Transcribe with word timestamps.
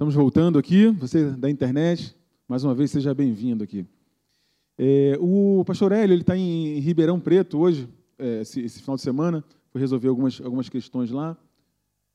Estamos 0.00 0.14
voltando 0.14 0.58
aqui, 0.58 0.86
você 0.86 1.30
da 1.32 1.50
internet, 1.50 2.16
mais 2.48 2.64
uma 2.64 2.74
vez 2.74 2.90
seja 2.90 3.12
bem-vindo 3.12 3.62
aqui. 3.62 3.84
É, 4.78 5.18
o 5.20 5.62
pastor 5.66 5.92
Hélio 5.92 6.16
está 6.16 6.34
em 6.34 6.78
Ribeirão 6.78 7.20
Preto 7.20 7.58
hoje, 7.58 7.86
é, 8.18 8.40
esse, 8.40 8.62
esse, 8.62 8.80
final 8.80 8.96
de 8.96 9.02
semana, 9.02 9.44
foi 9.70 9.78
resolver 9.78 10.08
algumas, 10.08 10.40
algumas 10.40 10.70
questões 10.70 11.10
lá. 11.10 11.36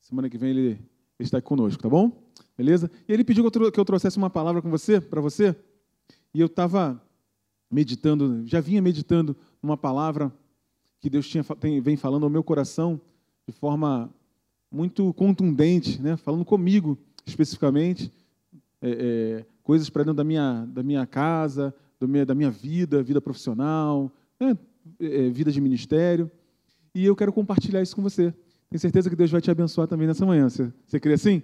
Semana 0.02 0.28
que 0.32 0.36
vem 0.36 0.50
ele, 0.50 0.62
ele 0.70 0.80
está 1.20 1.38
aqui 1.38 1.48
conosco, 1.48 1.84
tá 1.84 1.88
bom? 1.88 2.12
Beleza? 2.58 2.90
E 3.08 3.14
ele 3.14 3.24
pediu 3.24 3.48
que 3.52 3.56
eu, 3.56 3.72
que 3.72 3.80
eu 3.80 3.86
trouxesse 3.86 4.18
uma 4.18 4.32
palavra 4.32 4.64
com 4.64 4.70
você, 4.72 5.00
para 5.00 5.22
você, 5.22 5.56
e 6.34 6.40
eu 6.42 6.48
estava 6.48 7.00
meditando, 7.70 8.42
já 8.48 8.62
vinha 8.62 8.82
meditando 8.82 9.38
numa 9.62 9.78
palavra 9.78 10.34
que 11.00 11.08
Deus 11.08 11.30
tinha, 11.30 11.44
tem, 11.44 11.80
vem 11.82 11.96
falando 11.96 12.24
ao 12.24 12.32
meu 12.32 12.44
coração 12.44 13.00
de 13.48 13.54
forma 13.54 14.12
muito 14.72 15.14
contundente, 15.14 16.02
né? 16.02 16.18
falando 16.18 16.44
comigo 16.44 16.98
especificamente, 17.26 18.12
é, 18.82 18.90
é, 18.90 19.46
coisas 19.64 19.90
para 19.90 20.04
dentro 20.04 20.18
da 20.18 20.24
minha, 20.24 20.66
da 20.66 20.84
minha 20.84 21.06
casa, 21.06 21.74
meu, 22.02 22.26
da 22.26 22.36
minha 22.36 22.52
vida, 22.52 23.02
vida 23.02 23.20
profissional, 23.20 24.12
né? 24.40 24.58
é, 25.00 25.30
vida 25.30 25.52
de 25.52 25.60
ministério. 25.60 26.30
E 26.94 27.06
eu 27.06 27.16
quero 27.16 27.34
compartilhar 27.34 27.82
isso 27.82 27.96
com 27.96 28.02
você. 28.02 28.34
Tenho 28.70 28.80
certeza 28.80 29.10
que 29.10 29.16
Deus 29.16 29.32
vai 29.32 29.42
te 29.42 29.50
abençoar 29.50 29.88
também 29.88 30.08
nessa 30.08 30.26
manhã. 30.26 30.50
Você, 30.50 30.72
você 30.86 31.00
crê 31.00 31.14
assim? 31.14 31.42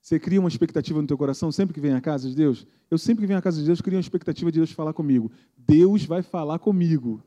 Você 0.00 0.20
cria 0.20 0.38
uma 0.38 0.48
expectativa 0.48 1.00
no 1.00 1.06
teu 1.06 1.18
coração 1.18 1.50
sempre 1.50 1.74
que 1.74 1.80
vem 1.80 1.92
à 1.92 2.00
casa 2.00 2.28
de 2.28 2.36
Deus? 2.36 2.64
Eu 2.88 2.96
sempre 2.96 3.22
que 3.22 3.26
venho 3.26 3.38
à 3.38 3.42
casa 3.42 3.58
de 3.58 3.66
Deus, 3.66 3.80
crio 3.80 3.96
uma 3.96 4.00
expectativa 4.00 4.52
de 4.52 4.60
Deus 4.60 4.70
falar 4.70 4.92
comigo. 4.92 5.32
Deus 5.56 6.04
vai 6.04 6.22
falar 6.22 6.60
comigo. 6.60 7.20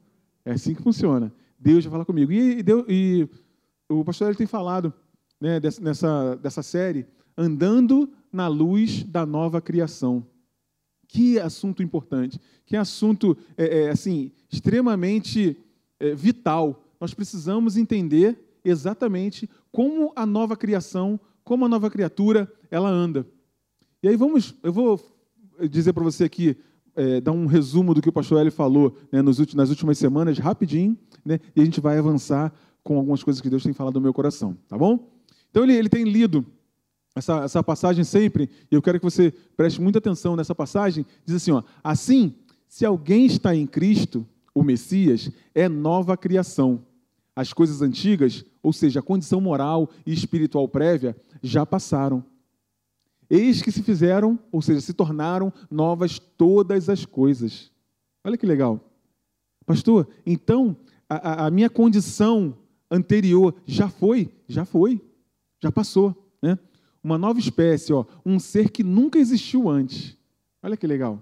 É 0.46 0.54
assim 0.54 0.74
que 0.74 0.82
funciona. 0.82 1.34
Deus 1.60 1.84
vai 1.84 1.92
falar 1.92 2.06
comigo. 2.06 2.32
E, 2.32 2.60
e, 2.60 2.64
Deus, 2.64 2.86
e 2.88 3.28
o 3.90 4.06
pastor 4.06 4.30
ele 4.30 4.38
tem 4.38 4.48
falado 4.48 4.94
né, 5.40 5.60
dessa, 5.60 6.36
dessa 6.36 6.64
série, 6.64 7.06
andando 7.38 8.10
na 8.32 8.48
luz 8.48 9.04
da 9.04 9.26
nova 9.26 9.62
criação. 9.62 10.26
Que 11.08 11.40
assunto 11.40 11.82
importante, 11.82 12.40
que 12.66 12.76
assunto 12.76 13.36
é, 13.58 13.84
é, 13.84 13.90
assim 13.90 14.32
extremamente 14.52 15.58
é, 16.00 16.14
vital. 16.14 16.84
Nós 17.00 17.14
precisamos 17.14 17.78
entender 17.78 18.38
exatamente 18.64 19.50
como 19.72 20.12
a 20.16 20.26
nova 20.26 20.56
criação, 20.56 21.20
como 21.44 21.66
a 21.66 21.70
nova 21.70 21.90
criatura, 21.90 22.52
ela 22.70 22.90
anda. 22.90 23.26
E 24.04 24.08
aí 24.08 24.16
vamos, 24.16 24.54
eu 24.62 24.72
vou 24.72 25.00
dizer 25.70 25.94
para 25.94 26.04
você 26.04 26.26
aqui, 26.26 26.56
é, 26.96 27.22
dar 27.22 27.32
um 27.32 27.46
resumo 27.46 27.94
do 27.94 28.02
que 28.02 28.10
o 28.10 28.14
pastor 28.14 28.42
Eli 28.42 28.52
falou 28.52 28.96
né, 29.12 29.22
nos 29.22 29.40
últimos, 29.40 29.56
nas 29.56 29.70
últimas 29.70 29.98
semanas, 29.98 30.38
rapidinho, 30.38 30.98
né, 31.26 31.40
e 31.56 31.62
a 31.62 31.66
gente 31.66 31.80
vai 31.80 31.98
avançar 31.98 32.54
com 32.84 32.98
algumas 32.98 33.24
coisas 33.24 33.42
que 33.42 33.50
Deus 33.50 33.64
tem 33.64 33.74
falado 33.74 33.96
no 33.96 34.02
meu 34.02 34.14
coração, 34.14 34.58
tá 34.68 34.78
bom? 34.78 35.19
Então 35.50 35.64
ele, 35.64 35.74
ele 35.74 35.90
tem 35.90 36.04
lido 36.04 36.46
essa, 37.16 37.44
essa 37.44 37.64
passagem 37.64 38.04
sempre, 38.04 38.50
e 38.72 38.76
eu 38.76 38.82
quero 38.82 39.00
que 39.00 39.06
você 39.06 39.32
preste 39.56 39.82
muita 39.82 40.00
atenção 40.00 40.36
nessa 40.36 40.56
passagem. 40.56 41.06
Diz 41.26 41.36
assim: 41.36 41.52
ó, 41.52 41.64
assim, 41.84 42.36
se 42.68 42.86
alguém 42.86 43.26
está 43.26 43.56
em 43.56 43.66
Cristo, 43.66 44.26
o 44.54 44.64
Messias, 44.64 45.32
é 45.54 45.68
nova 45.68 46.16
criação. 46.16 46.86
As 47.36 47.54
coisas 47.54 47.82
antigas, 47.82 48.44
ou 48.62 48.74
seja, 48.74 49.00
a 49.00 49.04
condição 49.04 49.40
moral 49.40 49.90
e 50.06 50.12
espiritual 50.12 50.68
prévia, 50.68 51.16
já 51.42 51.66
passaram. 51.66 52.24
Eis 53.30 53.62
que 53.62 53.72
se 53.72 53.84
fizeram, 53.84 54.38
ou 54.52 54.62
seja, 54.62 54.82
se 54.82 54.94
tornaram 54.94 55.54
novas 55.70 56.20
todas 56.20 56.90
as 56.90 57.06
coisas. 57.06 57.72
Olha 58.24 58.38
que 58.38 58.46
legal. 58.46 58.80
Pastor, 59.66 60.08
então 60.26 60.76
a, 61.08 61.46
a 61.46 61.52
minha 61.52 61.70
condição 61.70 62.58
anterior 62.90 63.56
já 63.66 63.88
foi, 63.88 64.32
já 64.48 64.66
foi, 64.66 65.02
já 65.62 65.72
passou. 65.72 66.16
Né? 66.42 66.58
Uma 67.04 67.18
nova 67.18 67.40
espécie, 67.40 67.94
ó, 67.94 68.06
um 68.26 68.40
ser 68.40 68.70
que 68.70 68.84
nunca 68.84 69.18
existiu 69.18 69.70
antes. 69.70 70.18
Olha 70.62 70.76
que 70.76 70.88
legal. 70.88 71.22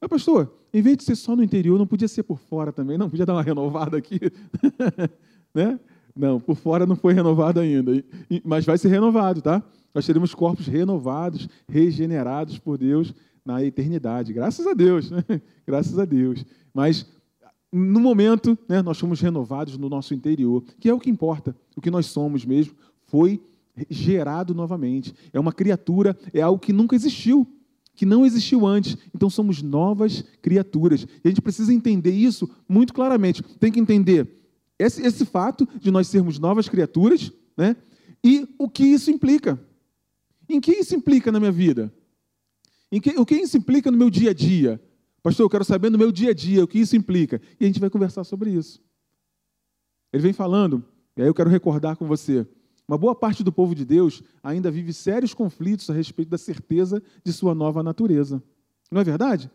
Mas, 0.00 0.08
pastor, 0.08 0.52
em 0.72 0.82
vez 0.82 0.96
de 0.98 1.04
ser 1.04 1.16
só 1.16 1.34
no 1.34 1.42
interior, 1.42 1.78
não 1.78 1.86
podia 1.86 2.08
ser 2.08 2.22
por 2.22 2.38
fora 2.38 2.72
também? 2.72 2.98
Não, 2.98 3.08
podia 3.08 3.26
dar 3.26 3.34
uma 3.34 3.42
renovada 3.42 3.96
aqui. 3.96 4.20
né? 5.54 5.80
Não, 6.14 6.40
por 6.40 6.56
fora 6.56 6.86
não 6.86 6.96
foi 6.96 7.12
renovado 7.12 7.60
ainda, 7.60 7.92
mas 8.42 8.64
vai 8.64 8.78
ser 8.78 8.88
renovado, 8.88 9.42
tá? 9.42 9.62
Nós 9.94 10.06
teremos 10.06 10.34
corpos 10.34 10.66
renovados, 10.66 11.48
regenerados 11.68 12.58
por 12.58 12.78
Deus 12.78 13.14
na 13.44 13.62
eternidade. 13.62 14.32
Graças 14.32 14.66
a 14.66 14.72
Deus, 14.72 15.10
né? 15.10 15.22
Graças 15.66 15.98
a 15.98 16.04
Deus. 16.04 16.44
Mas 16.72 17.06
no 17.72 18.00
momento, 18.00 18.56
né, 18.68 18.80
nós 18.80 18.98
fomos 18.98 19.20
renovados 19.20 19.76
no 19.76 19.88
nosso 19.88 20.14
interior, 20.14 20.62
que 20.80 20.88
é 20.88 20.94
o 20.94 21.00
que 21.00 21.10
importa. 21.10 21.54
O 21.76 21.80
que 21.80 21.90
nós 21.90 22.06
somos 22.06 22.44
mesmo 22.44 22.74
foi 23.06 23.40
gerado 23.90 24.54
novamente. 24.54 25.14
É 25.32 25.40
uma 25.40 25.52
criatura, 25.52 26.16
é 26.32 26.40
algo 26.40 26.58
que 26.58 26.72
nunca 26.72 26.94
existiu, 26.94 27.46
que 27.94 28.06
não 28.06 28.24
existiu 28.24 28.66
antes. 28.66 28.96
Então 29.14 29.28
somos 29.28 29.62
novas 29.62 30.22
criaturas. 30.42 31.02
E 31.02 31.26
a 31.26 31.28
gente 31.28 31.42
precisa 31.42 31.72
entender 31.72 32.12
isso 32.12 32.48
muito 32.68 32.94
claramente. 32.94 33.42
Tem 33.58 33.72
que 33.72 33.80
entender 33.80 34.28
esse, 34.78 35.02
esse 35.02 35.24
fato 35.24 35.68
de 35.80 35.90
nós 35.90 36.06
sermos 36.06 36.38
novas 36.38 36.68
criaturas, 36.68 37.32
né? 37.56 37.76
E 38.22 38.48
o 38.58 38.68
que 38.68 38.84
isso 38.84 39.10
implica. 39.10 39.60
Em 40.48 40.60
que 40.60 40.72
isso 40.72 40.94
implica 40.94 41.32
na 41.32 41.40
minha 41.40 41.52
vida? 41.52 41.92
Em 42.90 43.00
que, 43.00 43.10
o 43.10 43.26
que 43.26 43.34
isso 43.34 43.56
implica 43.56 43.90
no 43.90 43.98
meu 43.98 44.10
dia 44.10 44.30
a 44.30 44.34
dia? 44.34 44.80
Pastor, 45.22 45.44
eu 45.44 45.50
quero 45.50 45.64
saber 45.64 45.90
no 45.90 45.98
meu 45.98 46.12
dia 46.12 46.30
a 46.30 46.34
dia 46.34 46.62
o 46.62 46.68
que 46.68 46.78
isso 46.78 46.96
implica. 46.96 47.40
E 47.58 47.64
a 47.64 47.66
gente 47.66 47.80
vai 47.80 47.90
conversar 47.90 48.24
sobre 48.24 48.50
isso. 48.50 48.80
Ele 50.12 50.22
vem 50.22 50.32
falando, 50.32 50.84
e 51.16 51.22
aí 51.22 51.28
eu 51.28 51.34
quero 51.34 51.50
recordar 51.50 51.96
com 51.96 52.06
você. 52.06 52.46
Uma 52.88 52.96
boa 52.96 53.14
parte 53.14 53.42
do 53.42 53.52
povo 53.52 53.74
de 53.74 53.84
Deus 53.84 54.22
ainda 54.42 54.70
vive 54.70 54.92
sérios 54.92 55.34
conflitos 55.34 55.90
a 55.90 55.92
respeito 55.92 56.28
da 56.28 56.38
certeza 56.38 57.02
de 57.24 57.32
sua 57.32 57.54
nova 57.54 57.82
natureza. 57.82 58.42
Não 58.90 59.00
é 59.00 59.04
verdade? 59.04 59.50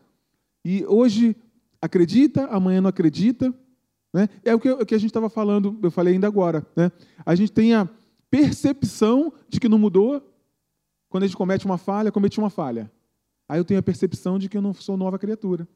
E 0.64 0.84
hoje 0.86 1.34
acredita, 1.80 2.44
amanhã 2.46 2.80
não 2.80 2.90
acredita. 2.90 3.52
Né? 4.12 4.28
É 4.44 4.54
o 4.54 4.60
que, 4.60 4.70
o 4.70 4.84
que 4.84 4.94
a 4.94 4.98
gente 4.98 5.10
estava 5.10 5.30
falando, 5.30 5.78
eu 5.82 5.90
falei 5.90 6.14
ainda 6.14 6.26
agora. 6.26 6.66
Né? 6.76 6.92
A 7.24 7.34
gente 7.34 7.50
tem 7.50 7.74
a 7.74 7.88
percepção 8.30 9.32
de 9.48 9.58
que 9.58 9.68
não 9.68 9.78
mudou. 9.78 10.22
Quando 11.08 11.24
a 11.24 11.26
gente 11.26 11.36
comete 11.36 11.64
uma 11.64 11.78
falha, 11.78 12.12
comete 12.12 12.38
uma 12.38 12.50
falha. 12.50 12.90
Aí 13.48 13.58
eu 13.58 13.64
tenho 13.64 13.80
a 13.80 13.82
percepção 13.82 14.38
de 14.38 14.48
que 14.48 14.56
eu 14.56 14.62
não 14.62 14.74
sou 14.74 14.96
nova 14.96 15.18
criatura. 15.18 15.66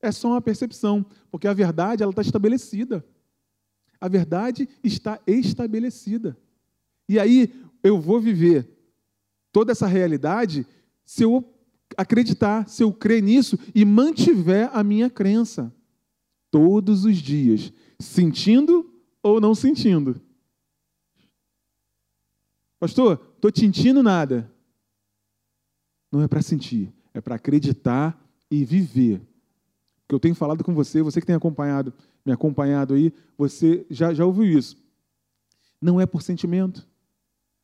É 0.00 0.10
só 0.10 0.28
uma 0.28 0.40
percepção, 0.40 1.06
porque 1.30 1.46
a 1.46 1.52
verdade 1.52 2.02
ela 2.02 2.10
está 2.10 2.22
estabelecida. 2.22 3.04
A 4.00 4.08
verdade 4.08 4.68
está 4.82 5.20
estabelecida. 5.26 6.36
E 7.12 7.18
aí 7.18 7.52
eu 7.82 8.00
vou 8.00 8.18
viver 8.18 8.66
toda 9.52 9.70
essa 9.70 9.86
realidade 9.86 10.66
se 11.04 11.22
eu 11.22 11.44
acreditar, 11.94 12.66
se 12.66 12.82
eu 12.82 12.90
crer 12.90 13.22
nisso 13.22 13.58
e 13.74 13.84
mantiver 13.84 14.70
a 14.72 14.82
minha 14.82 15.10
crença 15.10 15.70
todos 16.50 17.04
os 17.04 17.18
dias, 17.18 17.70
sentindo 18.00 18.90
ou 19.22 19.42
não 19.42 19.54
sentindo. 19.54 20.18
Pastor, 22.80 23.20
estou 23.34 23.50
sentindo 23.54 24.02
nada. 24.02 24.50
Não 26.10 26.22
é 26.22 26.28
para 26.28 26.40
sentir, 26.40 26.90
é 27.12 27.20
para 27.20 27.34
acreditar 27.34 28.18
e 28.50 28.64
viver. 28.64 29.20
Que 30.08 30.14
eu 30.14 30.20
tenho 30.20 30.34
falado 30.34 30.64
com 30.64 30.72
você, 30.72 31.02
você 31.02 31.20
que 31.20 31.26
tem 31.26 31.36
acompanhado, 31.36 31.92
me 32.24 32.32
acompanhado 32.32 32.94
aí, 32.94 33.12
você 33.36 33.86
já, 33.90 34.14
já 34.14 34.24
ouviu 34.24 34.58
isso. 34.58 34.82
Não 35.78 36.00
é 36.00 36.06
por 36.06 36.22
sentimento. 36.22 36.90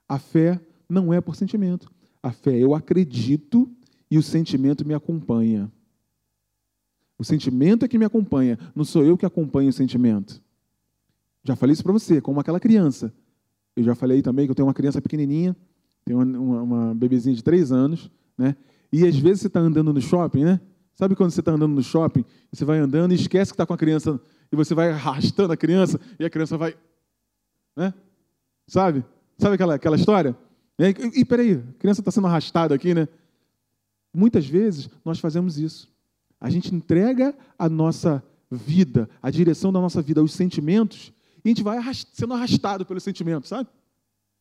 A 0.08 0.18
fé 0.18 0.60
não 0.88 1.12
é 1.12 1.20
por 1.20 1.36
sentimento. 1.36 1.90
A 2.22 2.32
fé 2.32 2.56
eu 2.56 2.74
acredito 2.74 3.70
e 4.10 4.16
o 4.16 4.22
sentimento 4.22 4.86
me 4.86 4.94
acompanha. 4.94 5.70
O 7.18 7.24
sentimento 7.24 7.84
é 7.84 7.88
que 7.88 7.98
me 7.98 8.04
acompanha, 8.04 8.58
não 8.74 8.84
sou 8.84 9.04
eu 9.04 9.18
que 9.18 9.26
acompanho 9.26 9.68
o 9.68 9.72
sentimento. 9.72 10.40
Já 11.44 11.56
falei 11.56 11.72
isso 11.72 11.82
para 11.82 11.92
você, 11.92 12.20
como 12.20 12.38
aquela 12.38 12.60
criança. 12.60 13.12
Eu 13.74 13.82
já 13.82 13.94
falei 13.94 14.22
também 14.22 14.46
que 14.46 14.50
eu 14.52 14.54
tenho 14.54 14.66
uma 14.66 14.74
criança 14.74 15.02
pequenininha, 15.02 15.56
tenho 16.04 16.20
uma, 16.20 16.38
uma, 16.38 16.62
uma 16.62 16.94
bebezinha 16.94 17.34
de 17.34 17.42
três 17.42 17.72
anos, 17.72 18.10
né? 18.36 18.56
E 18.92 19.06
às 19.06 19.16
vezes 19.16 19.42
você 19.42 19.46
está 19.48 19.60
andando 19.60 19.92
no 19.92 20.00
shopping, 20.00 20.44
né? 20.44 20.60
Sabe 20.94 21.14
quando 21.14 21.30
você 21.30 21.40
está 21.40 21.52
andando 21.52 21.74
no 21.74 21.82
shopping, 21.82 22.24
você 22.50 22.64
vai 22.64 22.78
andando 22.78 23.12
e 23.12 23.14
esquece 23.14 23.52
que 23.52 23.54
está 23.54 23.66
com 23.66 23.74
a 23.74 23.78
criança 23.78 24.20
e 24.50 24.56
você 24.56 24.74
vai 24.74 24.90
arrastando 24.90 25.52
a 25.52 25.56
criança 25.56 26.00
e 26.18 26.24
a 26.24 26.30
criança 26.30 26.56
vai, 26.56 26.76
né? 27.76 27.92
Sabe? 28.66 29.04
Sabe 29.38 29.54
aquela, 29.54 29.74
aquela 29.74 29.96
história? 29.96 30.36
E, 30.78 31.20
e 31.20 31.24
peraí, 31.24 31.54
a 31.54 31.78
criança 31.78 32.00
está 32.00 32.10
sendo 32.10 32.26
arrastada 32.26 32.74
aqui, 32.74 32.92
né? 32.92 33.08
Muitas 34.12 34.46
vezes 34.46 34.90
nós 35.04 35.18
fazemos 35.18 35.58
isso. 35.58 35.88
A 36.40 36.50
gente 36.50 36.74
entrega 36.74 37.34
a 37.58 37.68
nossa 37.68 38.22
vida, 38.50 39.08
a 39.22 39.30
direção 39.30 39.72
da 39.72 39.80
nossa 39.80 40.02
vida, 40.02 40.22
os 40.22 40.32
sentimentos, 40.32 41.12
e 41.44 41.48
a 41.48 41.50
gente 41.50 41.62
vai 41.62 41.78
sendo 42.12 42.34
arrastado 42.34 42.84
pelo 42.84 43.00
sentimento, 43.00 43.46
sabe? 43.46 43.68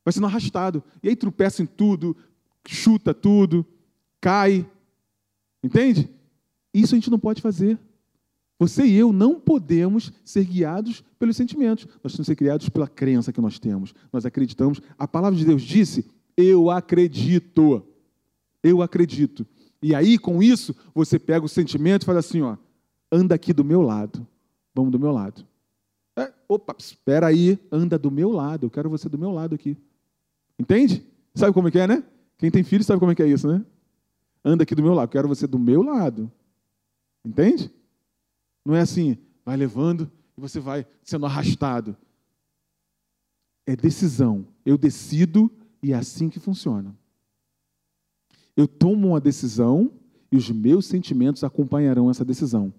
Vai 0.04 0.14
sendo 0.14 0.26
arrastado. 0.26 0.84
E 1.04 1.10
aí 1.10 1.16
tropeça 1.16 1.62
em 1.62 1.66
tudo, 1.66 2.16
chuta 2.68 3.14
tudo, 3.14 3.66
cai. 4.20 4.70
Entende? 5.64 6.10
Isso 6.74 6.96
a 6.96 6.98
gente 6.98 7.12
não 7.12 7.20
pode 7.20 7.42
fazer. 7.42 7.78
Você 8.60 8.86
e 8.86 8.96
eu 8.96 9.14
não 9.14 9.40
podemos 9.40 10.12
ser 10.24 10.44
guiados 10.46 11.04
pelos 11.20 11.38
sentimentos. 11.38 11.86
Nós 12.04 12.14
temos 12.14 12.26
que 12.26 12.32
ser 12.32 12.36
criados 12.36 12.70
pela 12.70 12.88
crença 12.88 13.32
que 13.32 13.42
nós 13.42 13.60
temos. 13.60 13.94
Nós 14.12 14.26
acreditamos. 14.26 14.82
A 14.98 15.08
palavra 15.08 15.38
de 15.38 15.46
Deus 15.46 15.62
disse, 15.62 16.06
Eu 16.36 16.72
acredito. 16.72 17.84
Eu 18.64 18.82
acredito. 18.82 19.46
E 19.82 19.94
aí, 19.94 20.18
com 20.18 20.42
isso, 20.42 20.76
você 20.94 21.20
pega 21.20 21.46
o 21.46 21.50
sentimento 21.50 22.04
e 22.04 22.06
fala 22.06 22.20
assim: 22.20 22.42
ó, 22.42 22.58
anda 23.12 23.36
aqui 23.36 23.54
do 23.54 23.64
meu 23.64 23.82
lado. 23.82 24.26
Vamos 24.74 24.92
do 24.92 25.00
meu 25.00 25.12
lado. 25.12 25.46
É, 26.16 26.34
opa, 26.48 26.76
espera 26.78 27.28
aí, 27.28 27.60
anda 27.72 27.98
do 27.98 28.10
meu 28.10 28.32
lado. 28.32 28.66
Eu 28.66 28.70
quero 28.72 28.90
você 28.90 29.08
do 29.08 29.18
meu 29.18 29.32
lado 29.32 29.54
aqui. 29.54 29.78
Entende? 30.58 31.06
Sabe 31.36 31.54
como 31.54 31.68
é 31.68 31.72
que 31.72 31.80
é, 31.80 31.86
né? 31.86 32.04
Quem 32.38 32.50
tem 32.50 32.64
filho 32.64 32.84
sabe 32.84 33.00
como 33.00 33.12
é 33.12 33.16
que 33.16 33.22
é 33.22 33.28
isso, 33.28 33.48
né? 33.48 33.64
Anda 34.44 34.64
aqui 34.64 34.74
do 34.74 34.82
meu 34.82 34.94
lado. 34.94 35.08
Eu 35.08 35.12
quero 35.12 35.28
você 35.28 35.46
do 35.46 35.60
meu 35.60 35.84
lado. 35.84 36.32
Entende? 37.24 37.72
Não 38.68 38.76
é 38.76 38.82
assim, 38.82 39.18
vai 39.46 39.56
levando 39.56 40.12
e 40.38 40.42
você 40.42 40.60
vai 40.60 40.86
sendo 41.02 41.26
arrastado. 41.26 41.96
É 43.66 43.78
decisão. 43.78 44.46
Eu 44.66 44.78
decido 44.78 45.50
e 45.82 45.94
é 45.94 45.96
assim 45.96 46.30
que 46.30 46.38
funciona. 46.38 46.94
Eu 48.58 48.68
tomo 48.68 49.08
uma 49.08 49.22
decisão 49.22 49.90
e 50.30 50.36
os 50.36 50.52
meus 50.52 50.86
sentimentos 50.86 51.46
acompanharão 51.46 52.12
essa 52.12 52.26
decisão. 52.26 52.74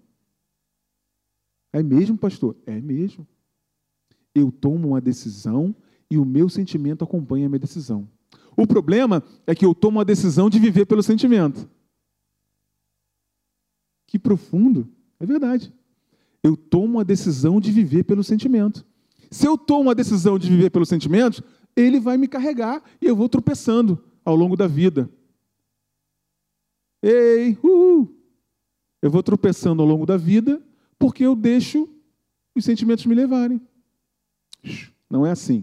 É 1.73 1.83
mesmo, 1.83 2.19
pastor? 2.19 2.55
É 2.67 2.79
mesmo. 2.79 3.27
Eu 4.35 4.53
tomo 4.53 4.89
uma 4.89 5.01
decisão 5.01 5.75
e 6.11 6.19
o 6.19 6.25
meu 6.27 6.51
sentimento 6.51 7.03
acompanha 7.03 7.47
a 7.47 7.49
minha 7.49 7.59
decisão. 7.59 8.07
O 8.55 8.67
problema 8.67 9.25
é 9.47 9.55
que 9.55 9.65
eu 9.65 9.75
tomo 9.75 10.01
a 10.01 10.05
decisão 10.05 10.51
de 10.51 10.59
viver 10.59 10.85
pelo 10.85 11.03
sentimento. 11.03 11.67
Que 14.07 14.19
profundo. 14.19 14.87
É 15.19 15.25
verdade. 15.25 15.73
Eu 16.49 16.57
tomo 16.57 16.99
a 16.99 17.03
decisão 17.03 17.61
de 17.61 17.71
viver 17.71 18.05
pelo 18.05 18.25
sentimento. 18.25 18.83
Se 19.31 19.47
eu 19.47 19.59
tomo 19.59 19.91
a 19.91 19.95
decisão 19.95 20.39
de 20.39 20.49
viver 20.49 20.71
pelos 20.71 20.89
sentimentos, 20.89 21.43
ele 21.77 22.01
vai 22.01 22.17
me 22.17 22.27
carregar 22.27 22.83
e 23.03 23.05
eu 23.05 23.15
vou 23.15 23.29
tropeçando 23.29 24.03
ao 24.25 24.35
longo 24.35 24.57
da 24.57 24.67
vida. 24.67 25.11
Ei, 27.03 27.59
uhul. 27.63 28.17
Eu 29.03 29.11
vou 29.11 29.23
tropeçando 29.23 29.83
ao 29.83 29.87
longo 29.87 30.07
da 30.07 30.17
vida 30.17 30.63
porque 30.99 31.23
eu 31.23 31.37
deixo 31.37 31.87
os 32.55 32.65
sentimentos 32.65 33.05
me 33.05 33.15
levarem. 33.15 33.61
Não 35.11 35.27
é 35.27 35.31
assim. 35.31 35.63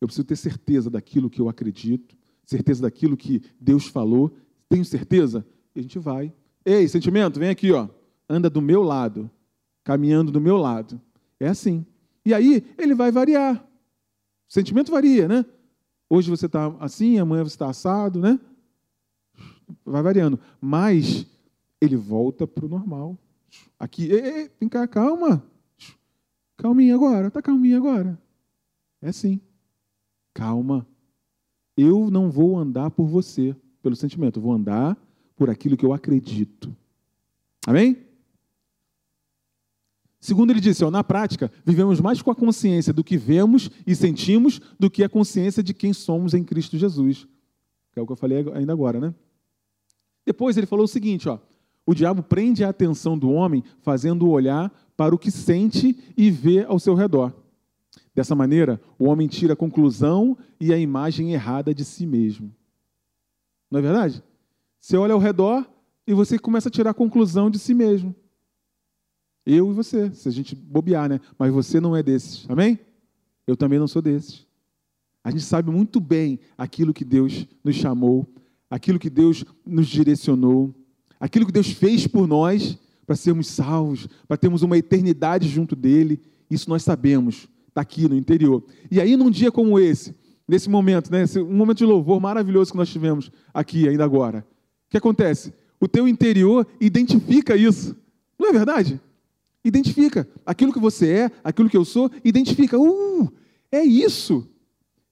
Eu 0.00 0.06
preciso 0.06 0.24
ter 0.24 0.36
certeza 0.36 0.88
daquilo 0.88 1.28
que 1.28 1.40
eu 1.40 1.48
acredito, 1.48 2.16
certeza 2.44 2.82
daquilo 2.82 3.16
que 3.16 3.42
Deus 3.60 3.86
falou. 3.86 4.32
Tenho 4.68 4.84
certeza? 4.84 5.44
A 5.74 5.80
gente 5.80 5.98
vai. 5.98 6.32
Ei, 6.64 6.86
sentimento, 6.86 7.40
vem 7.40 7.48
aqui, 7.48 7.72
ó. 7.72 7.88
Anda 8.32 8.48
do 8.48 8.62
meu 8.62 8.82
lado, 8.82 9.30
caminhando 9.84 10.32
do 10.32 10.40
meu 10.40 10.56
lado. 10.56 10.98
É 11.38 11.48
assim. 11.48 11.84
E 12.24 12.32
aí 12.32 12.64
ele 12.78 12.94
vai 12.94 13.12
variar. 13.12 13.56
O 14.48 14.52
sentimento 14.52 14.90
varia, 14.90 15.28
né? 15.28 15.44
Hoje 16.08 16.30
você 16.30 16.46
está 16.46 16.74
assim, 16.80 17.18
amanhã 17.18 17.44
você 17.44 17.54
está 17.54 17.68
assado, 17.68 18.18
né? 18.18 18.40
Vai 19.84 20.02
variando. 20.02 20.40
Mas 20.58 21.26
ele 21.78 21.94
volta 21.94 22.46
para 22.46 22.64
o 22.64 22.68
normal. 22.70 23.18
Aqui, 23.78 24.10
ei, 24.10 24.20
ei, 24.20 24.50
vem 24.58 24.66
cá, 24.66 24.88
calma. 24.88 25.44
Calminha 26.56 26.94
agora, 26.94 27.30
tá 27.30 27.42
calminha 27.42 27.76
agora. 27.76 28.18
É 29.02 29.08
assim. 29.10 29.42
Calma. 30.32 30.86
Eu 31.76 32.10
não 32.10 32.30
vou 32.30 32.58
andar 32.58 32.90
por 32.90 33.06
você, 33.06 33.54
pelo 33.82 33.94
sentimento, 33.94 34.38
eu 34.38 34.42
vou 34.42 34.52
andar 34.52 34.96
por 35.36 35.50
aquilo 35.50 35.76
que 35.76 35.84
eu 35.84 35.92
acredito. 35.92 36.74
Amém? 37.66 38.11
Segundo 40.22 40.52
ele 40.52 40.60
disse, 40.60 40.84
ó, 40.84 40.90
na 40.90 41.02
prática, 41.02 41.50
vivemos 41.66 42.00
mais 42.00 42.22
com 42.22 42.30
a 42.30 42.34
consciência 42.34 42.92
do 42.92 43.02
que 43.02 43.16
vemos 43.16 43.68
e 43.84 43.92
sentimos 43.92 44.60
do 44.78 44.88
que 44.88 45.02
a 45.02 45.08
consciência 45.08 45.64
de 45.64 45.74
quem 45.74 45.92
somos 45.92 46.32
em 46.32 46.44
Cristo 46.44 46.78
Jesus. 46.78 47.26
Que 47.92 47.98
é 47.98 48.02
o 48.02 48.06
que 48.06 48.12
eu 48.12 48.16
falei 48.16 48.38
ainda 48.54 48.72
agora, 48.72 49.00
né? 49.00 49.12
Depois 50.24 50.56
ele 50.56 50.64
falou 50.64 50.84
o 50.84 50.88
seguinte, 50.88 51.28
ó, 51.28 51.40
o 51.84 51.92
diabo 51.92 52.22
prende 52.22 52.62
a 52.62 52.68
atenção 52.68 53.18
do 53.18 53.32
homem, 53.32 53.64
fazendo-o 53.80 54.30
olhar 54.30 54.72
para 54.96 55.12
o 55.12 55.18
que 55.18 55.28
sente 55.28 55.98
e 56.16 56.30
vê 56.30 56.62
ao 56.62 56.78
seu 56.78 56.94
redor. 56.94 57.34
Dessa 58.14 58.36
maneira, 58.36 58.80
o 58.96 59.06
homem 59.06 59.26
tira 59.26 59.54
a 59.54 59.56
conclusão 59.56 60.38
e 60.60 60.72
a 60.72 60.78
imagem 60.78 61.32
errada 61.32 61.74
de 61.74 61.84
si 61.84 62.06
mesmo. 62.06 62.54
Não 63.68 63.80
é 63.80 63.82
verdade? 63.82 64.22
Você 64.78 64.96
olha 64.96 65.14
ao 65.14 65.18
redor 65.18 65.68
e 66.06 66.14
você 66.14 66.38
começa 66.38 66.68
a 66.68 66.72
tirar 66.72 66.90
a 66.90 66.94
conclusão 66.94 67.50
de 67.50 67.58
si 67.58 67.74
mesmo. 67.74 68.14
Eu 69.44 69.70
e 69.70 69.74
você, 69.74 70.10
se 70.14 70.28
a 70.28 70.32
gente 70.32 70.54
bobear, 70.54 71.08
né? 71.08 71.20
Mas 71.38 71.52
você 71.52 71.80
não 71.80 71.96
é 71.96 72.02
desses, 72.02 72.44
amém? 72.48 72.78
Eu 73.46 73.56
também 73.56 73.78
não 73.78 73.88
sou 73.88 74.00
desses. 74.00 74.46
A 75.24 75.30
gente 75.30 75.42
sabe 75.42 75.70
muito 75.70 76.00
bem 76.00 76.38
aquilo 76.56 76.94
que 76.94 77.04
Deus 77.04 77.46
nos 77.62 77.76
chamou, 77.76 78.26
aquilo 78.70 78.98
que 78.98 79.10
Deus 79.10 79.44
nos 79.64 79.86
direcionou, 79.86 80.74
aquilo 81.18 81.46
que 81.46 81.52
Deus 81.52 81.70
fez 81.70 82.06
por 82.06 82.26
nós 82.26 82.78
para 83.06 83.16
sermos 83.16 83.48
salvos, 83.48 84.08
para 84.26 84.36
termos 84.36 84.62
uma 84.62 84.78
eternidade 84.78 85.48
junto 85.48 85.76
dele. 85.76 86.20
Isso 86.50 86.68
nós 86.68 86.82
sabemos, 86.82 87.48
está 87.68 87.80
aqui 87.80 88.08
no 88.08 88.16
interior. 88.16 88.64
E 88.90 89.00
aí, 89.00 89.16
num 89.16 89.30
dia 89.30 89.50
como 89.50 89.78
esse, 89.78 90.14
nesse 90.46 90.68
momento, 90.68 91.10
né, 91.10 91.24
um 91.38 91.54
momento 91.54 91.78
de 91.78 91.84
louvor 91.84 92.20
maravilhoso 92.20 92.72
que 92.72 92.76
nós 92.76 92.88
tivemos 92.88 93.30
aqui 93.52 93.88
ainda 93.88 94.04
agora, 94.04 94.46
o 94.86 94.90
que 94.90 94.96
acontece? 94.96 95.52
O 95.80 95.88
teu 95.88 96.06
interior 96.06 96.66
identifica 96.80 97.56
isso, 97.56 97.96
não 98.38 98.48
é 98.48 98.52
verdade? 98.52 99.00
Identifica. 99.64 100.28
Aquilo 100.44 100.72
que 100.72 100.80
você 100.80 101.12
é, 101.12 101.30
aquilo 101.44 101.70
que 101.70 101.76
eu 101.76 101.84
sou, 101.84 102.10
identifica. 102.24 102.78
Uh, 102.78 103.32
é 103.70 103.82
isso. 103.82 104.48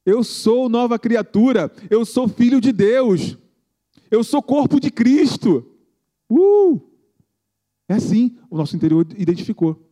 Eu 0.04 0.24
sou 0.24 0.68
nova 0.68 0.98
criatura. 0.98 1.70
Eu 1.88 2.04
sou 2.04 2.26
filho 2.26 2.60
de 2.60 2.72
Deus. 2.72 3.38
Eu 4.10 4.24
sou 4.24 4.42
corpo 4.42 4.80
de 4.80 4.90
Cristo. 4.90 5.64
Uh! 6.28 6.80
É 7.88 7.94
assim, 7.94 8.36
o 8.48 8.56
nosso 8.56 8.74
interior 8.74 9.06
identificou. 9.16 9.88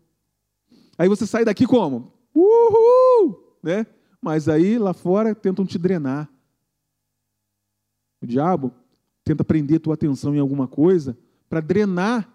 Aí 0.97 1.09
você 1.09 1.27
sai 1.27 1.45
daqui 1.45 1.67
como? 1.67 2.13
Uhul! 2.35 3.57
Né? 3.63 3.87
Mas 4.21 4.49
aí 4.49 4.79
lá 4.79 4.93
fora 4.93 5.35
tentam 5.35 5.65
te 5.65 5.79
drenar. 5.79 6.29
O 8.21 8.27
diabo 8.27 8.73
tenta 9.25 9.45
prender 9.45 9.79
tua 9.79 9.95
atenção 9.95 10.35
em 10.35 10.41
alguma 10.41 10.67
coisa 10.67 11.17
para 11.49 11.61
drenar 11.61 12.29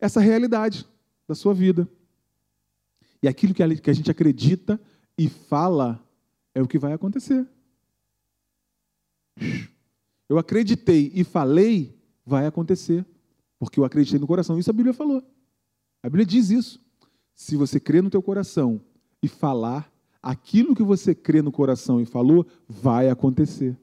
essa 0.00 0.20
realidade 0.20 0.86
da 1.30 1.34
sua 1.36 1.54
vida. 1.54 1.88
E 3.22 3.28
aquilo 3.28 3.54
que 3.54 3.62
a 3.62 3.92
gente 3.92 4.10
acredita 4.10 4.80
e 5.16 5.28
fala 5.28 6.04
é 6.52 6.60
o 6.60 6.66
que 6.66 6.76
vai 6.76 6.92
acontecer. 6.92 7.46
Eu 10.28 10.38
acreditei 10.38 11.12
e 11.14 11.22
falei, 11.22 11.96
vai 12.26 12.46
acontecer. 12.46 13.06
Porque 13.60 13.78
eu 13.78 13.84
acreditei 13.84 14.18
no 14.18 14.26
coração. 14.26 14.58
Isso 14.58 14.70
a 14.70 14.72
Bíblia 14.72 14.92
falou. 14.92 15.22
A 16.02 16.08
Bíblia 16.08 16.26
diz 16.26 16.50
isso. 16.50 16.84
Se 17.32 17.56
você 17.56 17.78
crê 17.78 18.02
no 18.02 18.10
teu 18.10 18.20
coração 18.20 18.80
e 19.22 19.28
falar, 19.28 19.88
aquilo 20.20 20.74
que 20.74 20.82
você 20.82 21.14
crê 21.14 21.42
no 21.42 21.52
coração 21.52 22.00
e 22.00 22.04
falou, 22.04 22.44
vai 22.68 23.08
acontecer. 23.08 23.78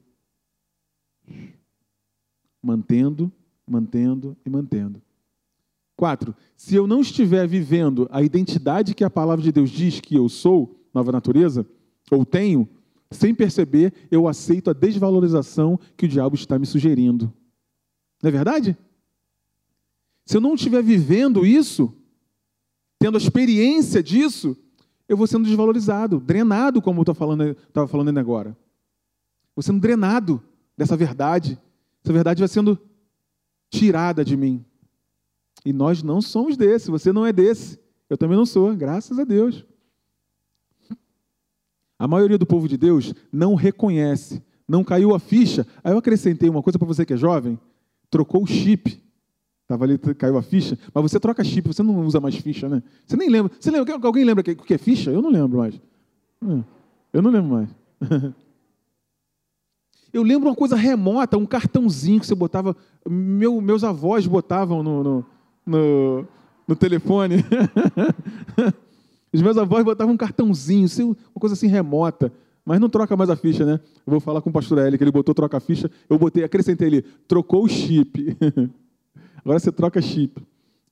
Mantendo, 2.62 3.32
mantendo 3.66 4.36
e 4.44 4.50
mantendo. 4.50 5.00
Quatro, 5.98 6.32
se 6.56 6.76
eu 6.76 6.86
não 6.86 7.00
estiver 7.00 7.44
vivendo 7.48 8.08
a 8.12 8.22
identidade 8.22 8.94
que 8.94 9.02
a 9.02 9.10
palavra 9.10 9.42
de 9.42 9.50
Deus 9.50 9.68
diz 9.68 9.98
que 9.98 10.14
eu 10.14 10.28
sou, 10.28 10.80
nova 10.94 11.10
natureza, 11.10 11.66
ou 12.08 12.24
tenho, 12.24 12.68
sem 13.10 13.34
perceber, 13.34 13.92
eu 14.08 14.28
aceito 14.28 14.70
a 14.70 14.72
desvalorização 14.72 15.76
que 15.96 16.06
o 16.06 16.08
diabo 16.08 16.36
está 16.36 16.56
me 16.56 16.66
sugerindo. 16.66 17.32
Não 18.22 18.28
é 18.28 18.30
verdade? 18.30 18.78
Se 20.24 20.36
eu 20.36 20.40
não 20.40 20.54
estiver 20.54 20.84
vivendo 20.84 21.44
isso, 21.44 21.92
tendo 22.96 23.16
a 23.16 23.20
experiência 23.20 24.00
disso, 24.00 24.56
eu 25.08 25.16
vou 25.16 25.26
sendo 25.26 25.46
desvalorizado, 25.46 26.20
drenado, 26.20 26.80
como 26.80 27.00
eu 27.00 27.02
estava 27.02 27.18
falando, 27.18 27.56
falando 27.88 28.16
agora. 28.18 28.56
Vou 29.52 29.64
sendo 29.64 29.80
drenado 29.80 30.40
dessa 30.76 30.96
verdade. 30.96 31.58
Essa 32.04 32.12
verdade 32.12 32.38
vai 32.38 32.48
sendo 32.48 32.78
tirada 33.68 34.24
de 34.24 34.36
mim. 34.36 34.64
E 35.68 35.72
nós 35.74 36.02
não 36.02 36.22
somos 36.22 36.56
desse, 36.56 36.90
você 36.90 37.12
não 37.12 37.26
é 37.26 37.30
desse. 37.30 37.78
Eu 38.08 38.16
também 38.16 38.38
não 38.38 38.46
sou, 38.46 38.74
graças 38.74 39.18
a 39.18 39.24
Deus. 39.24 39.66
A 41.98 42.08
maioria 42.08 42.38
do 42.38 42.46
povo 42.46 42.66
de 42.66 42.78
Deus 42.78 43.12
não 43.30 43.54
reconhece, 43.54 44.42
não 44.66 44.82
caiu 44.82 45.14
a 45.14 45.18
ficha. 45.18 45.66
Aí 45.84 45.92
eu 45.92 45.98
acrescentei 45.98 46.48
uma 46.48 46.62
coisa 46.62 46.78
para 46.78 46.88
você 46.88 47.04
que 47.04 47.12
é 47.12 47.18
jovem: 47.18 47.60
trocou 48.08 48.44
o 48.44 48.46
chip. 48.46 48.98
Estava 49.60 49.84
ali, 49.84 49.98
caiu 49.98 50.38
a 50.38 50.42
ficha, 50.42 50.78
mas 50.94 51.02
você 51.02 51.20
troca 51.20 51.44
chip, 51.44 51.68
você 51.68 51.82
não 51.82 52.00
usa 52.00 52.18
mais 52.18 52.34
ficha, 52.36 52.66
né? 52.66 52.82
Você 53.06 53.18
nem 53.18 53.28
lembra. 53.28 53.52
Você 53.60 53.70
lembra? 53.70 53.94
Alguém 54.02 54.24
lembra 54.24 54.40
o 54.40 54.64
que 54.64 54.72
é 54.72 54.78
ficha? 54.78 55.10
Eu 55.10 55.20
não 55.20 55.28
lembro 55.28 55.58
mais. 55.58 55.78
Hum, 56.42 56.64
eu 57.12 57.20
não 57.20 57.30
lembro 57.30 57.50
mais. 57.50 57.68
Eu 60.10 60.22
lembro 60.22 60.48
uma 60.48 60.56
coisa 60.56 60.74
remota, 60.74 61.36
um 61.36 61.44
cartãozinho 61.44 62.18
que 62.18 62.26
você 62.26 62.34
botava. 62.34 62.74
Meu, 63.06 63.60
meus 63.60 63.84
avós 63.84 64.26
botavam 64.26 64.82
no, 64.82 65.04
no 65.04 65.26
no, 65.68 66.26
no 66.66 66.74
telefone. 66.74 67.36
Os 69.32 69.42
meus 69.42 69.58
avós 69.58 69.84
botavam 69.84 70.14
um 70.14 70.16
cartãozinho, 70.16 70.88
uma 71.34 71.40
coisa 71.40 71.54
assim 71.54 71.68
remota. 71.68 72.32
mas 72.64 72.80
não 72.80 72.88
troca 72.88 73.16
mais 73.16 73.30
a 73.30 73.36
ficha, 73.36 73.64
né? 73.64 73.80
Eu 74.06 74.10
vou 74.10 74.20
falar 74.20 74.40
com 74.40 74.50
o 74.50 74.52
pastor 74.52 74.78
L, 74.78 74.96
que 74.96 75.04
ele 75.04 75.12
botou 75.12 75.34
troca 75.34 75.58
a 75.58 75.60
ficha, 75.60 75.90
eu 76.08 76.18
botei, 76.18 76.44
acrescentei 76.44 76.88
ali, 76.88 77.02
trocou 77.26 77.64
o 77.64 77.68
chip. 77.68 78.36
Agora 79.44 79.58
você 79.58 79.70
troca 79.70 80.00
chip. 80.00 80.42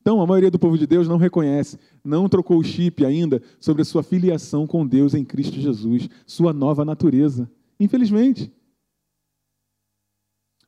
Então, 0.00 0.20
a 0.20 0.26
maioria 0.26 0.50
do 0.50 0.58
povo 0.58 0.78
de 0.78 0.86
Deus 0.86 1.08
não 1.08 1.16
reconhece, 1.16 1.78
não 2.04 2.28
trocou 2.28 2.58
o 2.58 2.62
chip 2.62 3.04
ainda 3.04 3.42
sobre 3.58 3.82
a 3.82 3.84
sua 3.84 4.04
filiação 4.04 4.64
com 4.66 4.86
Deus 4.86 5.14
em 5.14 5.24
Cristo 5.24 5.58
Jesus, 5.58 6.08
sua 6.24 6.52
nova 6.52 6.84
natureza. 6.84 7.50
Infelizmente. 7.80 8.52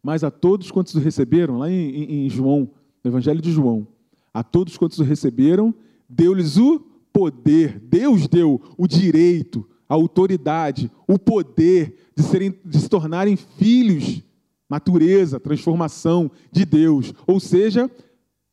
Mas 0.02 0.24
a 0.24 0.30
todos 0.30 0.70
quantos 0.70 0.94
o 0.94 0.98
receberam, 0.98 1.58
lá 1.58 1.70
em, 1.70 1.90
em, 1.90 2.26
em 2.26 2.30
João, 2.30 2.70
no 3.04 3.10
Evangelho 3.10 3.40
de 3.40 3.52
João, 3.52 3.86
a 4.32 4.42
todos 4.42 4.76
quantos 4.76 4.98
o 4.98 5.04
receberam, 5.04 5.74
deu-lhes 6.08 6.56
o 6.56 6.80
poder, 7.12 7.78
Deus 7.80 8.28
deu 8.28 8.60
o 8.76 8.86
direito, 8.86 9.68
a 9.88 9.94
autoridade, 9.94 10.90
o 11.06 11.18
poder 11.18 11.96
de, 12.14 12.22
serem, 12.22 12.54
de 12.64 12.78
se 12.78 12.88
tornarem 12.88 13.36
filhos, 13.36 14.22
natureza, 14.68 15.40
transformação 15.40 16.30
de 16.52 16.64
Deus. 16.64 17.14
Ou 17.26 17.40
seja, 17.40 17.90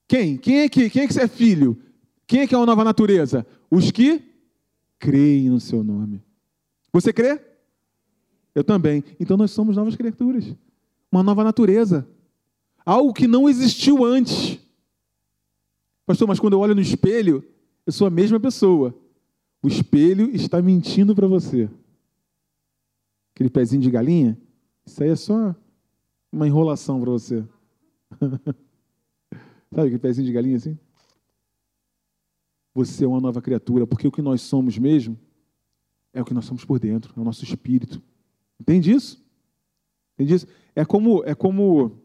quem? 0.08 0.38
Quem 0.38 0.60
é 0.60 0.70
que, 0.70 0.90
quem 0.90 1.04
é, 1.04 1.08
que 1.08 1.20
é 1.20 1.28
filho? 1.28 1.78
Quem 2.26 2.42
é 2.42 2.48
que 2.48 2.56
é 2.56 2.58
uma 2.58 2.66
nova 2.66 2.84
natureza? 2.84 3.46
Os 3.70 3.92
que 3.92 4.24
creem 4.98 5.50
no 5.50 5.60
seu 5.60 5.84
nome. 5.84 6.22
Você 6.92 7.12
crê? 7.12 7.40
Eu 8.54 8.64
também. 8.64 9.04
Então 9.20 9.36
nós 9.36 9.52
somos 9.52 9.76
novas 9.76 9.96
criaturas. 9.96 10.46
Uma 11.12 11.22
nova 11.22 11.44
natureza. 11.44 12.08
Algo 12.86 13.14
que 13.14 13.28
não 13.28 13.50
existiu 13.50 14.06
antes. 14.06 14.58
Pastor, 16.06 16.28
mas 16.28 16.40
quando 16.40 16.54
eu 16.54 16.60
olho 16.60 16.76
no 16.76 16.82
espelho, 16.82 17.44
eu 17.86 17.92
sou 17.92 18.06
a 18.06 18.10
mesma 18.10 18.40
pessoa. 18.40 18.96
O 19.62 19.68
espelho 19.68 20.30
está 20.36 20.62
mentindo 20.62 21.16
para 21.16 21.28
você. 21.28 21.70
Aquele 23.34 23.50
pezinho 23.50 23.82
de 23.82 23.90
galinha, 23.90 24.38
isso 24.86 25.02
aí 25.02 25.10
é 25.10 25.16
só 25.16 25.56
uma 26.32 26.48
enrolação 26.48 27.02
para 27.02 27.12
você. 27.12 27.44
Sabe 29.74 29.88
aquele 29.88 30.00
pezinho 30.00 30.28
de 30.28 30.34
galinha 30.34 30.58
assim? 30.58 30.78
Você 32.74 33.04
é 33.04 33.08
uma 33.08 33.20
nova 33.20 33.42
criatura, 33.42 33.88
porque 33.88 34.08
o 34.08 34.12
que 34.12 34.22
nós 34.22 34.42
somos 34.42 34.78
mesmo 34.78 35.18
é 36.14 36.22
o 36.22 36.26
que 36.26 36.34
nós 36.34 36.46
somos 36.46 36.64
por 36.64 36.80
dentro, 36.80 37.14
é 37.18 37.20
o 37.20 37.24
nosso 37.24 37.44
espírito. 37.44 38.02
Entende 38.60 38.92
isso? 38.92 39.24
Entende 40.14 40.36
isso? 40.36 40.48
É 40.76 40.86
como, 40.86 41.24
é 41.26 41.34
como 41.34 42.00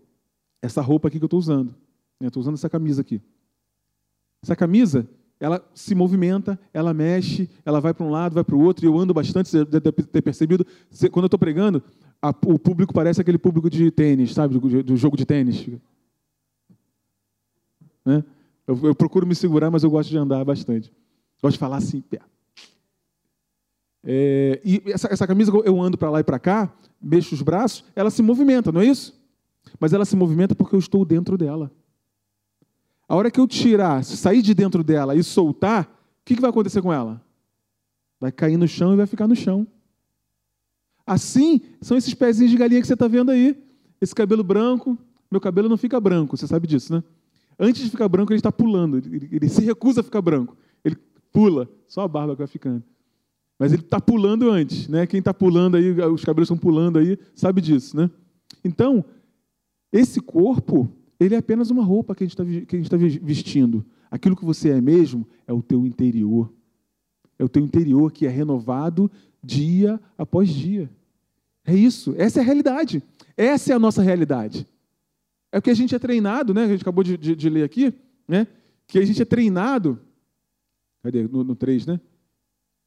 essa 0.63 0.81
roupa 0.81 1.09
aqui 1.09 1.19
que 1.19 1.25
eu 1.25 1.27
estou 1.27 1.39
usando. 1.39 1.75
Estou 2.21 2.41
usando 2.41 2.55
essa 2.55 2.69
camisa 2.69 3.03
aqui. 3.03 3.21
Essa 4.43 4.57
camisa, 4.57 5.09
ela 5.39 5.67
se 5.75 5.95
movimenta, 5.95 6.59
ela 6.73 6.93
mexe, 6.93 7.49
ela 7.65 7.81
vai 7.81 7.95
para 7.95 8.05
um 8.05 8.11
lado, 8.11 8.35
vai 8.35 8.45
para 8.45 8.55
o 8.55 8.61
outro, 8.61 8.85
e 8.85 8.89
eu 8.89 8.99
ando 8.99 9.15
bastante, 9.15 9.49
você 9.49 9.65
deve 9.65 9.91
ter 9.91 10.23
percebido. 10.23 10.67
Quando 11.11 11.25
eu 11.25 11.27
estou 11.27 11.39
pregando, 11.39 11.83
a, 12.21 12.29
o 12.29 12.59
público 12.59 12.93
parece 12.93 13.21
aquele 13.21 13.39
público 13.39 13.71
de 13.71 13.91
tênis, 13.91 14.35
sabe? 14.35 14.59
Do, 14.59 14.83
do 14.83 14.97
jogo 14.97 15.17
de 15.17 15.25
tênis. 15.25 15.67
Né? 18.05 18.25
Eu, 18.67 18.79
eu, 18.83 18.95
procuro 18.95 19.27
me 19.27 19.35
segurar, 19.35 19.71
mas 19.71 19.83
eu 19.83 19.91
gosto 19.91 20.11
de 20.11 20.19
andar 20.19 20.45
bastante. 20.45 20.93
Gosto 21.43 21.55
de 21.55 21.59
falar 21.59 21.79
assim. 21.79 22.05
É, 24.05 24.61
e 24.65 24.83
essa, 24.87 25.09
essa 25.13 25.27
camisa, 25.27 25.51
eu 25.65 25.81
ando 25.81 25.97
para 25.97 26.11
lá 26.11 26.21
e 26.21 26.25
para 26.25 26.39
cá, 26.39 26.73
mexo 27.01 27.35
os 27.35 27.43
braços, 27.43 27.85
ela 27.97 28.11
se 28.11 28.23
movimenta, 28.23 28.71
não 28.71 28.81
é 28.81 28.87
isso? 28.87 29.19
Mas 29.79 29.93
ela 29.93 30.05
se 30.05 30.17
movimenta 30.17 30.55
porque 30.55 30.75
eu 30.75 30.79
estou 30.79 31.05
dentro 31.05 31.39
dela. 31.39 31.71
A 33.11 33.17
hora 33.17 33.29
que 33.29 33.41
eu 33.41 33.49
tirar, 33.49 34.05
sair 34.05 34.41
de 34.41 34.55
dentro 34.55 34.85
dela 34.85 35.17
e 35.17 35.23
soltar, 35.25 35.83
o 35.83 36.25
que, 36.25 36.37
que 36.37 36.41
vai 36.41 36.49
acontecer 36.49 36.81
com 36.81 36.93
ela? 36.93 37.21
Vai 38.21 38.31
cair 38.31 38.57
no 38.57 38.69
chão 38.69 38.93
e 38.93 38.97
vai 38.97 39.05
ficar 39.05 39.27
no 39.27 39.35
chão. 39.35 39.67
Assim, 41.05 41.61
são 41.81 41.97
esses 41.97 42.15
pezinhos 42.15 42.53
de 42.53 42.57
galinha 42.57 42.81
que 42.81 42.87
você 42.87 42.93
está 42.93 43.09
vendo 43.09 43.33
aí. 43.33 43.61
Esse 44.01 44.15
cabelo 44.15 44.45
branco. 44.45 44.97
Meu 45.29 45.41
cabelo 45.41 45.69
não 45.69 45.77
fica 45.77 46.01
branco, 46.01 46.37
você 46.37 46.47
sabe 46.47 46.69
disso, 46.69 46.93
né? 46.95 47.03
Antes 47.59 47.83
de 47.83 47.91
ficar 47.91 48.09
branco, 48.09 48.33
ele 48.33 48.39
está 48.39 48.53
pulando. 48.53 48.99
Ele, 48.99 49.29
ele, 49.33 49.49
se 49.49 49.61
recusa 49.65 50.03
a 50.03 50.05
ficar 50.05 50.23
branco. 50.23 50.57
Ele 50.85 50.97
pula, 51.33 51.69
só 51.89 52.03
a 52.03 52.09
barba 52.09 52.35
que 52.35 52.39
vai 52.39 52.47
ficando. 52.47 52.85
Mas 53.59 53.73
ele 53.73 53.83
está 53.83 54.01
pulando 54.01 54.49
antes, 54.49 54.87
né? 54.87 55.05
Quem 55.05 55.19
está 55.19 55.35
pulando 55.35 55.77
aí, 55.77 55.91
os 55.91 56.25
cabelos 56.25 56.47
estão 56.47 56.57
pulando 56.57 56.97
aí, 56.97 57.19
sabe 57.35 57.61
disso, 57.61 57.97
né? 57.97 58.09
Então, 58.65 59.05
esse 59.93 60.21
corpo 60.21 60.89
ele 61.21 61.35
é 61.35 61.39
apenas 61.39 61.71
uma 61.71 61.85
roupa 61.85 62.15
que 62.15 62.25
a 62.25 62.27
gente 62.27 62.41
está 62.41 62.97
tá 62.97 63.05
vestindo. 63.23 63.85
Aquilo 64.11 64.35
que 64.35 64.45
você 64.45 64.71
é 64.71 64.81
mesmo 64.81 65.29
é 65.47 65.53
o 65.53 65.63
teu 65.63 65.87
interior. 65.87 66.51
É 67.39 67.45
o 67.45 67.49
teu 67.49 67.63
interior 67.63 68.11
que 68.11 68.27
é 68.27 68.31
renovado 68.31 69.11
dia 69.43 70.01
após 70.17 70.49
dia. 70.49 70.91
É 71.65 71.75
isso. 71.75 72.15
Essa 72.17 72.41
é 72.41 72.43
a 72.43 72.45
realidade. 72.45 73.03
Essa 73.37 73.73
é 73.73 73.77
a 73.77 73.79
nossa 73.79 74.03
realidade. 74.03 74.67
É 75.53 75.59
o 75.59 75.63
que 75.63 75.71
a 75.71 75.75
gente 75.75 75.95
é 75.95 75.99
treinado, 75.99 76.55
né? 76.55 76.65
A 76.65 76.69
gente 76.69 76.81
acabou 76.83 77.05
de, 77.05 77.17
de, 77.17 77.37
de 77.37 77.49
ler 77.51 77.65
aqui, 77.65 77.93
né? 78.27 78.47
Que 78.87 78.99
a 78.99 79.05
gente 79.05 79.21
é 79.21 79.25
treinado. 79.25 80.01
Cadê? 81.03 81.29
No, 81.29 81.45
no 81.45 81.55
3, 81.55 81.87
né? 81.87 82.01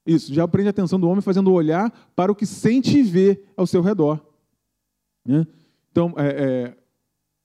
Isso, 0.06 0.34
já 0.34 0.44
aprende 0.44 0.68
a 0.68 0.72
atenção 0.72 1.00
do 1.00 1.08
homem 1.08 1.22
fazendo 1.22 1.52
olhar 1.52 1.90
para 2.16 2.32
o 2.32 2.36
que 2.36 2.46
sente 2.46 2.98
e 2.98 3.04
vê 3.04 3.42
ao 3.56 3.66
seu 3.66 3.82
redor. 3.82 4.20
Né? 5.26 5.48
Então, 5.92 6.14
é, 6.18 6.28
é, 6.28 6.78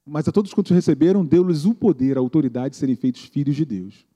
mas 0.09 0.27
a 0.27 0.33
todos 0.33 0.53
quantos 0.55 0.73
receberam, 0.73 1.25
deu-lhes 1.25 1.65
o 1.65 1.75
poder, 1.75 2.17
a 2.17 2.21
autoridade 2.21 2.71
de 2.71 2.77
serem 2.77 2.97
feitos 2.97 3.23
filhos 3.23 3.55
de 3.55 3.65
Deus. 3.65 4.07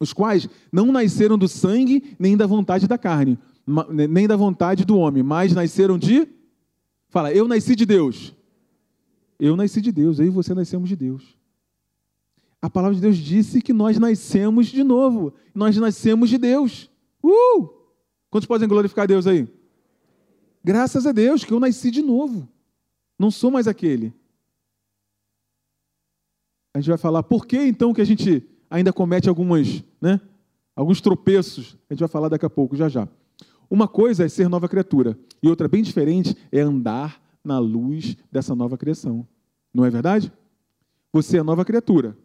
Os 0.00 0.12
quais 0.12 0.48
não 0.72 0.90
nasceram 0.90 1.38
do 1.38 1.46
sangue, 1.46 2.16
nem 2.18 2.36
da 2.36 2.46
vontade 2.46 2.88
da 2.88 2.98
carne, 2.98 3.38
nem 4.10 4.26
da 4.26 4.36
vontade 4.36 4.84
do 4.84 4.96
homem, 4.96 5.22
mas 5.22 5.52
nasceram 5.52 5.98
de. 5.98 6.26
Fala, 7.08 7.32
eu 7.32 7.46
nasci 7.46 7.76
de 7.76 7.86
Deus. 7.86 8.34
Eu 9.38 9.56
nasci 9.56 9.80
de 9.80 9.92
Deus, 9.92 10.18
eu 10.18 10.26
e 10.26 10.30
você 10.30 10.54
nascemos 10.54 10.88
de 10.88 10.96
Deus. 10.96 11.36
A 12.60 12.70
palavra 12.70 12.94
de 12.94 13.00
Deus 13.00 13.16
disse 13.16 13.60
que 13.60 13.72
nós 13.72 13.98
nascemos 13.98 14.68
de 14.68 14.82
novo. 14.82 15.34
Nós 15.54 15.76
nascemos 15.76 16.30
de 16.30 16.38
Deus. 16.38 16.90
Uh! 17.22 17.68
Quantos 18.30 18.46
podem 18.46 18.68
glorificar 18.68 19.06
Deus 19.06 19.26
aí? 19.26 19.46
Graças 20.62 21.06
a 21.06 21.12
Deus 21.12 21.44
que 21.44 21.52
eu 21.52 21.60
nasci 21.60 21.90
de 21.90 22.00
novo. 22.00 22.48
Não 23.18 23.30
sou 23.30 23.50
mais 23.50 23.68
aquele 23.68 24.14
a 26.74 26.80
gente 26.80 26.88
vai 26.88 26.98
falar 26.98 27.22
por 27.22 27.46
que 27.46 27.56
então 27.56 27.94
que 27.94 28.00
a 28.00 28.04
gente 28.04 28.44
ainda 28.68 28.92
comete 28.92 29.28
algumas, 29.28 29.84
né, 30.00 30.20
alguns 30.74 31.00
tropeços. 31.00 31.78
A 31.88 31.94
gente 31.94 32.00
vai 32.00 32.08
falar 32.08 32.28
daqui 32.28 32.44
a 32.44 32.50
pouco, 32.50 32.74
já 32.74 32.88
já. 32.88 33.08
Uma 33.70 33.86
coisa 33.86 34.24
é 34.24 34.28
ser 34.28 34.48
nova 34.48 34.68
criatura 34.68 35.16
e 35.40 35.48
outra 35.48 35.68
bem 35.68 35.82
diferente 35.82 36.36
é 36.50 36.60
andar 36.60 37.22
na 37.44 37.58
luz 37.60 38.16
dessa 38.30 38.54
nova 38.54 38.76
criação. 38.76 39.26
Não 39.72 39.84
é 39.84 39.90
verdade? 39.90 40.32
Você 41.12 41.38
é 41.38 41.42
nova 41.42 41.64
criatura. 41.64 42.16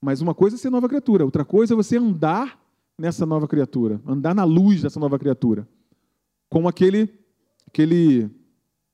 Mas 0.00 0.20
uma 0.20 0.34
coisa 0.34 0.56
é 0.56 0.58
ser 0.58 0.70
nova 0.70 0.88
criatura, 0.88 1.24
outra 1.24 1.44
coisa 1.44 1.74
é 1.74 1.76
você 1.76 1.96
andar 1.96 2.60
nessa 2.98 3.26
nova 3.26 3.48
criatura, 3.48 4.00
andar 4.06 4.34
na 4.34 4.44
luz 4.44 4.82
dessa 4.82 5.00
nova 5.00 5.18
criatura. 5.18 5.66
Como 6.48 6.68
aquele 6.68 7.08
aquele 7.66 8.30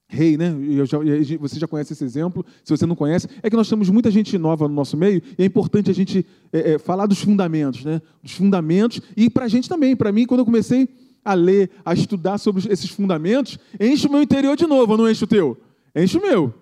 rei, 0.09 0.39
né? 0.39 0.55
Já, 0.87 0.99
você 1.39 1.61
já 1.61 1.69
conhece 1.69 1.93
esse 1.93 2.03
exemplo. 2.03 2.45
Se 2.65 2.71
você 2.75 2.87
não 2.87 2.97
conhece, 2.97 3.29
é 3.43 3.51
que 3.51 3.57
nós 3.57 3.69
temos 3.69 3.91
muita 3.91 4.11
gente 4.11 4.37
nova 4.39 4.67
no 4.67 4.75
nosso 4.75 4.97
meio 4.97 5.23
e 5.39 5.43
é 5.43 5.45
importante 5.45 5.91
a 5.91 5.95
gente 5.95 6.27
é, 6.53 6.73
é, 6.73 6.79
falar 6.79 7.07
dos 7.07 7.21
fundamentos, 7.21 7.85
né? 7.85 8.01
Dos 8.23 8.33
fundamentos 8.33 9.01
e 9.17 9.29
para 9.29 9.45
a 9.45 9.49
gente 9.49 9.69
também. 9.69 9.95
Para 9.95 10.11
mim, 10.11 10.27
quando 10.27 10.41
eu 10.41 10.47
comecei 10.47 10.89
a 11.23 11.35
ler, 11.35 11.71
a 11.85 11.93
estudar 11.93 12.39
sobre 12.39 12.73
esses 12.73 12.89
fundamentos, 12.89 13.59
enche 13.79 14.07
o 14.07 14.11
meu 14.11 14.23
interior 14.23 14.57
de 14.57 14.67
novo, 14.67 14.97
não 14.97 15.09
enche 15.09 15.25
o 15.25 15.27
teu? 15.27 15.61
Enche 15.95 16.17
o 16.17 16.23
meu, 16.23 16.55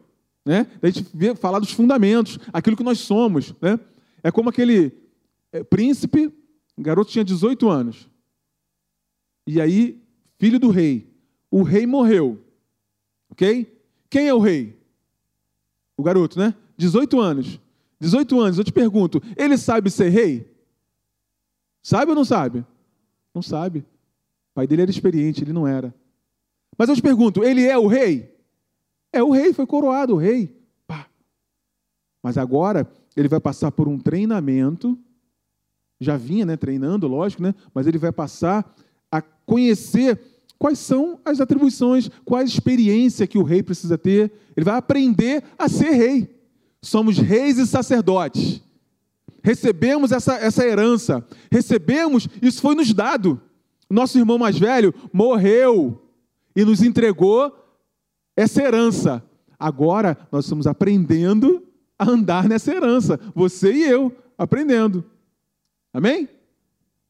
né? 0.45 0.67
A 0.83 0.87
gente 0.89 1.07
vê, 1.15 1.35
falar 1.37 1.61
dos 1.61 1.71
fundamentos, 1.71 2.39
aquilo 2.53 2.77
que 2.77 2.83
nós 2.83 2.99
somos, 2.99 3.55
né? 3.61 3.79
É 4.25 4.31
como 4.33 4.49
aquele 4.49 4.93
é, 5.53 5.63
príncipe, 5.63 6.33
garoto 6.77 7.13
tinha 7.13 7.25
18 7.25 7.69
anos. 7.69 8.09
E 9.47 9.61
aí, 9.61 10.03
filho 10.37 10.59
do 10.59 10.71
rei. 10.71 11.15
O 11.49 11.63
rei 11.63 11.87
morreu. 11.87 12.43
Ok? 13.37 13.71
Quem 14.09 14.29
é 14.29 14.33
o 14.33 14.39
rei? 14.39 14.75
O 15.95 16.03
garoto, 16.03 16.39
né? 16.39 16.55
18 16.79 17.21
anos. 17.21 17.61
18 18.01 18.41
anos, 18.41 18.59
eu 18.59 18.65
te 18.65 18.73
pergunto, 18.73 19.23
ele 19.37 19.59
sabe 19.59 19.91
ser 19.91 20.09
rei? 20.09 20.51
Sabe 21.83 22.11
ou 22.11 22.15
não 22.17 22.25
sabe? 22.25 22.65
Não 23.35 23.43
sabe. 23.43 23.81
O 23.81 24.55
pai 24.55 24.67
dele 24.67 24.83
era 24.83 24.91
experiente, 24.91 25.45
ele 25.45 25.53
não 25.53 25.67
era. 25.67 25.95
Mas 26.79 26.89
eu 26.89 26.97
te 26.97 27.03
pergunto, 27.03 27.45
ele 27.45 27.63
é 27.67 27.77
o 27.77 27.87
rei? 27.87 28.35
É 29.13 29.23
o 29.23 29.31
rei, 29.31 29.53
foi 29.53 29.67
coroado 29.67 30.15
o 30.15 30.19
rei. 30.19 30.55
Pá. 30.87 31.07
Mas 32.23 32.39
agora 32.39 32.91
ele 33.15 33.29
vai 33.29 33.41
passar 33.41 33.71
por 33.71 33.87
um 33.87 33.99
treinamento. 33.99 34.99
Já 36.01 36.17
vinha, 36.17 36.47
né, 36.47 36.57
treinando, 36.57 37.07
lógico, 37.07 37.43
né? 37.43 37.55
Mas 37.75 37.87
ele 37.87 37.99
vai 37.99 38.13
passar 38.13 38.75
a 39.11 39.21
conhecer 39.21 40.36
quais 40.59 40.79
são 40.79 41.21
as 41.25 41.41
atribuições, 41.41 42.11
qual 42.25 42.41
a 42.41 42.45
experiência 42.45 43.27
que 43.27 43.39
o 43.39 43.43
rei 43.43 43.63
precisa 43.63 43.99
ter. 43.99 44.33
Ele 44.57 44.65
vai 44.65 44.77
aprender 44.77 45.43
a 45.59 45.69
ser 45.69 45.91
rei. 45.91 46.35
Somos 46.83 47.19
reis 47.19 47.59
e 47.59 47.67
sacerdotes. 47.67 48.63
Recebemos 49.43 50.13
essa, 50.13 50.35
essa 50.35 50.67
herança. 50.67 51.27
Recebemos, 51.51 52.29
isso 52.41 52.61
foi 52.61 52.75
nos 52.75 52.93
dado. 52.93 53.41
Nosso 53.89 54.19
irmão 54.19 54.39
mais 54.39 54.59
velho 54.59 54.95
morreu. 55.13 56.03
e 56.55 56.65
nos 56.65 56.83
entregou 56.83 57.55
essa 58.35 58.63
herança. 58.63 59.23
Agora 59.59 60.17
nós 60.31 60.45
estamos 60.45 60.67
aprendendo 60.67 61.63
a 61.99 62.09
andar 62.09 62.49
nessa 62.49 62.75
herança, 62.75 63.19
você 63.35 63.73
e 63.73 63.85
eu, 63.85 64.15
aprendendo. 64.37 65.05
Amém? 65.93 66.29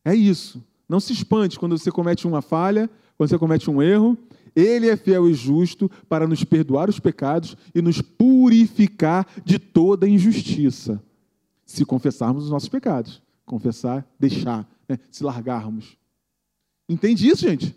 É 0.05 0.15
isso. 0.15 0.65
Não 0.89 1.01
se 1.01 1.13
espante 1.13 1.59
quando 1.59 1.77
você 1.77 1.91
comete 1.91 2.27
uma 2.27 2.41
falha, 2.41 2.89
quando 3.17 3.31
você 3.31 3.39
comete 3.39 3.71
um 3.71 3.83
erro. 3.83 4.17
Ele 4.55 4.89
é 4.89 4.97
fiel 4.97 5.29
e 5.29 5.35
justo 5.35 5.91
para 6.09 6.27
nos 6.27 6.43
perdoar 6.43 6.89
os 6.89 6.99
pecados 6.99 7.57
e 7.75 7.83
nos 7.83 8.01
purificar 8.01 9.27
de 9.45 9.59
toda 9.59 10.09
injustiça. 10.09 11.03
Se 11.67 11.85
confessarmos 11.85 12.45
os 12.45 12.51
nossos 12.51 12.69
pecados. 12.69 13.21
Confessar, 13.45 14.07
deixar, 14.19 14.67
né? 14.89 14.99
se 15.11 15.23
largarmos. 15.23 15.99
Entende 16.89 17.29
isso, 17.29 17.43
gente? 17.43 17.75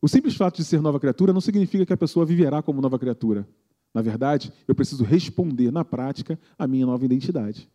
O 0.00 0.08
simples 0.08 0.36
fato 0.36 0.56
de 0.56 0.64
ser 0.64 0.80
nova 0.80 1.00
criatura 1.00 1.32
não 1.32 1.40
significa 1.40 1.86
que 1.86 1.92
a 1.92 1.96
pessoa 1.96 2.26
viverá 2.26 2.62
como 2.62 2.80
nova 2.80 2.98
criatura. 2.98 3.48
Na 3.92 4.02
verdade, 4.02 4.52
eu 4.68 4.74
preciso 4.74 5.02
responder 5.02 5.70
na 5.70 5.84
prática 5.84 6.38
a 6.58 6.66
minha 6.66 6.84
nova 6.84 7.04
identidade. 7.04 7.68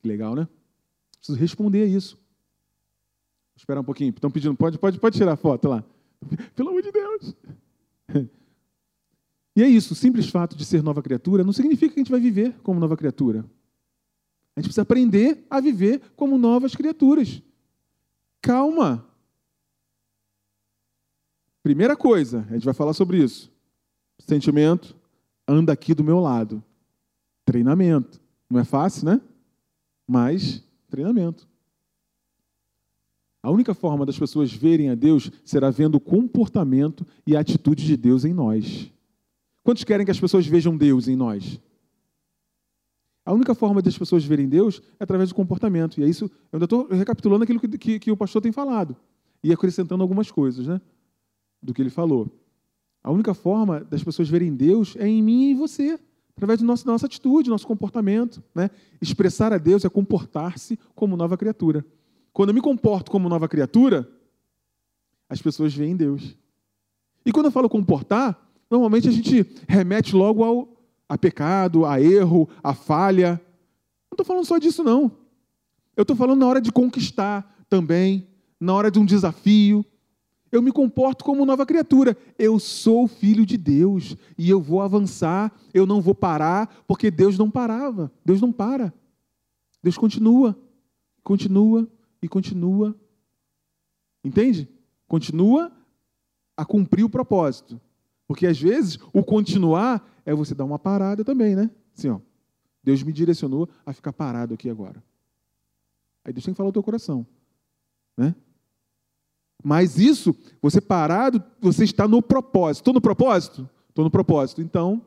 Que 0.00 0.08
legal, 0.08 0.34
né? 0.34 0.48
Preciso 1.18 1.38
responder 1.38 1.82
a 1.82 1.86
isso. 1.86 2.18
Esperar 3.56 3.80
um 3.80 3.84
pouquinho. 3.84 4.10
Estão 4.10 4.30
pedindo, 4.30 4.54
pode, 4.56 4.78
pode, 4.78 4.98
pode 4.98 5.16
tirar 5.16 5.32
a 5.32 5.36
foto 5.36 5.68
lá. 5.68 5.84
Pelo 6.54 6.70
amor 6.70 6.82
de 6.82 6.92
Deus. 6.92 7.34
E 9.54 9.62
é 9.62 9.68
isso, 9.68 9.92
o 9.92 9.96
simples 9.96 10.28
fato 10.28 10.56
de 10.56 10.64
ser 10.64 10.82
nova 10.82 11.02
criatura 11.02 11.44
não 11.44 11.52
significa 11.52 11.92
que 11.92 12.00
a 12.00 12.02
gente 12.02 12.10
vai 12.10 12.20
viver 12.20 12.56
como 12.62 12.80
nova 12.80 12.96
criatura. 12.96 13.40
A 14.56 14.60
gente 14.60 14.68
precisa 14.68 14.82
aprender 14.82 15.46
a 15.48 15.60
viver 15.60 16.00
como 16.16 16.38
novas 16.38 16.74
criaturas. 16.74 17.42
Calma. 18.40 19.06
Primeira 21.62 21.96
coisa, 21.96 22.46
a 22.50 22.54
gente 22.54 22.64
vai 22.64 22.74
falar 22.74 22.92
sobre 22.92 23.22
isso. 23.22 23.52
Sentimento 24.18 24.96
anda 25.46 25.72
aqui 25.72 25.94
do 25.94 26.04
meu 26.04 26.18
lado. 26.18 26.62
Treinamento. 27.44 28.20
Não 28.48 28.58
é 28.58 28.64
fácil, 28.64 29.06
né? 29.06 29.20
Mas 30.06 30.62
treinamento. 30.90 31.48
A 33.42 33.50
única 33.50 33.74
forma 33.74 34.06
das 34.06 34.16
pessoas 34.16 34.52
verem 34.52 34.88
a 34.90 34.94
Deus 34.94 35.30
será 35.44 35.68
vendo 35.68 35.96
o 35.96 36.00
comportamento 36.00 37.04
e 37.26 37.36
a 37.36 37.40
atitude 37.40 37.84
de 37.84 37.96
Deus 37.96 38.24
em 38.24 38.32
nós. 38.32 38.90
Quantos 39.64 39.82
querem 39.82 40.04
que 40.04 40.12
as 40.12 40.20
pessoas 40.20 40.46
vejam 40.46 40.76
Deus 40.76 41.08
em 41.08 41.16
nós? 41.16 41.60
A 43.24 43.32
única 43.32 43.54
forma 43.54 43.82
das 43.82 43.96
pessoas 43.98 44.24
verem 44.24 44.48
Deus 44.48 44.80
é 44.98 45.04
através 45.04 45.28
do 45.28 45.34
comportamento. 45.34 46.00
E 46.00 46.04
é 46.04 46.08
isso, 46.08 46.24
eu 46.24 46.56
ainda 46.56 46.64
estou 46.64 46.88
recapitulando 46.88 47.44
aquilo 47.44 47.60
que, 47.60 47.68
que, 47.78 47.98
que, 47.98 48.10
o 48.10 48.16
pastor 48.16 48.42
tem 48.42 48.52
falado. 48.52 48.96
E 49.42 49.52
acrescentando 49.52 50.02
algumas 50.02 50.30
coisas, 50.30 50.66
né? 50.66 50.80
Do 51.60 51.74
que 51.74 51.82
ele 51.82 51.90
falou. 51.90 52.30
A 53.02 53.10
única 53.10 53.34
forma 53.34 53.80
das 53.80 54.02
pessoas 54.02 54.28
verem 54.28 54.54
Deus 54.54 54.94
é 54.96 55.06
em 55.06 55.22
mim 55.22 55.48
e 55.48 55.50
em 55.52 55.54
você, 55.56 55.98
através 56.36 56.60
da 56.60 56.66
nossa, 56.66 56.84
da 56.84 56.92
nossa 56.92 57.06
atitude, 57.06 57.50
nosso 57.50 57.66
comportamento. 57.66 58.42
Né? 58.54 58.70
Expressar 59.00 59.52
a 59.52 59.58
Deus 59.58 59.84
é 59.84 59.88
comportar-se 59.88 60.78
como 60.94 61.16
nova 61.16 61.36
criatura. 61.36 61.84
Quando 62.32 62.50
eu 62.50 62.54
me 62.54 62.60
comporto 62.60 63.10
como 63.10 63.28
nova 63.28 63.48
criatura, 63.48 64.08
as 65.28 65.40
pessoas 65.40 65.74
veem 65.74 65.96
Deus. 65.96 66.36
E 67.24 67.32
quando 67.32 67.46
eu 67.46 67.52
falo 67.52 67.68
comportar, 67.68 68.38
normalmente 68.70 69.08
a 69.08 69.12
gente 69.12 69.46
remete 69.68 70.16
logo 70.16 70.42
ao, 70.42 70.68
a 71.08 71.18
pecado, 71.18 71.84
a 71.84 72.00
erro, 72.00 72.48
a 72.62 72.74
falha. 72.74 73.40
Não 74.10 74.14
estou 74.14 74.26
falando 74.26 74.44
só 74.44 74.58
disso, 74.58 74.82
não. 74.82 75.10
Eu 75.96 76.02
estou 76.02 76.16
falando 76.16 76.40
na 76.40 76.46
hora 76.46 76.60
de 76.60 76.72
conquistar 76.72 77.64
também, 77.68 78.26
na 78.58 78.74
hora 78.74 78.90
de 78.90 78.98
um 78.98 79.04
desafio, 79.04 79.84
eu 80.52 80.60
me 80.60 80.70
comporto 80.70 81.24
como 81.24 81.46
nova 81.46 81.64
criatura. 81.64 82.14
Eu 82.38 82.58
sou 82.58 83.08
filho 83.08 83.46
de 83.46 83.56
Deus 83.56 84.14
e 84.36 84.50
eu 84.50 84.60
vou 84.60 84.82
avançar, 84.82 85.50
eu 85.72 85.86
não 85.86 86.02
vou 86.02 86.14
parar, 86.14 86.84
porque 86.86 87.10
Deus 87.10 87.38
não 87.38 87.50
parava. 87.50 88.12
Deus 88.22 88.38
não 88.38 88.52
para. 88.52 88.92
Deus 89.82 89.96
continua, 89.96 90.56
continua 91.24 91.88
e 92.22 92.28
continua. 92.28 92.96
Entende? 94.24 94.68
Continua 95.08 95.72
a 96.56 96.64
cumprir 96.64 97.04
o 97.04 97.10
propósito. 97.10 97.80
Porque 98.26 98.46
às 98.46 98.58
vezes 98.58 98.98
o 99.12 99.22
continuar 99.22 100.08
é 100.24 100.32
você 100.32 100.54
dar 100.54 100.64
uma 100.64 100.78
parada 100.78 101.24
também, 101.24 101.56
né? 101.56 101.70
Assim, 101.96 102.08
ó. 102.08 102.20
Deus 102.82 103.02
me 103.02 103.12
direcionou 103.12 103.68
a 103.84 103.92
ficar 103.92 104.12
parado 104.12 104.54
aqui 104.54 104.70
agora. 104.70 105.02
Aí 106.24 106.32
Deus 106.32 106.44
tem 106.44 106.54
que 106.54 106.56
falar 106.56 106.70
o 106.70 106.72
teu 106.72 106.82
coração, 106.82 107.26
né? 108.16 108.34
Mas 109.62 109.98
isso, 109.98 110.34
você 110.60 110.80
parado, 110.80 111.42
você 111.60 111.84
está 111.84 112.08
no 112.08 112.20
propósito. 112.20 112.82
Estou 112.82 112.94
no 112.94 113.00
propósito? 113.00 113.68
Estou 113.88 114.04
no 114.04 114.10
propósito. 114.10 114.60
Então, 114.60 115.04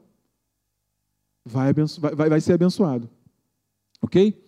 vai, 1.44 1.74
vai, 1.74 2.30
vai 2.30 2.42
ser 2.42 2.54
abençoado. 2.54 3.10
Ok? 4.02 4.45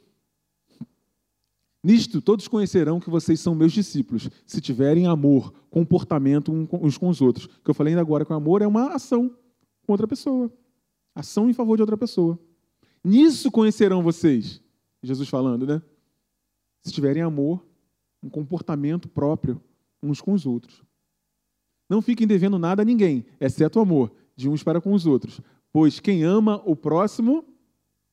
Nisto, 1.88 2.22
todos 2.22 2.50
conhecerão 2.50 3.00
que 3.00 3.10
vocês 3.10 3.40
são 3.40 3.56
meus 3.56 3.72
discípulos, 3.72 4.30
se 4.46 4.60
tiverem 4.60 5.08
amor, 5.08 5.54
comportamento 5.70 6.52
uns 6.52 6.98
com 6.98 7.08
os 7.08 7.22
outros. 7.22 7.46
O 7.46 7.64
que 7.64 7.70
eu 7.70 7.74
falei 7.74 7.94
ainda 7.94 8.02
agora 8.02 8.26
com 8.26 8.34
amor 8.34 8.62
é 8.62 8.68
uma 8.68 8.94
ação 8.94 9.34
com 9.86 9.94
outra 9.94 10.06
pessoa. 10.06 10.52
Ação 11.16 11.50
em 11.50 11.54
favor 11.54 11.78
de 11.78 11.84
outra 11.84 11.96
pessoa. 11.96 12.38
Nisso 13.02 13.50
conhecerão 13.50 14.04
vocês. 14.04 14.62
Jesus 15.02 15.30
falando, 15.30 15.66
né? 15.66 15.82
Se 16.82 16.92
tiverem 16.92 17.24
amor, 17.24 17.66
um 18.22 18.30
comportamento 18.30 19.08
próprio 19.08 19.64
uns 20.04 20.20
com 20.20 20.34
os 20.34 20.46
outros. 20.46 20.84
Não 21.90 22.02
fiquem 22.02 22.28
devendo 22.28 22.60
nada 22.60 22.82
a 22.82 22.86
ninguém, 22.86 23.26
exceto 23.40 23.80
o 23.80 23.82
amor 23.82 24.12
de 24.36 24.50
uns 24.50 24.62
para 24.62 24.82
com 24.82 24.92
os 24.92 25.06
outros, 25.06 25.40
pois 25.72 26.02
quem 26.02 26.26
ama 26.26 26.62
o 26.66 26.76
próximo 26.76 27.46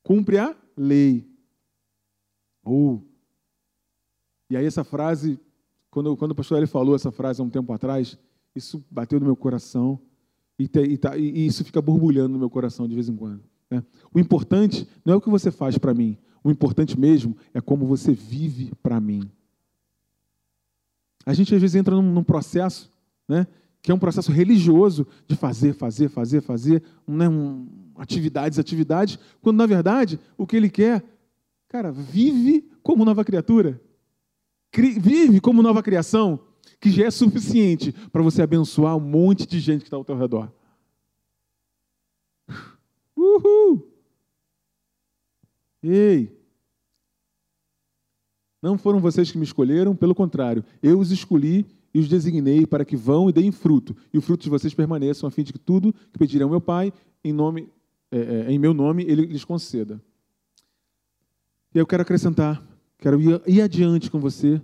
cumpre 0.05 0.39
a 0.39 0.57
lei. 0.77 1.29
Ou. 2.63 3.03
Oh. 3.05 3.14
E 4.51 4.57
aí 4.57 4.65
essa 4.65 4.85
frase, 4.85 5.39
quando, 5.91 6.17
quando 6.17 6.33
o 6.33 6.35
pastor 6.35 6.59
ele 6.59 6.67
falou 6.67 6.95
essa 6.95 7.11
frase 7.11 7.41
há 7.41 7.45
um 7.45 7.51
tempo 7.51 7.73
atrás, 7.73 8.19
isso 8.55 8.85
bateu 8.91 9.19
no 9.19 9.27
meu 9.27 9.37
coração 9.37 9.99
e, 10.59 10.69
te, 10.69 10.81
e, 10.81 10.97
tá, 10.97 11.17
e 11.17 11.47
isso 11.47 11.65
fica 11.65 11.81
borbulhando 11.81 12.35
no 12.35 12.39
meu 12.39 12.51
coração 12.51 12.87
de 12.87 12.95
vez 12.95 13.09
em 13.09 13.17
quando. 13.17 13.43
Né? 13.71 13.83
O 14.13 14.19
importante 14.19 14.89
não 15.05 15.15
é 15.15 15.17
o 15.17 15.21
que 15.21 15.31
você 15.31 15.51
faz 15.51 15.79
para 15.79 15.95
mim, 15.95 16.17
o 16.43 16.51
importante 16.51 16.99
mesmo 16.99 17.37
é 17.53 17.61
como 17.61 17.87
você 17.87 18.13
vive 18.13 18.73
para 18.83 19.01
mim. 19.01 19.31
A 21.25 21.33
gente 21.33 21.55
às 21.55 21.61
vezes 21.61 21.75
entra 21.75 21.95
num, 21.95 22.03
num 22.03 22.23
processo, 22.23 22.93
né, 23.27 23.47
que 23.81 23.91
é 23.91 23.95
um 23.95 23.99
processo 23.99 24.31
religioso 24.31 25.07
de 25.27 25.35
fazer, 25.35 25.73
fazer, 25.73 26.09
fazer, 26.09 26.43
fazer, 26.43 26.83
né, 27.07 27.29
um, 27.29 27.67
atividades, 27.97 28.59
atividades, 28.59 29.19
quando 29.41 29.57
na 29.57 29.67
verdade 29.67 30.21
o 30.37 30.47
que 30.47 30.57
ele 30.57 30.69
quer, 30.69 31.03
cara, 31.69 31.91
vive 31.91 32.69
como 32.83 33.05
nova 33.05 33.25
criatura, 33.25 33.81
Cri, 33.81 33.81
vive 34.83 35.41
como 35.41 35.63
nova 35.63 35.83
criação, 35.83 36.41
que 36.81 36.91
já 36.91 37.07
é 37.07 37.11
suficiente 37.11 37.93
para 38.13 38.23
você 38.23 38.43
abençoar 38.43 38.97
um 38.97 39.01
monte 39.01 39.47
de 39.47 39.59
gente 39.61 39.81
que 39.81 39.87
está 39.87 39.97
ao 39.97 40.05
teu 40.05 40.17
redor. 40.17 40.53
Uhul! 43.17 43.91
Ei! 45.83 46.45
Não 48.61 48.79
foram 48.79 48.99
vocês 48.99 49.31
que 49.31 49.39
me 49.39 49.45
escolheram, 49.45 49.95
pelo 49.95 50.15
contrário, 50.15 50.65
eu 50.83 50.99
os 50.99 51.11
escolhi 51.11 51.67
e 51.93 51.99
os 51.99 52.09
designei 52.09 52.67
para 52.67 52.85
que 52.85 52.97
vão 52.97 53.29
e 53.29 53.33
deem 53.33 53.53
fruto, 53.53 53.95
e 54.13 54.19
o 54.19 54.23
fruto 54.23 54.43
de 54.43 54.51
vocês 54.51 54.75
permaneçam, 54.75 55.29
a 55.29 55.31
fim 55.31 55.43
de 55.43 55.53
que 55.53 55.59
tudo 55.59 55.93
que 55.93 56.19
pedirem 56.19 56.45
ao 56.45 56.51
meu 56.51 56.61
Pai, 56.61 56.93
em, 57.23 57.33
nome, 57.33 57.69
é, 58.11 58.19
é, 58.19 58.51
em 58.51 58.59
meu 58.59 58.75
nome, 58.75 59.05
Ele 59.05 59.27
lhes 59.27 59.45
conceda. 59.45 60.03
E 61.75 61.79
eu 61.79 61.87
quero 61.87 62.03
acrescentar, 62.03 62.63
quero 62.99 63.21
ir, 63.21 63.43
ir 63.47 63.61
adiante 63.61 64.11
com 64.11 64.19
você 64.19 64.61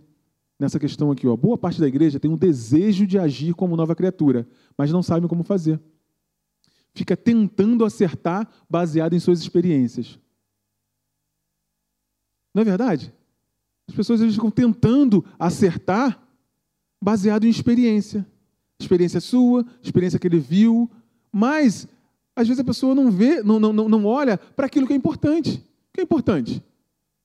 nessa 0.58 0.78
questão 0.78 1.10
aqui. 1.10 1.26
Ó. 1.26 1.36
Boa 1.36 1.56
parte 1.56 1.80
da 1.80 1.88
igreja 1.88 2.20
tem 2.20 2.30
um 2.30 2.36
desejo 2.36 3.06
de 3.06 3.18
agir 3.18 3.54
como 3.54 3.76
nova 3.76 3.94
criatura, 3.94 4.46
mas 4.76 4.92
não 4.92 5.02
sabe 5.02 5.26
como 5.26 5.42
fazer. 5.42 5.80
Fica 6.92 7.16
tentando 7.16 7.84
acertar 7.84 8.48
baseado 8.68 9.14
em 9.14 9.20
suas 9.20 9.40
experiências. 9.40 10.18
Não 12.54 12.62
é 12.62 12.64
verdade? 12.64 13.12
As 13.88 13.94
pessoas 13.94 14.20
eles 14.20 14.34
ficam 14.34 14.50
tentando 14.50 15.24
acertar 15.38 16.20
baseado 17.00 17.44
em 17.44 17.50
experiência. 17.50 18.26
Experiência 18.80 19.20
sua, 19.20 19.64
experiência 19.82 20.18
que 20.18 20.26
ele 20.26 20.38
viu, 20.38 20.90
mas 21.32 21.86
às 22.34 22.48
vezes 22.48 22.60
a 22.60 22.64
pessoa 22.64 22.94
não 22.94 23.10
vê, 23.10 23.42
não, 23.42 23.60
não, 23.60 23.72
não 23.72 24.04
olha 24.06 24.38
para 24.38 24.66
aquilo 24.66 24.86
que 24.86 24.92
é 24.92 24.96
importante. 24.96 25.56
O 25.56 25.92
que 25.94 26.00
é 26.00 26.04
importante? 26.04 26.62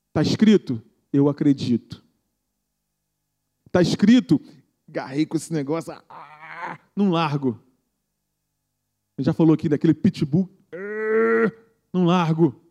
Está 0.09 0.21
escrito, 0.21 0.81
eu 1.15 1.29
acredito. 1.29 2.03
Está 3.67 3.81
escrito, 3.81 4.41
garrei 4.87 5.25
com 5.25 5.37
esse 5.37 5.51
negócio, 5.51 5.93
ah, 6.09 6.79
não 6.95 7.11
largo. 7.11 7.59
Já 9.19 9.33
falou 9.33 9.53
aqui 9.53 9.69
daquele 9.69 9.93
pitbull, 9.93 10.49
não 11.93 12.05
largo. 12.05 12.61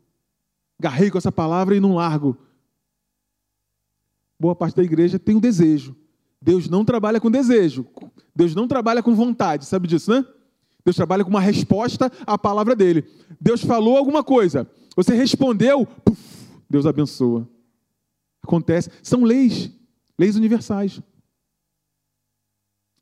Garrei 0.81 1.11
com 1.11 1.19
essa 1.19 1.33
palavra 1.33 1.77
e 1.77 1.81
não 1.81 1.95
largo 1.95 2.37
boa 4.37 4.55
parte 4.55 4.77
da 4.77 4.83
igreja 4.83 5.19
tem 5.19 5.37
o 5.37 5.41
desejo 5.41 5.97
Deus 6.45 6.69
não 6.69 6.85
trabalha 6.85 7.19
com 7.19 7.31
desejo. 7.31 7.87
Deus 8.37 8.55
não 8.55 8.69
trabalha 8.69 9.03
com 9.03 9.15
vontade, 9.15 9.65
sabe 9.65 9.89
disso, 9.89 10.11
né? 10.11 10.27
Deus 10.85 10.95
trabalha 10.95 11.25
com 11.25 11.31
uma 11.31 11.41
resposta 11.41 12.13
à 12.27 12.37
palavra 12.37 12.77
dele. 12.77 13.03
Deus 13.41 13.65
falou 13.65 13.97
alguma 13.97 14.23
coisa, 14.23 14.71
você 14.95 15.15
respondeu, 15.15 15.87
puf, 15.87 16.21
Deus 16.69 16.85
abençoa. 16.85 17.49
Acontece. 18.45 18.91
São 19.03 19.25
leis, 19.25 19.73
leis 20.19 20.37
universais. 20.37 21.01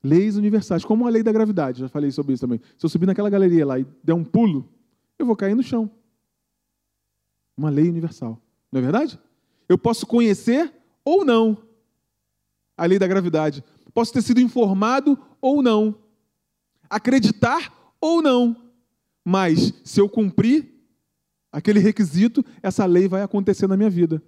Leis 0.02 0.36
universais, 0.36 0.84
como 0.84 1.06
a 1.06 1.10
lei 1.10 1.22
da 1.22 1.32
gravidade, 1.32 1.80
já 1.80 1.88
falei 1.88 2.10
sobre 2.10 2.32
isso 2.32 2.40
também. 2.40 2.60
Se 2.78 2.86
eu 2.86 2.90
subir 2.90 3.06
naquela 3.06 3.28
galeria 3.28 3.66
lá 3.66 3.78
e 3.78 3.86
der 4.02 4.14
um 4.14 4.24
pulo, 4.24 4.68
eu 5.18 5.26
vou 5.26 5.36
cair 5.36 5.54
no 5.54 5.62
chão. 5.62 5.90
Uma 7.56 7.70
lei 7.70 7.88
universal. 7.88 8.40
Não 8.70 8.80
é 8.80 8.82
verdade? 8.82 9.18
Eu 9.68 9.76
posso 9.76 10.06
conhecer 10.06 10.72
ou 11.04 11.24
não 11.24 11.58
a 12.76 12.86
lei 12.86 12.98
da 12.98 13.06
gravidade. 13.06 13.62
Posso 13.92 14.12
ter 14.12 14.22
sido 14.22 14.40
informado 14.40 15.18
ou 15.40 15.62
não. 15.62 15.94
Acreditar 16.88 17.94
ou 18.00 18.22
não. 18.22 18.56
Mas 19.24 19.72
se 19.84 20.00
eu 20.00 20.08
cumprir 20.08 20.72
aquele 21.52 21.78
requisito, 21.78 22.44
essa 22.62 22.86
lei 22.86 23.06
vai 23.06 23.22
acontecer 23.22 23.66
na 23.66 23.76
minha 23.76 23.90
vida. 23.90 24.22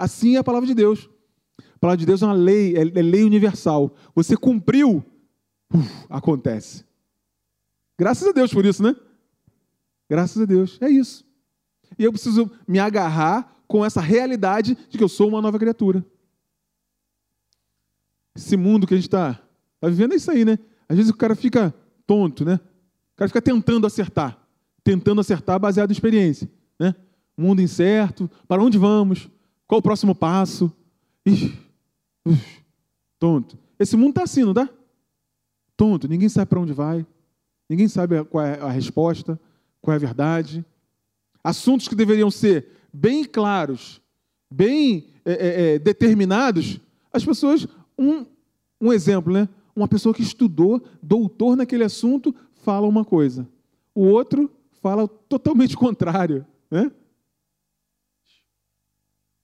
Assim 0.00 0.36
é 0.36 0.38
a 0.38 0.44
palavra 0.44 0.66
de 0.66 0.74
Deus. 0.74 1.10
A 1.58 1.78
palavra 1.78 1.98
de 1.98 2.06
Deus 2.06 2.22
é 2.22 2.24
uma 2.24 2.32
lei, 2.32 2.74
é, 2.74 2.80
é 2.80 3.02
lei 3.02 3.22
universal. 3.22 3.94
Você 4.14 4.34
cumpriu, 4.34 5.04
uf, 5.70 6.06
acontece. 6.08 6.86
Graças 7.98 8.26
a 8.26 8.32
Deus 8.32 8.50
por 8.50 8.64
isso, 8.64 8.82
né? 8.82 8.96
Graças 10.08 10.40
a 10.40 10.46
Deus. 10.46 10.78
É 10.80 10.88
isso. 10.88 11.22
E 11.98 12.04
eu 12.04 12.10
preciso 12.12 12.50
me 12.66 12.78
agarrar 12.78 13.62
com 13.68 13.84
essa 13.84 14.00
realidade 14.00 14.74
de 14.88 14.96
que 14.96 15.04
eu 15.04 15.08
sou 15.08 15.28
uma 15.28 15.42
nova 15.42 15.58
criatura. 15.58 16.02
Esse 18.34 18.56
mundo 18.56 18.86
que 18.86 18.94
a 18.94 18.96
gente 18.96 19.06
está 19.06 19.38
tá 19.78 19.88
vivendo 19.88 20.14
é 20.14 20.16
isso 20.16 20.30
aí, 20.30 20.46
né? 20.46 20.58
Às 20.88 20.96
vezes 20.96 21.12
o 21.12 21.16
cara 21.16 21.36
fica 21.36 21.74
tonto, 22.06 22.42
né? 22.42 22.54
O 23.12 23.16
cara 23.16 23.28
fica 23.28 23.42
tentando 23.42 23.86
acertar. 23.86 24.38
Tentando 24.82 25.20
acertar 25.20 25.60
baseado 25.60 25.90
em 25.90 25.92
experiência. 25.92 26.50
Né? 26.78 26.94
Mundo 27.36 27.60
incerto, 27.60 28.30
para 28.48 28.62
onde 28.62 28.78
vamos? 28.78 29.28
Qual 29.70 29.78
o 29.78 29.82
próximo 29.82 30.16
passo? 30.16 30.72
Ixi, 31.24 31.56
uf, 32.26 32.60
tonto. 33.20 33.56
Esse 33.78 33.96
mundo 33.96 34.08
está 34.08 34.24
assim, 34.24 34.42
não 34.42 34.50
está? 34.50 34.68
Tonto, 35.76 36.08
ninguém 36.08 36.28
sabe 36.28 36.48
para 36.48 36.58
onde 36.58 36.72
vai, 36.72 37.06
ninguém 37.68 37.86
sabe 37.86 38.24
qual 38.24 38.44
é 38.44 38.60
a 38.60 38.68
resposta, 38.68 39.38
qual 39.80 39.92
é 39.92 39.96
a 39.96 40.00
verdade. 40.00 40.64
Assuntos 41.44 41.86
que 41.86 41.94
deveriam 41.94 42.32
ser 42.32 42.66
bem 42.92 43.22
claros, 43.22 44.00
bem 44.52 45.06
é, 45.24 45.32
é, 45.34 45.74
é 45.74 45.78
determinados, 45.78 46.80
as 47.12 47.24
pessoas. 47.24 47.68
Um, 47.96 48.26
um 48.80 48.92
exemplo, 48.92 49.32
né? 49.32 49.48
Uma 49.76 49.86
pessoa 49.86 50.12
que 50.12 50.22
estudou, 50.22 50.82
doutor 51.00 51.54
naquele 51.54 51.84
assunto, 51.84 52.34
fala 52.54 52.88
uma 52.88 53.04
coisa. 53.04 53.46
O 53.94 54.02
outro 54.02 54.50
fala 54.82 55.06
totalmente 55.06 55.76
contrário. 55.76 56.44
Né? 56.68 56.90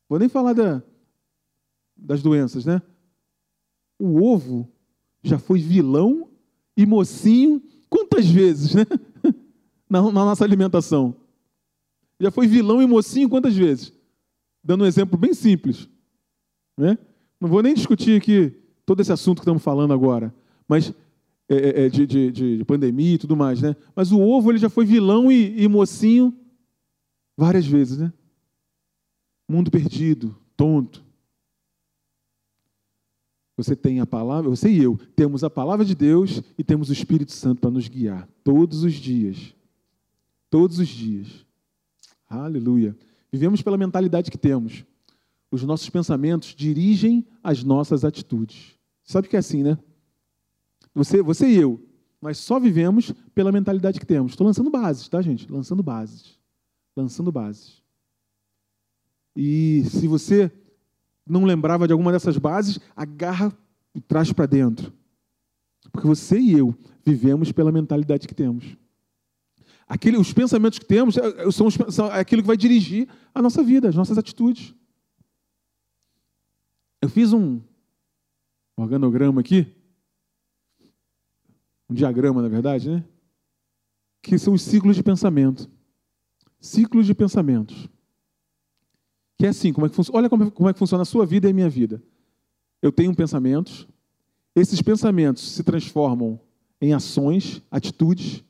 Vou 0.09 0.19
nem 0.19 0.29
falar 0.29 0.53
da, 0.53 0.83
das 1.97 2.23
doenças, 2.23 2.65
né? 2.65 2.81
O 3.99 4.23
ovo 4.23 4.69
já 5.23 5.39
foi 5.39 5.59
vilão 5.59 6.29
e 6.77 6.87
mocinho 6.87 7.63
quantas 7.89 8.27
vezes, 8.27 8.75
né? 8.75 8.85
Na, 9.89 10.03
na, 10.03 10.11
nossa 10.11 10.43
alimentação. 10.43 11.15
Já 12.19 12.33
foi 12.33 12.49
vilão 12.49 12.83
e 12.83 12.87
mocinho 12.87 13.29
quantas 13.29 13.55
vezes? 13.55 13.93
Dando 14.63 14.83
um 14.83 14.87
exemplo 14.87 15.17
bem 15.17 15.33
simples. 15.33 15.89
Né? 16.77 16.99
Não 17.41 17.49
vou 17.49 17.63
nem 17.63 17.73
discutir 17.73 18.21
aqui 18.21 18.53
todo 18.85 19.01
esse 19.01 19.13
assunto 19.13 19.39
que 19.39 19.43
estamos 19.43 19.63
falando 19.63 19.93
agora, 19.93 20.35
mas 20.67 20.93
é, 21.49 21.55
é, 21.55 21.87
é 21.87 21.89
de, 21.89 22.05
de, 22.05 22.33
de, 22.33 22.65
pandemia 22.65 23.15
e 23.15 23.19
tudo 23.19 23.37
mais, 23.37 23.63
né? 23.63 23.77
Mas 23.95 24.11
o 24.11 24.21
ovo 24.21 24.51
ele 24.51 24.59
já 24.59 24.69
foi 24.69 24.85
vilão 24.85 25.31
e, 25.31 25.63
e 25.63 25.69
mocinho 25.69 26.35
várias 27.37 27.65
vezes, 27.65 27.99
né? 27.99 28.13
Mundo 29.49 29.71
perdido, 29.71 30.37
tonto. 30.57 31.05
Você 33.57 33.75
tem 33.75 34.01
a 34.01 34.07
palavra, 34.07 34.51
você 34.51 34.69
e 34.69 34.83
eu 34.83 34.99
temos 35.15 35.43
a 35.43 35.49
palavra 35.49 35.85
de 35.85 35.95
Deus 35.95 36.43
e 36.59 36.65
temos 36.65 36.91
o 36.91 36.93
Espírito 36.93 37.33
Santo 37.33 37.61
para 37.61 37.71
nos 37.71 37.89
guiar 37.89 38.29
todos 38.45 38.85
os 38.85 38.95
dias. 38.95 39.55
Todos 40.51 40.79
os 40.79 40.89
dias. 40.89 41.47
Aleluia. 42.29 42.97
Vivemos 43.33 43.63
pela 43.63 43.79
mentalidade 43.79 44.31
que 44.31 44.39
temos. 44.39 44.85
Os 45.51 45.63
nossos 45.63 45.89
pensamentos 45.89 46.55
dirigem 46.55 47.27
as 47.43 47.63
nossas 47.63 48.05
atitudes. 48.05 48.75
Sabe 49.05 49.29
que 49.29 49.37
é 49.37 49.39
assim, 49.39 49.63
né? 49.63 49.79
Você, 50.95 51.23
você 51.23 51.49
e 51.49 51.57
eu, 51.57 51.81
nós 52.21 52.39
só 52.39 52.59
vivemos 52.59 53.13
pela 53.35 53.53
mentalidade 53.53 54.01
que 54.01 54.07
temos. 54.07 54.33
Estou 54.33 54.47
lançando 54.47 54.71
bases, 54.71 55.09
tá, 55.09 55.23
gente? 55.23 55.51
Lançando 55.51 55.83
bases. 55.83 56.39
Lançando 56.97 57.31
bases. 57.31 57.83
E 59.37 59.85
se 59.85 60.09
você 60.09 60.51
não 61.27 61.45
lembrava 61.45 61.87
de 61.87 61.93
alguma 61.93 62.11
dessas 62.11 62.39
bases, 62.39 62.81
agarra 62.97 63.53
e 63.95 64.01
traz 64.01 64.33
para 64.33 64.47
dentro. 64.47 64.93
Porque 65.93 66.09
você 66.09 66.39
e 66.39 66.53
eu 66.53 66.75
vivemos 67.05 67.53
pela 67.53 67.71
mentalidade 67.71 68.27
que 68.27 68.35
temos. 68.35 68.77
Aquele, 69.87 70.17
os 70.17 70.33
pensamentos 70.33 70.79
que 70.79 70.85
temos 70.85 71.17
é, 71.17 71.47
é, 71.47 71.51
são, 71.51 71.71
são 71.71 72.07
aquilo 72.07 72.43
que 72.43 72.47
vai 72.49 72.57
dirigir 72.57 73.09
a 73.35 73.43
nossa 73.43 73.63
vida, 73.63 73.89
as 73.89 73.95
nossas 73.95 74.19
atitudes. 74.19 74.75
Eu 77.01 77.09
fiz 77.09 77.33
um 77.33 77.61
organograma 78.77 79.41
aqui, 79.41 79.67
um 81.89 81.95
diagrama, 81.95 82.43
na 82.43 82.49
verdade, 82.49 82.91
né? 82.91 83.05
Que 84.23 84.39
são 84.39 84.55
os 84.55 84.63
ciclos 84.63 84.97
de 84.97 85.03
pensamento. 85.05 85.71
Ciclos 86.59 87.07
de 87.07 87.15
pensamentos. 87.15 87.89
Que 89.39 89.47
é 89.47 89.49
assim, 89.51 89.73
como 89.73 89.87
é 89.87 89.91
que 89.91 89.95
funciona? 89.95 90.19
Olha 90.19 90.31
como 90.31 90.45
é, 90.45 90.51
como 90.51 90.69
é 90.69 90.73
que 90.73 90.79
funciona 90.79 91.03
a 91.03 91.07
sua 91.07 91.27
vida 91.27 91.47
e 91.47 91.51
a 91.51 91.55
minha 91.55 91.69
vida. 91.69 92.03
Eu 92.81 92.91
tenho 92.91 93.15
pensamentos, 93.15 93.87
esses 94.55 94.81
pensamentos 94.81 95.43
se 95.43 95.63
transformam 95.63 96.41
em 96.81 96.95
ações, 96.95 97.63
atitudes. 97.71 98.43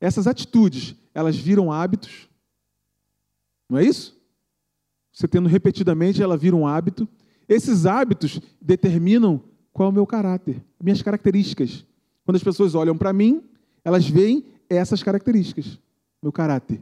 Essas 0.00 0.26
atitudes, 0.26 0.94
elas 1.14 1.36
viram 1.36 1.70
hábitos. 1.70 2.28
Não 3.68 3.78
é 3.78 3.84
isso? 3.84 4.18
Você 5.12 5.28
tendo 5.28 5.48
repetidamente, 5.48 6.22
ela 6.22 6.36
vira 6.36 6.56
um 6.56 6.66
hábito. 6.66 7.06
Esses 7.48 7.84
hábitos 7.84 8.40
determinam 8.60 9.42
qual 9.72 9.88
é 9.88 9.90
o 9.90 9.94
meu 9.94 10.06
caráter, 10.06 10.62
minhas 10.82 11.02
características. 11.02 11.84
Quando 12.24 12.36
as 12.36 12.42
pessoas 12.42 12.74
olham 12.74 12.96
para 12.96 13.12
mim, 13.12 13.42
elas 13.84 14.08
veem 14.08 14.44
essas 14.68 15.02
características, 15.02 15.78
meu 16.22 16.32
caráter. 16.32 16.80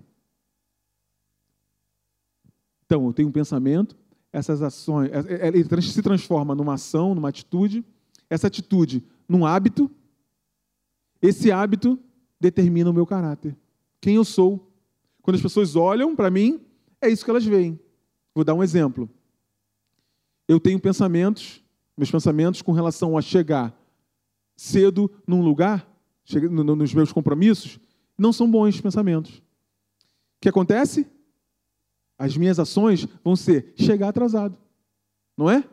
Então, 2.91 3.07
eu 3.07 3.13
tenho 3.13 3.29
um 3.29 3.33
pensamento, 3.33 3.97
essas 4.33 4.61
ações, 4.63 5.13
é, 5.13 5.47
é, 5.47 5.49
ele 5.49 5.81
se 5.81 6.03
transforma 6.03 6.57
numa 6.57 6.75
ação, 6.75 7.15
numa 7.15 7.29
atitude, 7.29 7.85
essa 8.29 8.49
atitude 8.49 9.05
num 9.29 9.47
hábito, 9.47 9.89
esse 11.23 11.53
hábito 11.53 11.97
determina 12.41 12.91
o 12.91 12.93
meu 12.93 13.07
caráter, 13.07 13.57
quem 14.01 14.17
eu 14.17 14.25
sou. 14.25 14.69
Quando 15.23 15.37
as 15.37 15.41
pessoas 15.41 15.77
olham 15.77 16.17
para 16.17 16.33
mim, 16.33 16.61
é 17.01 17.09
isso 17.09 17.25
que 17.25 17.31
elas 17.31 17.45
veem. 17.45 17.79
Vou 18.35 18.43
dar 18.43 18.55
um 18.55 18.63
exemplo. 18.63 19.09
Eu 20.49 20.59
tenho 20.59 20.81
pensamentos, 20.81 21.63
meus 21.97 22.11
pensamentos 22.11 22.61
com 22.61 22.73
relação 22.73 23.17
a 23.17 23.23
chegar 23.23 23.73
cedo 24.57 25.09
num 25.25 25.43
lugar, 25.43 25.89
nos 26.29 26.93
meus 26.93 27.13
compromissos, 27.13 27.79
não 28.19 28.33
são 28.33 28.51
bons 28.51 28.81
pensamentos. 28.81 29.39
O 29.39 29.43
que 30.41 30.49
acontece? 30.49 31.07
As 32.21 32.37
minhas 32.37 32.59
ações 32.59 33.07
vão 33.25 33.35
ser 33.35 33.73
chegar 33.79 34.11
atrasado. 34.11 34.55
Não 35.39 35.49
é? 35.49 35.67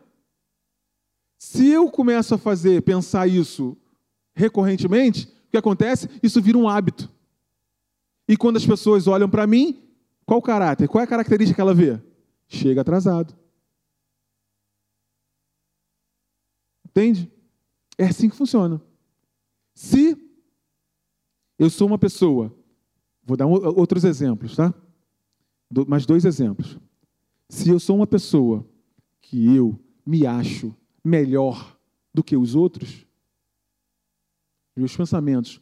Se 1.38 1.68
eu 1.68 1.90
começo 1.90 2.34
a 2.34 2.38
fazer, 2.38 2.80
pensar 2.82 3.26
isso 3.26 3.76
recorrentemente, 4.34 5.26
o 5.46 5.50
que 5.50 5.58
acontece? 5.58 6.08
Isso 6.22 6.40
vira 6.40 6.56
um 6.56 6.66
hábito. 6.66 7.12
E 8.26 8.34
quando 8.34 8.56
as 8.56 8.64
pessoas 8.64 9.06
olham 9.06 9.28
para 9.28 9.46
mim, 9.46 9.92
qual 10.24 10.38
o 10.38 10.42
caráter? 10.42 10.88
Qual 10.88 11.02
é 11.02 11.04
a 11.04 11.08
característica 11.08 11.54
que 11.54 11.60
ela 11.60 11.74
vê? 11.74 12.00
Chega 12.46 12.80
atrasado. 12.80 13.36
Entende? 16.86 17.30
É 17.98 18.06
assim 18.06 18.30
que 18.30 18.36
funciona. 18.36 18.80
Se 19.74 20.16
eu 21.58 21.68
sou 21.68 21.86
uma 21.86 21.98
pessoa, 21.98 22.56
vou 23.22 23.36
dar 23.36 23.46
outros 23.46 24.02
exemplos, 24.04 24.56
tá? 24.56 24.72
Mais 25.86 26.06
dois 26.06 26.24
exemplos. 26.24 26.78
Se 27.48 27.68
eu 27.68 27.78
sou 27.78 27.96
uma 27.96 28.06
pessoa 28.06 28.66
que 29.20 29.54
eu 29.54 29.78
me 30.04 30.26
acho 30.26 30.74
melhor 31.04 31.78
do 32.12 32.22
que 32.22 32.36
os 32.36 32.54
outros, 32.54 33.06
meus 34.76 34.96
pensamentos, 34.96 35.60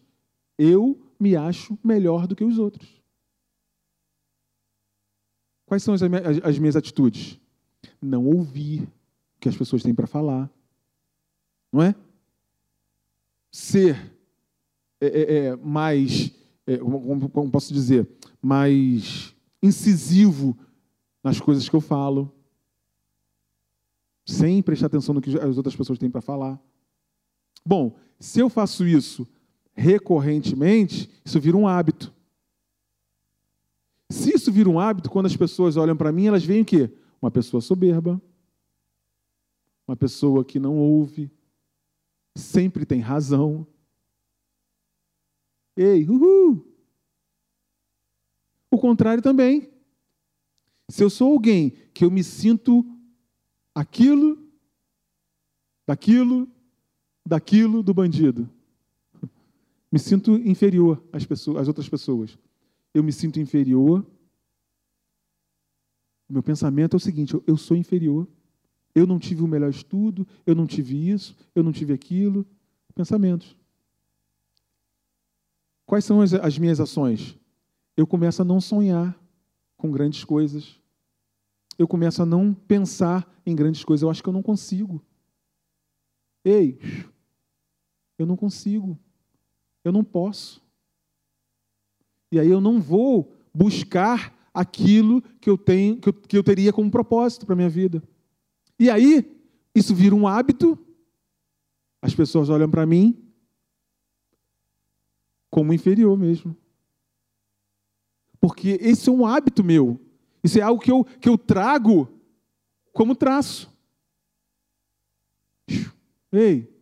eu 0.58 1.00
me 1.18 1.36
acho 1.36 1.78
melhor 1.82 2.26
do 2.26 2.36
que 2.36 2.44
os 2.44 2.58
outros. 2.58 3.02
Quais 5.64 5.82
são 5.82 5.94
as, 5.94 6.02
as 6.44 6.58
minhas 6.58 6.76
atitudes? 6.76 7.40
Não 8.00 8.24
ouvir 8.26 8.82
o 8.82 9.40
que 9.40 9.48
as 9.48 9.56
pessoas 9.56 9.82
têm 9.82 9.94
para 9.94 10.06
falar. 10.06 10.50
não 11.72 11.82
é? 11.82 11.94
Ser 13.50 14.12
é, 15.00 15.06
é, 15.06 15.36
é 15.46 15.56
mais, 15.56 16.32
é, 16.66 16.78
como, 16.78 17.28
como 17.28 17.50
posso 17.50 17.72
dizer, 17.72 18.08
mais 18.40 19.35
incisivo 19.62 20.56
nas 21.22 21.40
coisas 21.40 21.68
que 21.68 21.74
eu 21.74 21.80
falo, 21.80 22.32
sem 24.24 24.62
prestar 24.62 24.86
atenção 24.86 25.14
no 25.14 25.20
que 25.20 25.38
as 25.38 25.56
outras 25.56 25.74
pessoas 25.74 25.98
têm 25.98 26.10
para 26.10 26.20
falar. 26.20 26.60
Bom, 27.64 27.96
se 28.18 28.40
eu 28.40 28.48
faço 28.48 28.86
isso 28.86 29.26
recorrentemente, 29.74 31.10
isso 31.24 31.40
vira 31.40 31.56
um 31.56 31.66
hábito. 31.66 32.12
Se 34.10 34.34
isso 34.34 34.52
vira 34.52 34.68
um 34.68 34.78
hábito, 34.78 35.10
quando 35.10 35.26
as 35.26 35.36
pessoas 35.36 35.76
olham 35.76 35.96
para 35.96 36.12
mim, 36.12 36.26
elas 36.26 36.44
veem 36.44 36.62
o 36.62 36.64
quê? 36.64 36.90
Uma 37.20 37.30
pessoa 37.30 37.60
soberba, 37.60 38.20
uma 39.86 39.96
pessoa 39.96 40.44
que 40.44 40.58
não 40.58 40.76
ouve, 40.76 41.30
sempre 42.34 42.84
tem 42.86 43.00
razão. 43.00 43.66
Ei, 45.76 46.08
uhul! 46.08 46.65
O 48.76 48.78
contrário 48.78 49.22
também. 49.22 49.70
Se 50.90 51.02
eu 51.02 51.08
sou 51.08 51.32
alguém 51.32 51.70
que 51.94 52.04
eu 52.04 52.10
me 52.10 52.22
sinto 52.22 52.84
aquilo, 53.74 54.38
daquilo, 55.88 56.46
daquilo 57.26 57.82
do 57.82 57.94
bandido, 57.94 58.46
me 59.90 59.98
sinto 59.98 60.36
inferior 60.36 61.02
às, 61.10 61.24
pessoas, 61.24 61.62
às 61.62 61.68
outras 61.68 61.88
pessoas. 61.88 62.38
Eu 62.92 63.02
me 63.02 63.14
sinto 63.14 63.40
inferior. 63.40 64.04
Meu 66.28 66.42
pensamento 66.42 66.96
é 66.96 66.98
o 66.98 67.00
seguinte: 67.00 67.34
eu 67.46 67.56
sou 67.56 67.78
inferior. 67.78 68.28
Eu 68.94 69.06
não 69.06 69.18
tive 69.18 69.42
o 69.42 69.48
melhor 69.48 69.70
estudo, 69.70 70.28
eu 70.44 70.54
não 70.54 70.66
tive 70.66 71.08
isso, 71.08 71.34
eu 71.54 71.62
não 71.62 71.72
tive 71.72 71.94
aquilo. 71.94 72.46
Pensamentos. 72.94 73.56
Quais 75.86 76.04
são 76.04 76.20
as, 76.20 76.34
as 76.34 76.58
minhas 76.58 76.78
ações? 76.78 77.38
Eu 77.96 78.06
começo 78.06 78.42
a 78.42 78.44
não 78.44 78.60
sonhar 78.60 79.18
com 79.76 79.90
grandes 79.90 80.22
coisas. 80.24 80.80
Eu 81.78 81.88
começo 81.88 82.22
a 82.22 82.26
não 82.26 82.52
pensar 82.52 83.26
em 83.44 83.54
grandes 83.54 83.84
coisas. 83.84 84.02
Eu 84.02 84.10
acho 84.10 84.22
que 84.22 84.28
eu 84.28 84.32
não 84.32 84.42
consigo. 84.42 85.02
Ei, 86.44 86.78
eu 88.18 88.26
não 88.26 88.36
consigo. 88.36 88.98
Eu 89.82 89.92
não 89.92 90.04
posso. 90.04 90.62
E 92.30 92.38
aí 92.38 92.48
eu 92.48 92.60
não 92.60 92.80
vou 92.80 93.32
buscar 93.54 94.34
aquilo 94.52 95.22
que 95.40 95.48
eu 95.48 95.56
tenho, 95.56 95.98
que 95.98 96.08
eu, 96.08 96.12
que 96.12 96.36
eu 96.36 96.42
teria 96.42 96.72
como 96.72 96.90
propósito 96.90 97.46
para 97.46 97.56
minha 97.56 97.68
vida. 97.68 98.02
E 98.78 98.90
aí, 98.90 99.38
isso 99.74 99.94
vira 99.94 100.14
um 100.14 100.26
hábito. 100.26 100.78
As 102.00 102.14
pessoas 102.14 102.48
olham 102.48 102.70
para 102.70 102.86
mim 102.86 103.22
como 105.50 105.72
inferior 105.72 106.18
mesmo. 106.18 106.56
Porque 108.46 108.78
esse 108.80 109.08
é 109.08 109.12
um 109.12 109.26
hábito 109.26 109.64
meu. 109.64 110.00
Isso 110.40 110.56
é 110.56 110.62
algo 110.62 110.80
que 110.80 110.92
eu, 110.92 111.04
que 111.20 111.28
eu 111.28 111.36
trago 111.36 112.08
como 112.92 113.16
traço. 113.16 113.68
Ei, 116.30 116.72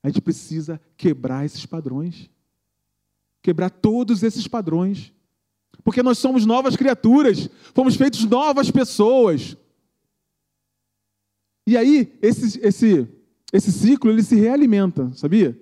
a 0.00 0.06
gente 0.06 0.20
precisa 0.20 0.80
quebrar 0.96 1.44
esses 1.44 1.66
padrões. 1.66 2.30
Quebrar 3.42 3.68
todos 3.68 4.22
esses 4.22 4.46
padrões. 4.46 5.12
Porque 5.82 6.04
nós 6.04 6.18
somos 6.18 6.46
novas 6.46 6.76
criaturas, 6.76 7.50
fomos 7.74 7.96
feitos 7.96 8.24
novas 8.24 8.70
pessoas. 8.70 9.56
E 11.66 11.76
aí, 11.76 12.16
esse, 12.22 12.60
esse, 12.64 13.08
esse 13.52 13.72
ciclo, 13.72 14.08
ele 14.08 14.22
se 14.22 14.36
realimenta, 14.36 15.12
sabia? 15.14 15.60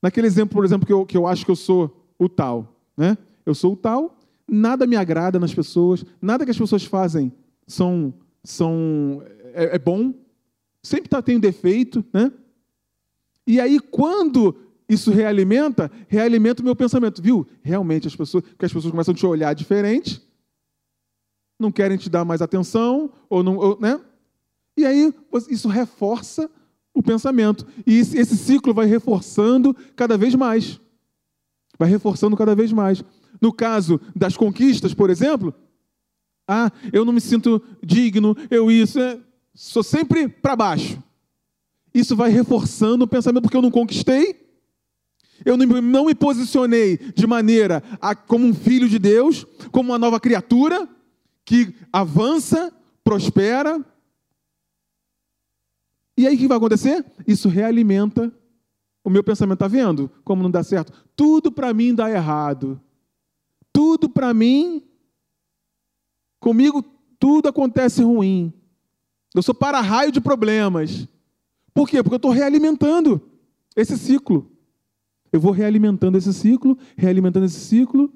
Naquele 0.00 0.26
exemplo, 0.26 0.54
por 0.54 0.64
exemplo, 0.64 0.86
que 0.86 0.92
eu, 0.94 1.04
que 1.04 1.18
eu 1.18 1.26
acho 1.26 1.44
que 1.44 1.50
eu 1.50 1.56
sou 1.56 2.10
o 2.18 2.30
tal, 2.30 2.80
né? 2.96 3.18
Eu 3.46 3.54
sou 3.54 3.72
o 3.72 3.76
tal, 3.76 4.18
nada 4.46 4.86
me 4.86 4.96
agrada 4.96 5.38
nas 5.38 5.54
pessoas, 5.54 6.04
nada 6.20 6.44
que 6.44 6.50
as 6.50 6.58
pessoas 6.58 6.84
fazem 6.84 7.32
são, 7.66 8.12
são 8.44 9.22
é, 9.54 9.76
é 9.76 9.78
bom, 9.78 10.12
sempre 10.82 11.08
tá, 11.08 11.22
tem 11.22 11.36
um 11.36 11.40
defeito, 11.40 12.04
né? 12.12 12.30
E 13.46 13.60
aí, 13.60 13.78
quando 13.78 14.56
isso 14.88 15.10
realimenta, 15.10 15.90
realimenta 16.08 16.62
o 16.62 16.64
meu 16.64 16.76
pensamento, 16.76 17.22
viu? 17.22 17.46
Realmente, 17.62 18.06
as 18.06 18.16
pessoas, 18.16 18.44
que 18.58 18.64
as 18.64 18.72
pessoas 18.72 18.90
começam 18.90 19.12
a 19.12 19.16
te 19.16 19.24
olhar 19.24 19.54
diferente, 19.54 20.20
não 21.58 21.72
querem 21.72 21.96
te 21.96 22.10
dar 22.10 22.24
mais 22.24 22.42
atenção, 22.42 23.10
ou 23.28 23.42
não, 23.42 23.56
ou, 23.56 23.78
né? 23.80 24.00
E 24.76 24.84
aí, 24.84 25.14
isso 25.48 25.68
reforça 25.68 26.50
o 26.92 27.02
pensamento. 27.02 27.66
E 27.86 27.98
esse 27.98 28.36
ciclo 28.36 28.74
vai 28.74 28.86
reforçando 28.86 29.74
cada 29.94 30.18
vez 30.18 30.34
mais. 30.34 30.80
Vai 31.78 31.88
reforçando 31.88 32.36
cada 32.36 32.54
vez 32.54 32.72
mais. 32.72 33.02
No 33.40 33.52
caso 33.52 34.00
das 34.14 34.36
conquistas, 34.36 34.94
por 34.94 35.10
exemplo, 35.10 35.54
ah, 36.48 36.70
eu 36.92 37.04
não 37.04 37.12
me 37.12 37.20
sinto 37.20 37.62
digno, 37.84 38.36
eu 38.50 38.70
isso, 38.70 38.98
é, 39.00 39.18
sou 39.54 39.82
sempre 39.82 40.28
para 40.28 40.56
baixo. 40.56 41.02
Isso 41.92 42.14
vai 42.14 42.30
reforçando 42.30 43.04
o 43.04 43.08
pensamento 43.08 43.42
porque 43.42 43.56
eu 43.56 43.62
não 43.62 43.70
conquistei, 43.70 44.46
eu 45.44 45.56
não 45.56 46.04
me 46.04 46.14
posicionei 46.14 46.96
de 47.14 47.26
maneira 47.26 47.82
a, 48.00 48.14
como 48.14 48.46
um 48.46 48.54
filho 48.54 48.88
de 48.88 48.98
Deus, 48.98 49.46
como 49.70 49.90
uma 49.90 49.98
nova 49.98 50.18
criatura 50.18 50.88
que 51.44 51.74
avança, 51.92 52.72
prospera, 53.04 53.84
e 56.16 56.26
aí 56.26 56.34
o 56.34 56.38
que 56.38 56.48
vai 56.48 56.56
acontecer? 56.56 57.04
Isso 57.26 57.48
realimenta 57.48 58.32
o 59.04 59.10
meu 59.10 59.22
pensamento. 59.22 59.56
Está 59.56 59.68
vendo 59.68 60.10
como 60.24 60.42
não 60.42 60.50
dá 60.50 60.64
certo? 60.64 60.92
Tudo 61.14 61.52
para 61.52 61.74
mim 61.74 61.94
dá 61.94 62.10
errado. 62.10 62.80
Tudo 63.76 64.08
para 64.08 64.32
mim, 64.32 64.82
comigo 66.40 66.82
tudo 67.18 67.46
acontece 67.46 68.02
ruim. 68.02 68.50
Eu 69.34 69.42
sou 69.42 69.54
para-raio 69.54 70.10
de 70.10 70.18
problemas. 70.18 71.06
Por 71.74 71.86
quê? 71.86 72.02
Porque 72.02 72.14
eu 72.14 72.16
estou 72.16 72.30
realimentando 72.30 73.20
esse 73.76 73.98
ciclo. 73.98 74.50
Eu 75.30 75.38
vou 75.38 75.52
realimentando 75.52 76.16
esse 76.16 76.32
ciclo, 76.32 76.78
realimentando 76.96 77.44
esse 77.44 77.60
ciclo. 77.60 78.10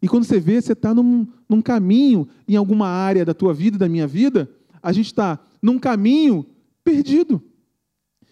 E 0.00 0.08
quando 0.08 0.24
você 0.24 0.40
vê, 0.40 0.58
você 0.58 0.72
está 0.72 0.94
num, 0.94 1.26
num 1.46 1.60
caminho, 1.60 2.26
em 2.48 2.56
alguma 2.56 2.88
área 2.88 3.26
da 3.26 3.34
tua 3.34 3.52
vida, 3.52 3.76
da 3.76 3.90
minha 3.90 4.06
vida, 4.06 4.50
a 4.82 4.90
gente 4.90 5.08
está 5.08 5.38
num 5.60 5.78
caminho 5.78 6.46
perdido. 6.82 7.42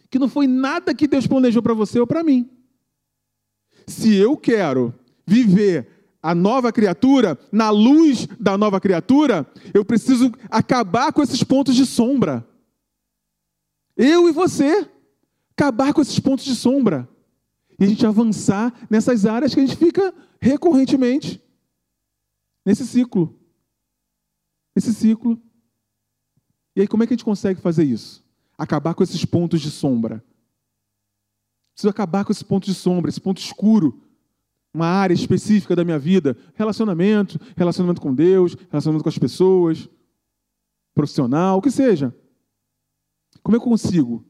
Que 0.08 0.18
não 0.18 0.26
foi 0.26 0.46
nada 0.46 0.94
que 0.94 1.06
Deus 1.06 1.26
planejou 1.26 1.62
para 1.62 1.74
você 1.74 2.00
ou 2.00 2.06
para 2.06 2.24
mim. 2.24 2.48
Se 3.87 4.14
eu 4.14 4.38
quero 4.38 4.94
viver 5.26 5.91
a 6.22 6.35
nova 6.35 6.72
criatura, 6.72 7.38
na 7.50 7.70
luz 7.70 8.26
da 8.38 8.56
nova 8.56 8.80
criatura, 8.80 9.46
eu 9.74 9.85
preciso 9.85 10.32
acabar 10.50 11.12
com 11.12 11.22
esses 11.22 11.42
pontos 11.42 11.74
de 11.74 11.85
sombra. 11.85 12.46
Eu 13.96 14.28
e 14.28 14.32
você. 14.32 14.88
Acabar 15.50 15.92
com 15.92 16.00
esses 16.00 16.18
pontos 16.18 16.44
de 16.44 16.54
sombra. 16.54 17.08
E 17.78 17.85
a 17.85 17.87
gente 17.87 18.06
avançar 18.06 18.72
nessas 18.88 19.26
áreas 19.26 19.52
que 19.52 19.61
a 19.61 19.66
gente 19.66 19.76
fica 19.76 20.14
recorrentemente. 20.40 21.42
Nesse 22.64 22.87
ciclo. 22.87 23.38
Nesse 24.74 24.94
ciclo. 24.94 25.40
E 26.74 26.80
aí, 26.80 26.88
como 26.88 27.02
é 27.02 27.06
que 27.06 27.12
a 27.12 27.16
gente 27.16 27.24
consegue 27.24 27.61
fazer 27.61 27.85
isso? 27.85 28.22
acabar 28.62 28.94
com 28.94 29.02
esses 29.02 29.24
pontos 29.24 29.61
de 29.61 29.70
sombra. 29.70 30.24
Preciso 31.74 31.88
acabar 31.88 32.24
com 32.24 32.32
esse 32.32 32.44
ponto 32.44 32.64
de 32.64 32.74
sombra, 32.74 33.08
esse 33.08 33.20
ponto 33.20 33.38
escuro. 33.38 34.01
Uma 34.72 34.87
área 34.87 35.14
específica 35.14 35.76
da 35.76 35.85
minha 35.85 35.98
vida. 35.98 36.37
Relacionamento, 36.54 37.38
relacionamento 37.56 38.00
com 38.00 38.14
Deus, 38.14 38.56
relacionamento 38.70 39.02
com 39.02 39.08
as 39.08 39.18
pessoas, 39.18 39.88
profissional, 40.94 41.58
o 41.58 41.62
que 41.62 41.70
seja. 41.70 42.14
Como 43.42 43.56
eu 43.56 43.61
consigo? 43.61 44.24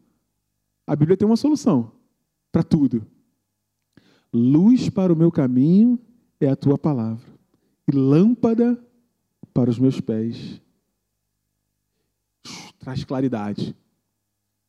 A 0.87 0.96
Bíblia 0.96 1.16
tem 1.16 1.26
uma 1.26 1.37
solução 1.37 1.92
para 2.50 2.62
tudo. 2.62 3.07
Luz 4.33 4.88
para 4.88 5.12
o 5.12 5.16
meu 5.16 5.31
caminho 5.31 5.98
é 6.40 6.48
a 6.48 6.57
tua 6.57 6.76
palavra, 6.76 7.26
e 7.87 7.94
lâmpada 7.94 8.83
para 9.52 9.70
os 9.70 9.78
meus 9.78 10.00
pés. 10.00 10.61
Traz 12.78 13.05
claridade 13.05 13.76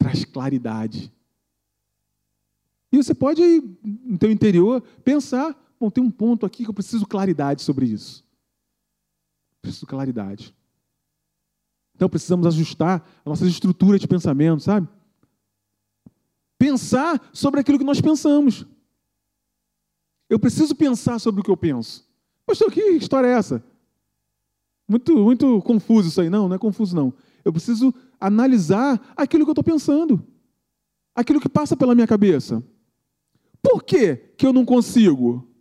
traz 0.04 0.26
claridade. 0.26 1.12
E 2.92 2.98
você 2.98 3.16
pode, 3.16 3.42
no 3.82 4.18
teu 4.18 4.30
interior, 4.30 4.82
pensar, 5.04 5.56
bom, 5.84 5.90
tem 5.90 6.04
um 6.04 6.12
ponto 6.12 6.46
aqui 6.46 6.64
que 6.64 6.70
eu 6.70 6.74
preciso 6.74 7.06
claridade 7.06 7.62
sobre 7.62 7.86
isso. 7.86 8.24
Preciso 9.62 9.86
claridade. 9.86 10.56
Então 11.96 12.10
precisamos 12.10 12.48
ajustar 12.48 13.06
a 13.24 13.30
nossa 13.30 13.46
estrutura 13.46 14.00
de 14.00 14.08
pensamento, 14.08 14.64
sabe? 14.64 14.88
Pensar 16.58 17.30
sobre 17.34 17.60
aquilo 17.60 17.78
que 17.78 17.84
nós 17.84 18.00
pensamos. 18.00 18.66
Eu 20.30 20.40
preciso 20.40 20.74
pensar 20.74 21.20
sobre 21.20 21.42
o 21.42 21.44
que 21.44 21.52
eu 21.52 21.58
penso. 21.58 22.08
Pastor, 22.46 22.72
que 22.72 22.82
história 22.92 23.28
é 23.28 23.34
essa? 23.34 23.64
Muito, 24.88 25.18
muito 25.18 25.62
confuso 25.62 26.10
isso 26.10 26.22
aí. 26.22 26.30
Não, 26.30 26.48
não 26.48 26.56
é 26.56 26.60
confuso, 26.60 26.96
não. 26.96 27.14
Eu 27.44 27.52
preciso 27.52 27.94
analisar 28.20 29.14
aquilo 29.16 29.44
que 29.44 29.50
eu 29.50 29.54
estou 29.54 29.64
pensando. 29.64 30.26
aquilo 31.14 31.40
que 31.40 31.50
passa 31.50 31.78
pela 31.78 31.94
minha 31.94 32.08
cabeça. 32.08 32.64
Por 33.62 33.84
que, 33.84 34.16
que 34.16 34.46
eu 34.46 34.54
não 34.54 34.66
consigo? 34.66 35.53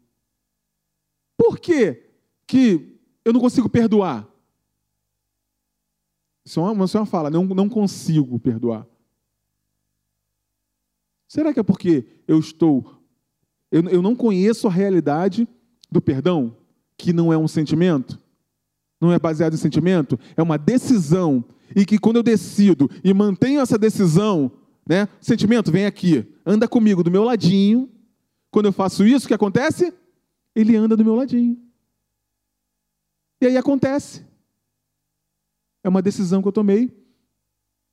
Por 1.43 1.59
que, 1.59 2.01
que 2.47 3.01
eu 3.25 3.33
não 3.33 3.41
consigo 3.41 3.69
perdoar? 3.69 4.29
É 6.47 6.61
uma, 6.61 6.85
isso 6.85 6.97
é 6.97 7.01
uma 7.01 7.07
fala, 7.07 7.31
não, 7.31 7.45
não 7.47 7.69
consigo 7.69 8.39
perdoar. 8.39 8.87
Será 11.27 11.53
que 11.53 11.59
é 11.59 11.65
porque 11.65 12.07
eu 12.29 12.39
estou. 12.39 13.03
Eu, 13.73 13.83
eu 13.89 14.01
não 14.01 14.15
conheço 14.15 14.69
a 14.69 14.71
realidade 14.71 15.49
do 15.91 16.01
perdão, 16.01 16.57
que 16.97 17.13
não 17.13 17.33
é 17.33 17.37
um 17.37 17.49
sentimento? 17.49 18.23
Não 19.01 19.13
é 19.13 19.19
baseado 19.19 19.55
em 19.55 19.59
sentimento? 19.59 20.17
É 20.37 20.43
uma 20.45 20.57
decisão. 20.57 21.45
E 21.75 21.85
que 21.85 21.99
quando 21.99 22.19
eu 22.19 22.23
decido 22.23 22.89
e 23.03 23.13
mantenho 23.13 23.61
essa 23.61 23.77
decisão, 23.77 24.53
né? 24.89 25.09
Sentimento, 25.21 25.73
vem 25.73 25.87
aqui, 25.87 26.25
anda 26.47 26.69
comigo 26.69 27.03
do 27.03 27.11
meu 27.11 27.25
ladinho. 27.25 27.91
Quando 28.49 28.67
eu 28.67 28.73
faço 28.73 29.05
isso, 29.05 29.25
o 29.25 29.29
que 29.29 29.35
acontece? 29.35 29.93
Ele 30.55 30.77
anda 30.77 30.97
do 30.97 31.05
meu 31.05 31.15
ladinho. 31.15 31.61
E 33.41 33.47
aí 33.47 33.57
acontece. 33.57 34.25
É 35.83 35.89
uma 35.89 36.03
decisão 36.03 36.41
que 36.41 36.49
eu 36.49 36.53
tomei. 36.53 36.97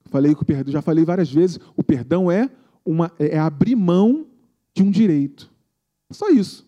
Falei 0.05 0.35
que 0.35 0.41
o 0.41 0.45
perdão, 0.45 0.71
já 0.71 0.81
falei 0.81 1.05
várias 1.05 1.31
vezes, 1.31 1.59
o 1.75 1.83
perdão 1.83 2.31
é 2.31 2.49
uma 2.85 3.11
é 3.19 3.37
abrir 3.37 3.75
mão 3.75 4.27
de 4.73 4.81
um 4.81 4.89
direito. 4.89 5.51
Só 6.11 6.29
isso. 6.29 6.67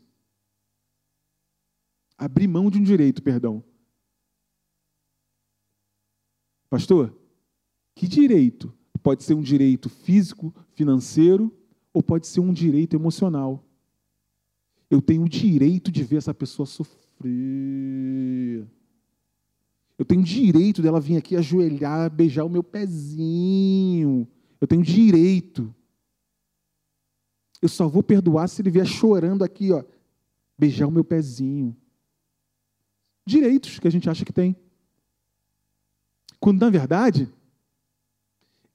Abrir 2.18 2.48
mão 2.48 2.70
de 2.70 2.78
um 2.78 2.84
direito, 2.84 3.24
perdão. 3.24 3.64
Pastor, 6.70 7.16
que 7.96 8.08
direito? 8.08 8.74
Pode 9.04 9.24
ser 9.24 9.34
um 9.34 9.42
direito 9.42 9.90
físico, 9.90 10.54
financeiro, 10.74 11.52
ou 11.92 12.04
pode 12.04 12.28
ser 12.28 12.40
um 12.40 12.54
direito 12.54 12.96
emocional. 12.96 13.66
Eu 14.92 15.02
tenho 15.02 15.24
o 15.24 15.30
direito 15.30 15.90
de 15.90 16.04
ver 16.04 16.18
essa 16.18 16.34
pessoa 16.34 16.66
sofrer. 16.66 18.68
Eu 19.98 20.04
tenho 20.04 20.20
o 20.20 20.26
direito 20.26 20.82
dela 20.82 21.00
vir 21.00 21.16
aqui 21.16 21.38
ajoelhar, 21.38 22.12
beijar 22.12 22.44
o 22.44 22.50
meu 22.50 22.62
pezinho. 22.62 24.28
Eu 24.60 24.68
tenho 24.68 24.84
direito. 24.84 25.74
Eu 27.62 27.70
só 27.70 27.88
vou 27.88 28.04
perdoar 28.04 28.50
se 28.50 28.62
ele 28.62 28.70
vier 28.70 28.86
chorando 28.86 29.46
aqui, 29.46 29.72
ó, 29.72 29.82
beijar 30.58 30.88
o 30.88 30.92
meu 30.92 31.06
pezinho. 31.06 31.74
Direitos 33.26 33.80
que 33.80 33.88
a 33.88 33.92
gente 33.92 34.10
acha 34.10 34.26
que 34.26 34.34
tem. 34.34 34.58
Quando 36.38 36.60
na 36.60 36.70
verdade 36.70 37.32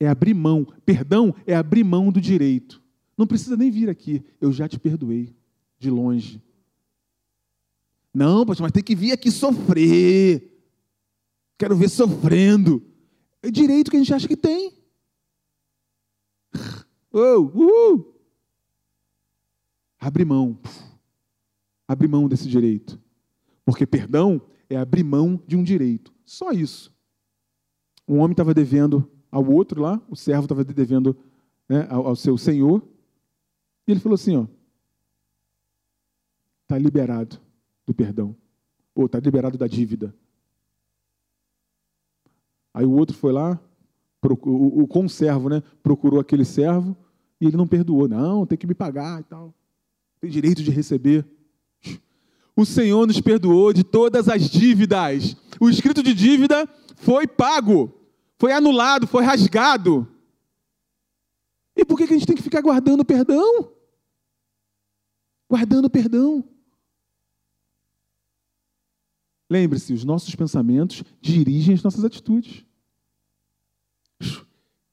é 0.00 0.08
abrir 0.08 0.32
mão, 0.32 0.66
perdão 0.86 1.34
é 1.46 1.54
abrir 1.54 1.84
mão 1.84 2.10
do 2.10 2.22
direito. 2.22 2.82
Não 3.18 3.26
precisa 3.26 3.54
nem 3.54 3.70
vir 3.70 3.90
aqui, 3.90 4.24
eu 4.40 4.50
já 4.50 4.66
te 4.66 4.78
perdoei 4.78 5.36
de 5.78 5.90
longe. 5.90 6.42
Não, 8.12 8.46
pastor, 8.46 8.64
mas 8.64 8.72
tem 8.72 8.82
que 8.82 8.94
vir 8.94 9.12
aqui 9.12 9.30
sofrer. 9.30 10.52
Quero 11.58 11.76
ver 11.76 11.88
sofrendo. 11.88 12.82
É 13.42 13.50
direito 13.50 13.90
que 13.90 13.96
a 13.96 14.00
gente 14.00 14.14
acha 14.14 14.28
que 14.28 14.36
tem. 14.36 14.72
Oh! 17.18 18.12
Abre 19.98 20.22
mão. 20.22 20.58
Abre 21.88 22.06
mão 22.06 22.28
desse 22.28 22.46
direito. 22.46 23.00
Porque 23.64 23.86
perdão 23.86 24.40
é 24.68 24.76
abrir 24.76 25.02
mão 25.02 25.42
de 25.46 25.56
um 25.56 25.62
direito. 25.62 26.12
Só 26.26 26.50
isso. 26.50 26.94
Um 28.06 28.18
homem 28.18 28.32
estava 28.32 28.52
devendo 28.52 29.10
ao 29.30 29.44
outro 29.50 29.80
lá, 29.80 30.00
o 30.08 30.14
servo 30.14 30.44
estava 30.44 30.62
devendo 30.62 31.16
né, 31.68 31.86
ao, 31.90 32.08
ao 32.08 32.16
seu 32.16 32.36
senhor. 32.36 32.86
E 33.86 33.92
ele 33.92 34.00
falou 34.00 34.14
assim: 34.14 34.36
ó, 34.36 34.46
está 36.66 36.76
liberado 36.76 37.40
do 37.86 37.94
perdão. 37.94 38.36
Ou 38.94 39.06
está 39.06 39.20
liberado 39.20 39.56
da 39.56 39.68
dívida. 39.68 40.12
Aí 42.74 42.84
o 42.84 42.90
outro 42.90 43.16
foi 43.16 43.32
lá, 43.32 43.58
o, 44.22 44.82
o 44.82 44.88
conservo, 44.88 45.48
né? 45.48 45.62
Procurou 45.82 46.20
aquele 46.20 46.44
servo 46.44 46.96
e 47.40 47.46
ele 47.46 47.56
não 47.56 47.66
perdoou. 47.66 48.08
Não, 48.08 48.44
tem 48.44 48.58
que 48.58 48.66
me 48.66 48.74
pagar 48.74 49.20
e 49.20 49.24
tal. 49.24 49.54
Tem 50.20 50.28
direito 50.28 50.62
de 50.62 50.70
receber. 50.70 51.24
O 52.54 52.64
Senhor 52.64 53.06
nos 53.06 53.20
perdoou 53.20 53.72
de 53.72 53.84
todas 53.84 54.28
as 54.28 54.50
dívidas. 54.50 55.36
O 55.60 55.70
escrito 55.70 56.02
de 56.02 56.12
dívida 56.12 56.68
foi 56.96 57.26
pago, 57.26 57.94
foi 58.38 58.52
anulado, 58.52 59.06
foi 59.06 59.22
rasgado. 59.22 60.08
E 61.76 61.84
por 61.84 61.96
que 61.96 62.04
a 62.04 62.06
gente 62.06 62.26
tem 62.26 62.34
que 62.34 62.42
ficar 62.42 62.62
guardando 62.62 63.04
perdão? 63.04 63.70
Guardando 65.48 65.88
perdão. 65.90 66.42
Lembre-se, 69.48 69.92
os 69.92 70.04
nossos 70.04 70.34
pensamentos 70.34 71.04
dirigem 71.20 71.74
as 71.74 71.82
nossas 71.82 72.04
atitudes 72.04 72.64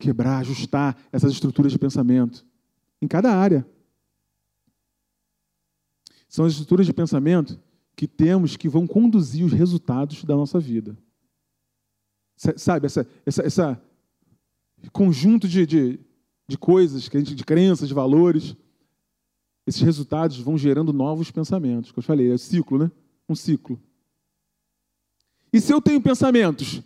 quebrar, 0.04 0.40
ajustar 0.40 0.98
essas 1.12 1.32
estruturas 1.32 1.72
de 1.72 1.80
pensamento 1.80 2.46
em 3.02 3.08
cada 3.08 3.34
área. 3.34 3.66
São 6.28 6.46
as 6.46 6.52
estruturas 6.52 6.86
de 6.86 6.94
pensamento 6.94 7.60
que 7.96 8.08
temos 8.08 8.58
que 8.58 8.68
vão 8.68 8.86
conduzir 8.86 9.46
os 9.46 9.54
resultados 9.54 10.26
da 10.26 10.36
nossa 10.36 10.60
vida. 10.60 10.98
Sabe, 12.36 12.88
essa, 12.88 13.08
essa, 13.26 13.44
essa 13.44 13.82
conjunto 14.92 15.48
de, 15.48 15.66
de, 15.66 16.00
de 16.48 16.58
coisas, 16.58 17.04
de 17.04 17.46
crenças, 17.46 17.88
de 17.88 17.94
valores, 17.94 18.58
esses 19.66 19.82
resultados 19.82 20.38
vão 20.40 20.58
gerando 20.58 20.92
novos 20.92 21.32
pensamentos. 21.32 21.92
Que 21.92 22.00
eu 22.00 22.04
falei, 22.04 22.32
é 22.32 22.38
ciclo, 22.38 22.78
né? 22.78 22.92
Um 23.30 23.36
ciclo. 23.36 23.80
E 25.54 25.62
se 25.62 25.72
eu 25.72 25.80
tenho 25.80 26.02
pensamentos 26.02 26.82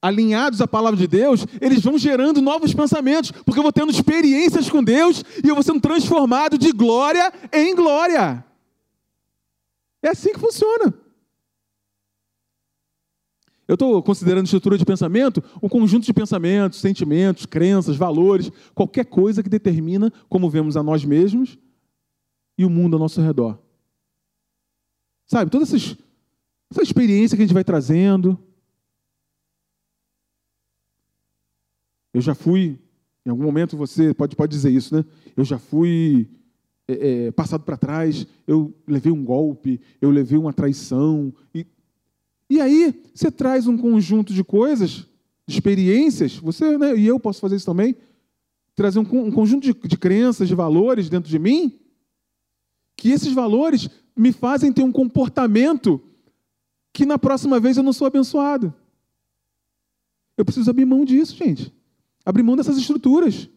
alinhados 0.00 0.60
à 0.60 0.66
palavra 0.66 0.98
de 0.98 1.06
Deus, 1.06 1.46
eles 1.60 1.82
vão 1.82 1.96
gerando 1.96 2.42
novos 2.42 2.74
pensamentos, 2.74 3.30
porque 3.30 3.58
eu 3.58 3.62
vou 3.62 3.72
tendo 3.72 3.90
experiências 3.90 4.68
com 4.68 4.82
Deus 4.82 5.22
e 5.42 5.48
eu 5.48 5.54
vou 5.54 5.62
sendo 5.62 5.80
transformado 5.80 6.58
de 6.58 6.72
glória 6.72 7.32
em 7.52 7.74
glória. 7.74 8.44
É 10.02 10.10
assim 10.10 10.32
que 10.32 10.38
funciona. 10.38 10.92
Eu 13.66 13.74
estou 13.74 14.02
considerando 14.02 14.44
estrutura 14.44 14.76
de 14.76 14.84
pensamento 14.84 15.42
um 15.62 15.70
conjunto 15.70 16.04
de 16.04 16.12
pensamentos, 16.12 16.80
sentimentos, 16.80 17.46
crenças, 17.46 17.96
valores, 17.96 18.50
qualquer 18.74 19.06
coisa 19.06 19.42
que 19.42 19.48
determina 19.48 20.12
como 20.28 20.50
vemos 20.50 20.76
a 20.76 20.82
nós 20.82 21.02
mesmos 21.02 21.58
e 22.58 22.64
o 22.66 22.70
mundo 22.70 22.94
ao 22.94 23.00
nosso 23.00 23.22
redor. 23.22 23.58
Sabe, 25.26 25.50
toda 25.50 25.64
essa 26.74 26.82
experiência 26.82 27.36
que 27.36 27.42
a 27.42 27.46
gente 27.46 27.54
vai 27.54 27.64
trazendo, 27.64 28.38
Eu 32.14 32.20
já 32.20 32.32
fui, 32.32 32.78
em 33.26 33.30
algum 33.30 33.42
momento 33.42 33.76
você 33.76 34.14
pode, 34.14 34.36
pode 34.36 34.52
dizer 34.52 34.70
isso, 34.70 34.94
né? 34.94 35.04
Eu 35.36 35.44
já 35.44 35.58
fui 35.58 36.30
é, 36.86 37.26
é, 37.26 37.30
passado 37.32 37.64
para 37.64 37.76
trás, 37.76 38.24
eu 38.46 38.72
levei 38.86 39.10
um 39.10 39.24
golpe, 39.24 39.80
eu 40.00 40.10
levei 40.10 40.38
uma 40.38 40.52
traição. 40.52 41.34
E, 41.52 41.66
e 42.48 42.60
aí 42.60 43.02
você 43.12 43.32
traz 43.32 43.66
um 43.66 43.76
conjunto 43.76 44.32
de 44.32 44.44
coisas, 44.44 45.08
de 45.44 45.56
experiências, 45.56 46.36
você 46.36 46.78
né, 46.78 46.96
e 46.96 47.04
eu 47.04 47.18
posso 47.18 47.40
fazer 47.40 47.56
isso 47.56 47.66
também, 47.66 47.96
trazer 48.76 49.00
um, 49.00 49.26
um 49.26 49.32
conjunto 49.32 49.64
de, 49.64 49.88
de 49.88 49.98
crenças, 49.98 50.46
de 50.46 50.54
valores 50.54 51.08
dentro 51.08 51.28
de 51.28 51.38
mim, 51.38 51.80
que 52.96 53.10
esses 53.10 53.32
valores 53.32 53.90
me 54.16 54.30
fazem 54.30 54.72
ter 54.72 54.84
um 54.84 54.92
comportamento 54.92 56.00
que 56.94 57.04
na 57.04 57.18
próxima 57.18 57.58
vez 57.58 57.76
eu 57.76 57.82
não 57.82 57.92
sou 57.92 58.06
abençoado. 58.06 58.72
Eu 60.38 60.44
preciso 60.44 60.70
abrir 60.70 60.84
mão 60.84 61.04
disso, 61.04 61.34
gente. 61.34 61.74
Abre 62.24 62.40
mão 62.40 62.56
dessas 62.56 62.78
estruturas. 62.78 63.50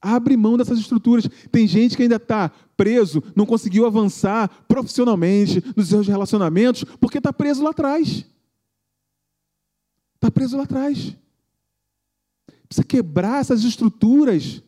Abre 0.00 0.36
mão 0.36 0.56
dessas 0.56 0.78
estruturas. 0.78 1.28
Tem 1.50 1.66
gente 1.66 1.96
que 1.96 2.04
ainda 2.04 2.14
está 2.14 2.48
preso, 2.76 3.22
não 3.34 3.44
conseguiu 3.44 3.86
avançar 3.86 4.48
profissionalmente 4.68 5.62
nos 5.76 5.88
seus 5.88 6.06
relacionamentos, 6.06 6.84
porque 7.00 7.18
está 7.18 7.32
preso 7.32 7.62
lá 7.62 7.70
atrás. 7.70 8.24
Está 10.14 10.30
preso 10.30 10.56
lá 10.56 10.62
atrás. 10.62 11.16
Precisa 12.68 12.84
quebrar 12.86 13.40
essas 13.40 13.64
estruturas. 13.64 14.62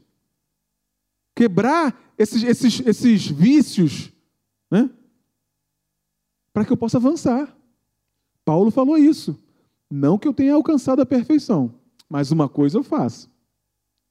Quebrar 1.37 1.97
esses, 2.19 2.43
esses, 2.43 2.81
esses 2.85 3.27
vícios. 3.29 4.11
Né? 4.69 4.91
Para 6.53 6.65
que 6.65 6.73
eu 6.73 6.77
possa 6.77 6.97
avançar. 6.97 7.56
Paulo 8.47 8.71
falou 8.71 8.97
isso. 8.97 9.39
Não 9.91 10.17
que 10.17 10.27
eu 10.27 10.33
tenha 10.33 10.55
alcançado 10.55 11.03
a 11.03 11.07
perfeição 11.07 11.75
mas 12.09 12.31
uma 12.31 12.49
coisa 12.49 12.79
eu 12.79 12.83
faço, 12.83 13.31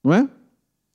não 0.04 0.12
é? 0.12 0.28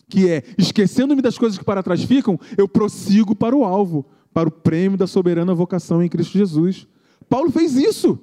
Que 0.08 0.30
é, 0.30 0.44
esquecendo-me 0.58 1.22
das 1.22 1.38
coisas 1.38 1.58
que 1.58 1.66
para 1.66 1.84
trás 1.84 2.04
ficam, 2.04 2.40
eu 2.58 2.68
prossigo 2.68 3.36
para 3.36 3.56
o 3.56 3.64
alvo, 3.64 4.06
para 4.34 4.50
o 4.50 4.52
prêmio 4.52 4.98
da 4.98 5.08
soberana 5.08 5.54
vocação 5.54 6.04
em 6.04 6.10
Cristo 6.10 6.38
Jesus. 6.38 6.88
Paulo 7.30 7.52
fez 7.52 7.76
isso. 7.76 8.20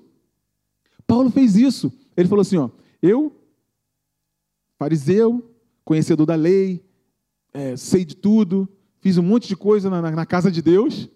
Paulo 1.06 1.30
fez 1.30 1.56
isso. 1.56 1.92
Ele 2.16 2.28
falou 2.28 2.42
assim: 2.42 2.58
ó, 2.58 2.70
eu, 3.02 3.34
fariseu, 4.78 5.50
conhecedor 5.84 6.26
da 6.26 6.34
lei, 6.34 6.84
é, 7.52 7.76
sei 7.76 8.04
de 8.04 8.14
tudo, 8.14 8.68
fiz 9.00 9.16
um 9.16 9.22
monte 9.22 9.48
de 9.48 9.56
coisa 9.56 9.88
na, 9.88 10.10
na 10.10 10.26
casa 10.26 10.50
de 10.50 10.60
Deus, 10.60 11.08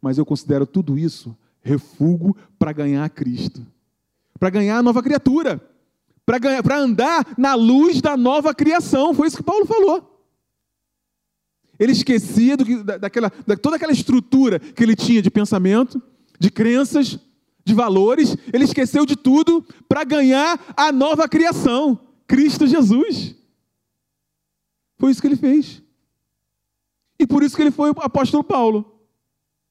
mas 0.00 0.18
eu 0.18 0.24
considero 0.24 0.66
tudo 0.66 0.98
isso 0.98 1.36
refúgio 1.64 2.36
para 2.58 2.72
ganhar 2.72 3.08
Cristo, 3.10 3.66
para 4.38 4.50
ganhar 4.50 4.78
a 4.78 4.82
nova 4.82 5.02
criatura, 5.02 5.60
para 6.24 6.78
andar 6.78 7.34
na 7.36 7.54
luz 7.54 8.00
da 8.00 8.16
nova 8.16 8.54
criação. 8.54 9.14
Foi 9.14 9.26
isso 9.26 9.38
que 9.38 9.42
Paulo 9.42 9.66
falou. 9.66 10.10
Ele 11.78 11.92
esquecia 11.92 12.56
do 12.56 12.64
que, 12.64 12.82
daquela, 12.82 13.32
da, 13.46 13.56
toda 13.56 13.76
aquela 13.76 13.92
estrutura 13.92 14.60
que 14.60 14.82
ele 14.82 14.94
tinha 14.94 15.20
de 15.20 15.30
pensamento, 15.30 16.00
de 16.38 16.50
crenças, 16.50 17.18
de 17.64 17.74
valores. 17.74 18.36
Ele 18.52 18.64
esqueceu 18.64 19.04
de 19.04 19.16
tudo 19.16 19.66
para 19.88 20.04
ganhar 20.04 20.60
a 20.76 20.92
nova 20.92 21.28
criação, 21.28 21.98
Cristo 22.26 22.66
Jesus. 22.66 23.34
Foi 24.98 25.10
isso 25.10 25.20
que 25.20 25.26
ele 25.26 25.36
fez. 25.36 25.82
E 27.18 27.26
por 27.26 27.42
isso 27.42 27.56
que 27.56 27.62
ele 27.62 27.70
foi 27.70 27.90
o 27.90 28.00
apóstolo 28.00 28.44
Paulo. 28.44 28.93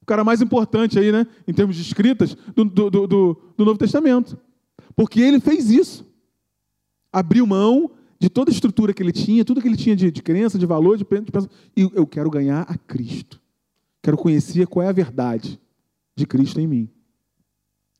O 0.04 0.06
cara 0.06 0.22
mais 0.22 0.42
importante 0.42 0.98
aí, 0.98 1.10
né, 1.10 1.26
em 1.48 1.54
termos 1.54 1.76
de 1.76 1.80
escritas, 1.80 2.36
do, 2.54 2.66
do, 2.66 2.90
do, 2.90 3.42
do 3.56 3.64
Novo 3.64 3.78
Testamento. 3.78 4.38
Porque 4.94 5.18
ele 5.18 5.40
fez 5.40 5.70
isso. 5.70 6.06
Abriu 7.10 7.46
mão 7.46 7.90
de 8.20 8.28
toda 8.28 8.50
a 8.50 8.52
estrutura 8.52 8.92
que 8.92 9.02
ele 9.02 9.12
tinha, 9.12 9.46
tudo 9.46 9.62
que 9.62 9.66
ele 9.66 9.78
tinha 9.78 9.96
de, 9.96 10.10
de 10.10 10.22
crença, 10.22 10.58
de 10.58 10.66
valor, 10.66 10.98
de, 10.98 11.04
de 11.04 11.48
e 11.74 11.90
eu 11.94 12.06
quero 12.06 12.28
ganhar 12.28 12.66
a 12.68 12.76
Cristo. 12.76 13.40
Quero 14.02 14.18
conhecer 14.18 14.66
qual 14.66 14.84
é 14.84 14.90
a 14.90 14.92
verdade 14.92 15.58
de 16.14 16.26
Cristo 16.26 16.60
em 16.60 16.66
mim. 16.66 16.90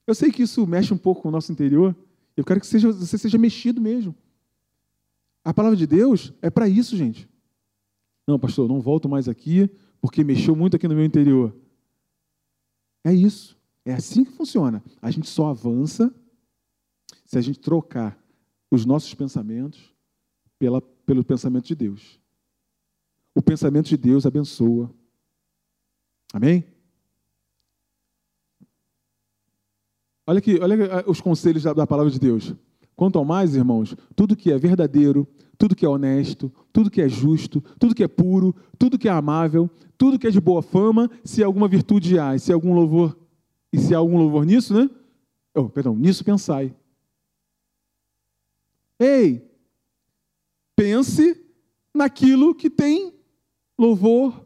Eu 0.07 0.15
sei 0.15 0.31
que 0.31 0.43
isso 0.43 0.67
mexe 0.67 0.93
um 0.93 0.99
pouco 0.99 1.23
com 1.23 1.29
o 1.29 1.33
nosso 1.33 1.51
interior. 1.51 1.97
Eu 2.37 2.45
quero 2.45 2.61
que 2.61 2.67
seja, 2.67 2.93
você 2.93 3.17
seja 3.17 3.39
mexido 3.39 3.81
mesmo. 3.81 4.15
A 5.43 5.55
palavra 5.55 5.75
de 5.75 5.87
Deus 5.87 6.35
é 6.43 6.51
para 6.51 6.69
isso, 6.69 6.99
gente. 6.99 7.27
Não, 8.29 8.39
pastor, 8.39 8.69
não 8.69 8.79
volto 8.79 9.09
mais 9.09 9.27
aqui 9.27 9.71
porque 10.03 10.23
mexeu 10.23 10.55
muito 10.55 10.77
aqui 10.77 10.87
no 10.87 10.95
meu 10.95 11.05
interior. 11.07 11.57
É 13.05 13.13
isso. 13.13 13.57
É 13.85 13.93
assim 13.93 14.25
que 14.25 14.33
funciona. 14.33 14.83
A 15.03 15.11
gente 15.11 15.29
só 15.29 15.49
avança 15.49 16.13
se 17.27 17.37
a 17.37 17.41
gente 17.41 17.61
trocar 17.61 18.19
os 18.71 18.87
nossos 18.87 19.15
pensamentos 19.15 19.95
pela, 20.59 20.81
pelo 20.81 21.23
pensamento 21.23 21.67
de 21.67 21.75
Deus. 21.75 22.19
O 23.35 23.43
pensamento 23.43 23.89
de 23.89 23.97
Deus 23.97 24.25
abençoa. 24.25 24.91
Amém? 26.33 26.65
Olha 30.27 30.39
aqui, 30.39 30.59
olha 30.59 31.05
os 31.07 31.21
conselhos 31.21 31.65
da, 31.65 31.75
da 31.75 31.87
palavra 31.87 32.11
de 32.11 32.19
Deus. 32.19 32.55
Quanto 32.97 33.19
ao 33.19 33.25
mais, 33.25 33.55
irmãos, 33.55 33.95
tudo 34.17 34.37
que 34.37 34.51
é 34.51 34.59
verdadeiro, 34.59 35.29
tudo 35.59 35.75
que 35.75 35.85
é 35.85 35.89
honesto, 35.89 36.53
tudo 36.73 36.91
que 36.91 37.01
é 37.01 37.09
justo, 37.09 37.61
tudo 37.79 37.95
que 37.95 38.03
é 38.03 38.09
puro, 38.09 38.55
tudo 38.79 38.99
que 38.99 39.09
é 39.09 39.13
amável, 39.13 39.71
tudo 39.97 40.19
que 40.19 40.27
é 40.27 40.31
de 40.31 40.41
boa 40.41 40.63
fama, 40.63 41.11
se 41.25 41.43
alguma 41.43 41.69
virtude 41.69 42.19
há, 42.19 42.35
e 42.35 42.41
se 42.41 42.53
algum 42.53 42.75
louvor, 42.75 43.17
e 43.73 43.79
se 43.79 43.95
há 43.95 43.99
algum 43.99 44.19
louvor 44.19 44.45
nisso, 44.45 44.75
né? 44.75 44.91
Oh, 45.55 45.69
perdão, 45.69 45.95
nisso 45.95 46.25
pensai. 46.25 46.75
Ei, 48.99 49.49
pense 50.77 51.41
naquilo 51.95 52.55
que 52.55 52.69
tem 52.69 53.13
louvor, 53.79 54.45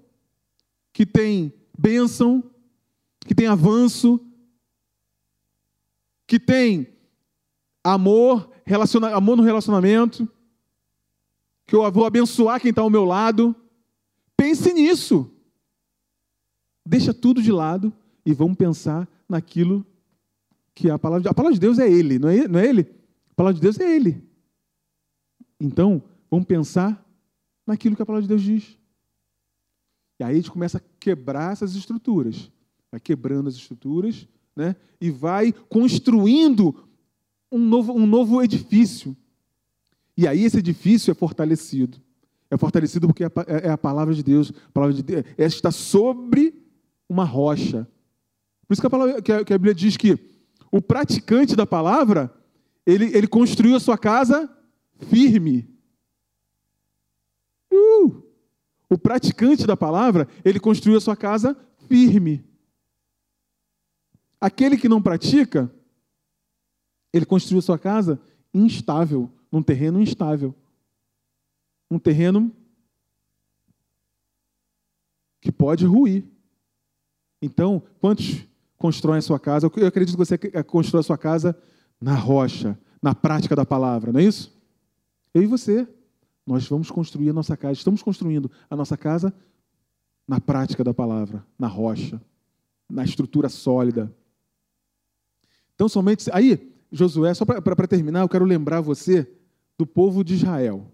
que 0.93 1.07
tem 1.07 1.53
bênção, 1.79 2.43
que 3.27 3.35
tem 3.35 3.47
avanço, 3.47 4.21
que 6.27 6.39
tem 6.39 6.89
amor, 7.83 8.51
relaciona, 8.65 9.15
amor 9.15 9.37
no 9.37 9.43
relacionamento, 9.43 10.29
que 11.69 11.77
eu 11.77 11.93
vou 11.93 12.07
abençoar 12.07 12.59
quem 12.59 12.71
está 12.71 12.81
ao 12.81 12.89
meu 12.89 13.05
lado. 13.05 13.55
Pense 14.35 14.73
nisso. 14.73 15.31
Deixa 16.85 17.13
tudo 17.13 17.43
de 17.43 17.53
lado 17.53 17.93
e 18.25 18.33
vamos 18.33 18.57
pensar 18.57 19.07
naquilo 19.29 19.87
que 20.75 20.89
a 20.89 20.99
palavra 20.99 21.23
de, 21.23 21.29
a 21.29 21.35
palavra 21.35 21.53
de 21.53 21.61
Deus 21.61 21.79
é 21.79 21.87
Ele, 21.87 22.19
não 22.19 22.31
é, 22.31 22.49
não 22.49 22.59
é 22.59 22.67
Ele? 22.67 22.91
A 23.31 23.35
palavra 23.35 23.55
de 23.55 23.61
Deus 23.61 23.79
é 23.79 23.95
Ele. 23.95 24.27
Então, 25.61 26.03
vamos 26.31 26.47
pensar 26.47 27.07
naquilo 27.67 27.95
que 27.95 28.01
a 28.01 28.07
palavra 28.07 28.23
de 28.23 28.29
Deus 28.29 28.43
diz. 28.43 28.79
E 30.19 30.25
aí 30.25 30.33
a 30.33 30.37
gente 30.37 30.51
começa 30.51 30.79
a 30.79 30.83
quebrar 30.99 31.53
essas 31.53 31.75
estruturas. 31.75 32.51
Vai 32.91 32.99
quebrando 32.99 33.49
as 33.49 33.57
estruturas 33.57 34.27
né? 34.57 34.75
e 34.99 35.11
vai 35.11 35.53
construindo 35.53 36.75
um 37.53 37.59
novo, 37.59 37.93
um 37.93 38.07
novo 38.07 38.43
edifício. 38.43 39.15
E 40.19 40.27
aí 40.27 40.43
esse 40.43 40.59
edifício 40.59 41.13
é 41.13 41.15
fortalecido. 41.15 42.03
É 42.51 42.59
fortalecido 42.59 43.07
porque 43.07 43.23
é, 43.23 43.31
é 43.63 43.71
a 43.71 43.79
palavra 43.79 44.13
de 44.13 44.25
Deus. 44.25 44.53
A 44.69 44.73
palavra 44.73 44.93
de 44.93 45.01
Deus 45.01 45.25
é, 45.39 45.45
está 45.45 45.71
sobre 45.71 46.61
uma 47.09 47.25
rocha. 47.25 47.89
Por 48.67 48.73
isso 48.73 48.83
que 48.83 48.87
a, 48.89 48.91
palavra, 48.91 49.23
que 49.23 49.33
a, 49.33 49.39
a 49.39 49.45
Bíblia 49.45 49.73
diz 49.73 49.97
que 49.97 50.19
o 50.73 50.83
praticante 50.83 51.55
da 51.55 51.65
palavra, 51.65 52.35
ele, 52.85 53.17
ele 53.17 53.29
construiu 53.29 53.77
a 53.77 53.81
sua 53.81 53.97
casa 53.97 54.53
firme. 55.09 55.73
Uh! 57.73 58.21
O 58.91 58.99
praticante 58.99 59.69
da 59.69 59.77
palavra, 59.77 60.27
ele 60.45 60.59
construiu 60.59 60.99
a 60.99 61.01
sua 61.01 61.17
casa 61.17 61.57
firme. 61.87 62.45
Aquele 64.41 64.77
que 64.77 64.89
não 64.89 65.01
pratica, 65.01 65.73
ele 67.13 67.25
construiu 67.25 67.63
sua 67.63 67.79
casa 67.79 68.21
instável, 68.53 69.31
num 69.51 69.63
terreno 69.63 70.01
instável. 70.01 70.55
Um 71.91 71.99
terreno 71.99 72.53
que 75.41 75.51
pode 75.51 75.87
ruir. 75.87 76.25
Então, 77.41 77.83
quantos 78.01 78.45
constroem 78.77 79.19
a 79.19 79.23
sua 79.23 79.39
casa? 79.39 79.71
Eu 79.77 79.87
acredito 79.87 80.17
que 80.17 80.25
você 80.25 80.37
constrói 80.65 81.01
a 81.01 81.05
sua 81.05 81.19
casa 81.19 81.57
na 82.01 82.15
rocha, 82.15 82.79
na 83.03 83.15
prática 83.15 83.55
da 83.57 83.65
palavra, 83.65 84.13
não 84.13 84.21
é 84.21 84.25
isso? 84.25 84.57
Eu 85.33 85.43
e 85.43 85.47
você. 85.47 85.87
Nós 86.47 86.67
vamos 86.67 86.91
construir 86.91 87.29
a 87.29 87.33
nossa 87.33 87.57
casa, 87.57 87.75
estamos 87.75 88.03
construindo 88.03 88.51
a 88.71 88.77
nossa 88.77 88.97
casa 88.97 89.35
na 90.27 90.41
prática 90.41 90.83
da 90.83 90.95
palavra, 90.95 91.45
na 91.59 91.67
rocha, 91.67 92.21
na 92.89 93.05
estrutura 93.05 93.49
sólida. 93.49 94.15
Então, 95.75 95.89
somente. 95.89 96.29
Aí, 96.33 96.75
Josué, 96.91 97.35
só 97.35 97.45
para 97.45 97.87
terminar, 97.87 98.21
eu 98.21 98.29
quero 98.29 98.45
lembrar 98.45 98.81
você 98.81 99.31
do 99.79 99.87
povo 99.87 100.25
de 100.25 100.35
Israel. 100.35 100.85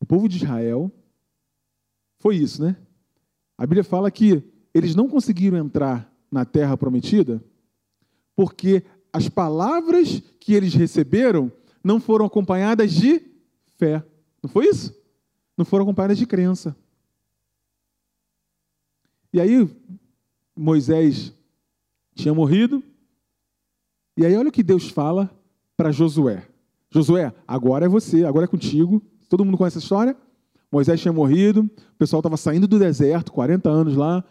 O 0.00 0.06
povo 0.06 0.28
de 0.28 0.36
Israel 0.36 0.90
foi 2.18 2.36
isso, 2.36 2.62
né? 2.62 2.76
A 3.58 3.66
Bíblia 3.66 3.84
fala 3.84 4.10
que 4.10 4.42
eles 4.72 4.94
não 4.94 5.08
conseguiram 5.08 5.58
entrar 5.58 6.10
na 6.30 6.44
terra 6.44 6.76
prometida 6.76 7.44
porque 8.34 8.84
as 9.12 9.28
palavras 9.28 10.20
que 10.40 10.54
eles 10.54 10.72
receberam 10.74 11.52
não 11.84 12.00
foram 12.00 12.24
acompanhadas 12.24 12.92
de 12.92 13.20
fé. 13.76 14.02
Não 14.42 14.48
foi 14.48 14.66
isso? 14.66 14.94
Não 15.56 15.64
foram 15.64 15.84
acompanhadas 15.84 16.16
de 16.16 16.26
crença. 16.26 16.74
E 19.32 19.40
aí, 19.40 19.68
Moisés 20.56 21.32
tinha 22.14 22.34
morrido, 22.34 22.82
e 24.16 24.26
aí 24.26 24.36
olha 24.36 24.50
o 24.50 24.52
que 24.52 24.62
Deus 24.62 24.90
fala 24.90 25.30
para 25.76 25.90
Josué. 25.90 26.46
Josué, 26.92 27.32
agora 27.48 27.86
é 27.86 27.88
você, 27.88 28.24
agora 28.24 28.44
é 28.44 28.48
contigo. 28.48 29.02
Todo 29.28 29.44
mundo 29.44 29.56
conhece 29.56 29.78
essa 29.78 29.84
história? 29.84 30.14
Moisés 30.70 31.00
tinha 31.00 31.12
morrido, 31.12 31.62
o 31.62 31.98
pessoal 31.98 32.20
estava 32.20 32.36
saindo 32.36 32.68
do 32.68 32.78
deserto, 32.78 33.32
40 33.32 33.68
anos 33.68 33.96
lá, 33.96 34.24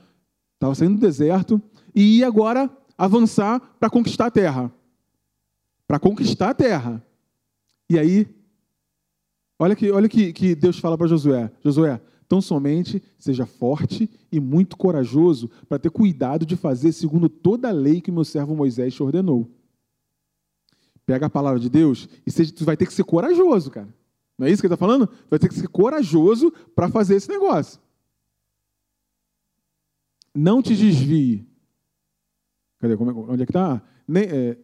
estava 0.53 0.73
saindo 0.73 0.95
do 0.95 1.01
deserto, 1.01 1.61
e 1.93 2.19
ia 2.19 2.27
agora 2.27 2.69
avançar 2.97 3.59
para 3.79 3.89
conquistar 3.89 4.27
a 4.27 4.31
terra. 4.31 4.71
Para 5.87 5.99
conquistar 5.99 6.51
a 6.51 6.53
terra. 6.53 7.03
E 7.89 7.97
aí, 7.97 8.27
olha 9.59 9.75
que, 9.75 9.91
olha 9.91 10.07
que, 10.07 10.31
que 10.31 10.55
Deus 10.55 10.79
fala 10.79 10.97
para 10.97 11.07
Josué: 11.07 11.51
Josué, 11.63 11.99
tão 12.27 12.41
somente 12.41 13.03
seja 13.19 13.45
forte 13.45 14.09
e 14.31 14.39
muito 14.39 14.77
corajoso 14.77 15.49
para 15.67 15.77
ter 15.77 15.89
cuidado 15.89 16.45
de 16.45 16.55
fazer 16.55 16.91
segundo 16.91 17.27
toda 17.27 17.69
a 17.69 17.71
lei 17.73 18.01
que 18.01 18.11
meu 18.11 18.23
servo 18.23 18.55
Moisés 18.55 18.93
te 18.93 19.03
ordenou. 19.03 19.49
Pega 21.11 21.25
a 21.25 21.29
palavra 21.29 21.59
de 21.59 21.69
Deus 21.69 22.07
e 22.25 22.31
seja, 22.31 22.53
tu 22.53 22.63
vai 22.63 22.77
ter 22.77 22.85
que 22.85 22.93
ser 22.93 23.03
corajoso, 23.03 23.69
cara. 23.69 23.93
Não 24.37 24.47
é 24.47 24.49
isso 24.49 24.61
que 24.61 24.65
ele 24.65 24.73
está 24.73 24.85
falando? 24.85 25.07
Tu 25.07 25.29
vai 25.29 25.37
ter 25.37 25.49
que 25.49 25.55
ser 25.55 25.67
corajoso 25.67 26.53
para 26.73 26.87
fazer 26.87 27.15
esse 27.15 27.27
negócio. 27.27 27.81
Não 30.33 30.61
te 30.61 30.73
desvie. 30.73 31.45
Cadê? 32.79 32.95
Como 32.95 33.11
é, 33.11 33.13
onde 33.33 33.43
é 33.43 33.45
que 33.45 33.51
está? 33.51 33.81
É, 34.15 34.57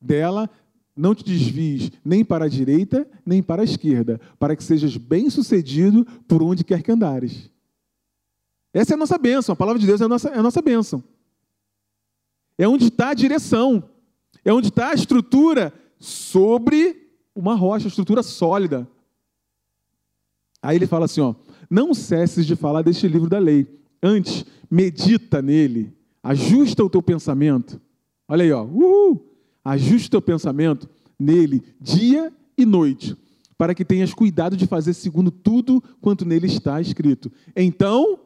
dela, 0.00 0.50
não 0.96 1.14
te 1.14 1.22
desvies 1.22 1.92
nem 2.04 2.24
para 2.24 2.46
a 2.46 2.48
direita, 2.48 3.08
nem 3.24 3.40
para 3.40 3.62
a 3.62 3.64
esquerda, 3.64 4.20
para 4.40 4.56
que 4.56 4.64
sejas 4.64 4.96
bem-sucedido 4.96 6.04
por 6.26 6.42
onde 6.42 6.64
quer 6.64 6.82
que 6.82 6.90
andares. 6.90 7.48
Essa 8.72 8.94
é 8.94 8.96
a 8.96 8.98
nossa 8.98 9.16
bênção. 9.16 9.52
A 9.52 9.56
palavra 9.56 9.78
de 9.78 9.86
Deus 9.86 10.00
é 10.00 10.04
a 10.04 10.08
nossa, 10.08 10.30
é 10.30 10.36
a 10.36 10.42
nossa 10.42 10.60
bênção. 10.60 11.00
É 12.58 12.66
onde 12.66 12.88
está 12.88 13.10
a 13.10 13.14
direção. 13.14 13.93
É 14.44 14.52
onde 14.52 14.68
está 14.68 14.90
a 14.90 14.94
estrutura 14.94 15.72
sobre 15.98 17.08
uma 17.34 17.54
rocha, 17.54 17.88
estrutura 17.88 18.22
sólida. 18.22 18.88
Aí 20.62 20.76
ele 20.76 20.86
fala 20.86 21.06
assim, 21.06 21.20
ó, 21.20 21.34
não 21.70 21.94
cesses 21.94 22.46
de 22.46 22.54
falar 22.54 22.82
deste 22.82 23.08
livro 23.08 23.28
da 23.28 23.38
lei. 23.38 23.66
Antes, 24.02 24.44
medita 24.70 25.40
nele, 25.40 25.92
ajusta 26.22 26.84
o 26.84 26.90
teu 26.90 27.02
pensamento. 27.02 27.80
Olha 28.28 28.44
aí, 28.44 28.52
ó, 28.52 28.64
uhul, 28.64 29.34
ajusta 29.64 30.06
o 30.06 30.10
teu 30.10 30.22
pensamento 30.22 30.88
nele 31.18 31.62
dia 31.80 32.32
e 32.56 32.64
noite, 32.64 33.16
para 33.56 33.74
que 33.74 33.84
tenhas 33.84 34.12
cuidado 34.12 34.56
de 34.56 34.66
fazer 34.66 34.94
segundo 34.94 35.30
tudo 35.30 35.82
quanto 36.00 36.24
nele 36.24 36.46
está 36.46 36.80
escrito. 36.80 37.30
Então, 37.56 38.18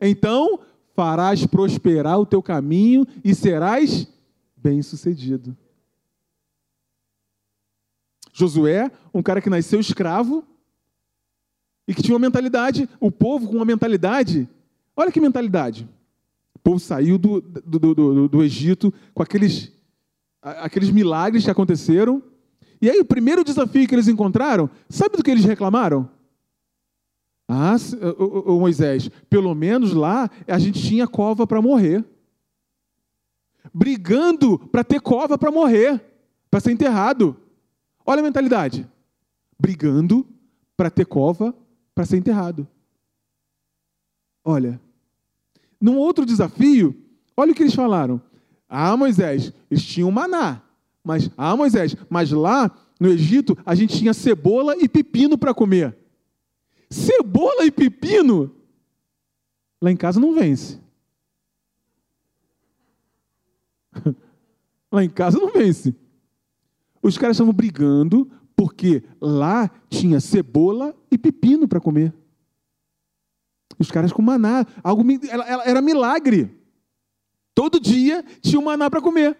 então 0.00 0.60
farás 0.94 1.46
prosperar 1.46 2.18
o 2.18 2.26
teu 2.26 2.42
caminho 2.42 3.06
e 3.22 3.34
serás 3.34 4.08
bem-sucedido. 4.56 5.56
Josué, 8.38 8.92
um 9.14 9.22
cara 9.22 9.40
que 9.40 9.48
nasceu 9.48 9.80
escravo 9.80 10.44
e 11.88 11.94
que 11.94 12.02
tinha 12.02 12.14
uma 12.14 12.20
mentalidade, 12.20 12.86
o 13.00 13.10
povo 13.10 13.48
com 13.48 13.56
uma 13.56 13.64
mentalidade, 13.64 14.46
olha 14.94 15.10
que 15.10 15.18
mentalidade. 15.18 15.88
O 16.54 16.58
povo 16.58 16.78
saiu 16.78 17.16
do, 17.16 17.40
do, 17.40 17.94
do, 17.94 18.28
do 18.28 18.42
Egito 18.42 18.92
com 19.14 19.22
aqueles, 19.22 19.72
aqueles 20.42 20.90
milagres 20.90 21.44
que 21.44 21.50
aconteceram. 21.50 22.22
E 22.82 22.90
aí, 22.90 23.00
o 23.00 23.06
primeiro 23.06 23.42
desafio 23.42 23.88
que 23.88 23.94
eles 23.94 24.06
encontraram, 24.06 24.68
sabe 24.86 25.16
do 25.16 25.22
que 25.22 25.30
eles 25.30 25.46
reclamaram? 25.46 26.06
Ah, 27.48 27.76
o 28.18 28.60
Moisés, 28.60 29.08
pelo 29.30 29.54
menos 29.54 29.94
lá 29.94 30.28
a 30.46 30.58
gente 30.58 30.82
tinha 30.82 31.08
cova 31.08 31.46
para 31.46 31.62
morrer. 31.62 32.04
Brigando 33.72 34.58
para 34.58 34.84
ter 34.84 35.00
cova 35.00 35.38
para 35.38 35.50
morrer, 35.50 36.04
para 36.50 36.60
ser 36.60 36.72
enterrado. 36.72 37.34
Olha 38.06 38.20
a 38.20 38.22
mentalidade. 38.22 38.88
Brigando 39.58 40.26
para 40.76 40.88
ter 40.90 41.04
cova 41.04 41.54
para 41.94 42.06
ser 42.06 42.18
enterrado. 42.18 42.68
Olha. 44.44 44.80
Num 45.80 45.96
outro 45.96 46.24
desafio, 46.24 46.96
olha 47.36 47.52
o 47.52 47.54
que 47.54 47.62
eles 47.62 47.74
falaram. 47.74 48.20
Ah, 48.68 48.96
Moisés, 48.96 49.52
eles 49.70 49.84
tinham 49.84 50.10
maná. 50.10 50.62
Mas, 51.02 51.30
ah, 51.36 51.56
Moisés, 51.56 51.96
mas 52.08 52.30
lá 52.30 52.70
no 52.98 53.08
Egito 53.08 53.56
a 53.64 53.74
gente 53.74 53.98
tinha 53.98 54.14
cebola 54.14 54.76
e 54.76 54.88
pepino 54.88 55.36
para 55.36 55.54
comer. 55.54 55.96
Cebola 56.88 57.64
e 57.64 57.70
pepino? 57.70 58.54
Lá 59.80 59.90
em 59.90 59.96
casa 59.96 60.20
não 60.20 60.34
vence. 60.34 60.80
Lá 64.90 65.02
em 65.02 65.10
casa 65.10 65.38
não 65.38 65.52
vence. 65.52 65.94
Os 67.06 67.16
caras 67.16 67.36
estavam 67.36 67.52
brigando 67.52 68.28
porque 68.56 69.04
lá 69.20 69.70
tinha 69.88 70.18
cebola 70.18 70.92
e 71.08 71.16
pepino 71.16 71.68
para 71.68 71.80
comer. 71.80 72.12
Os 73.78 73.92
caras 73.92 74.12
com 74.12 74.22
maná, 74.22 74.66
algo 74.82 75.04
era 75.64 75.80
milagre. 75.80 76.50
Todo 77.54 77.78
dia 77.78 78.24
tinha 78.40 78.58
um 78.58 78.64
maná 78.64 78.90
para 78.90 79.00
comer. 79.00 79.38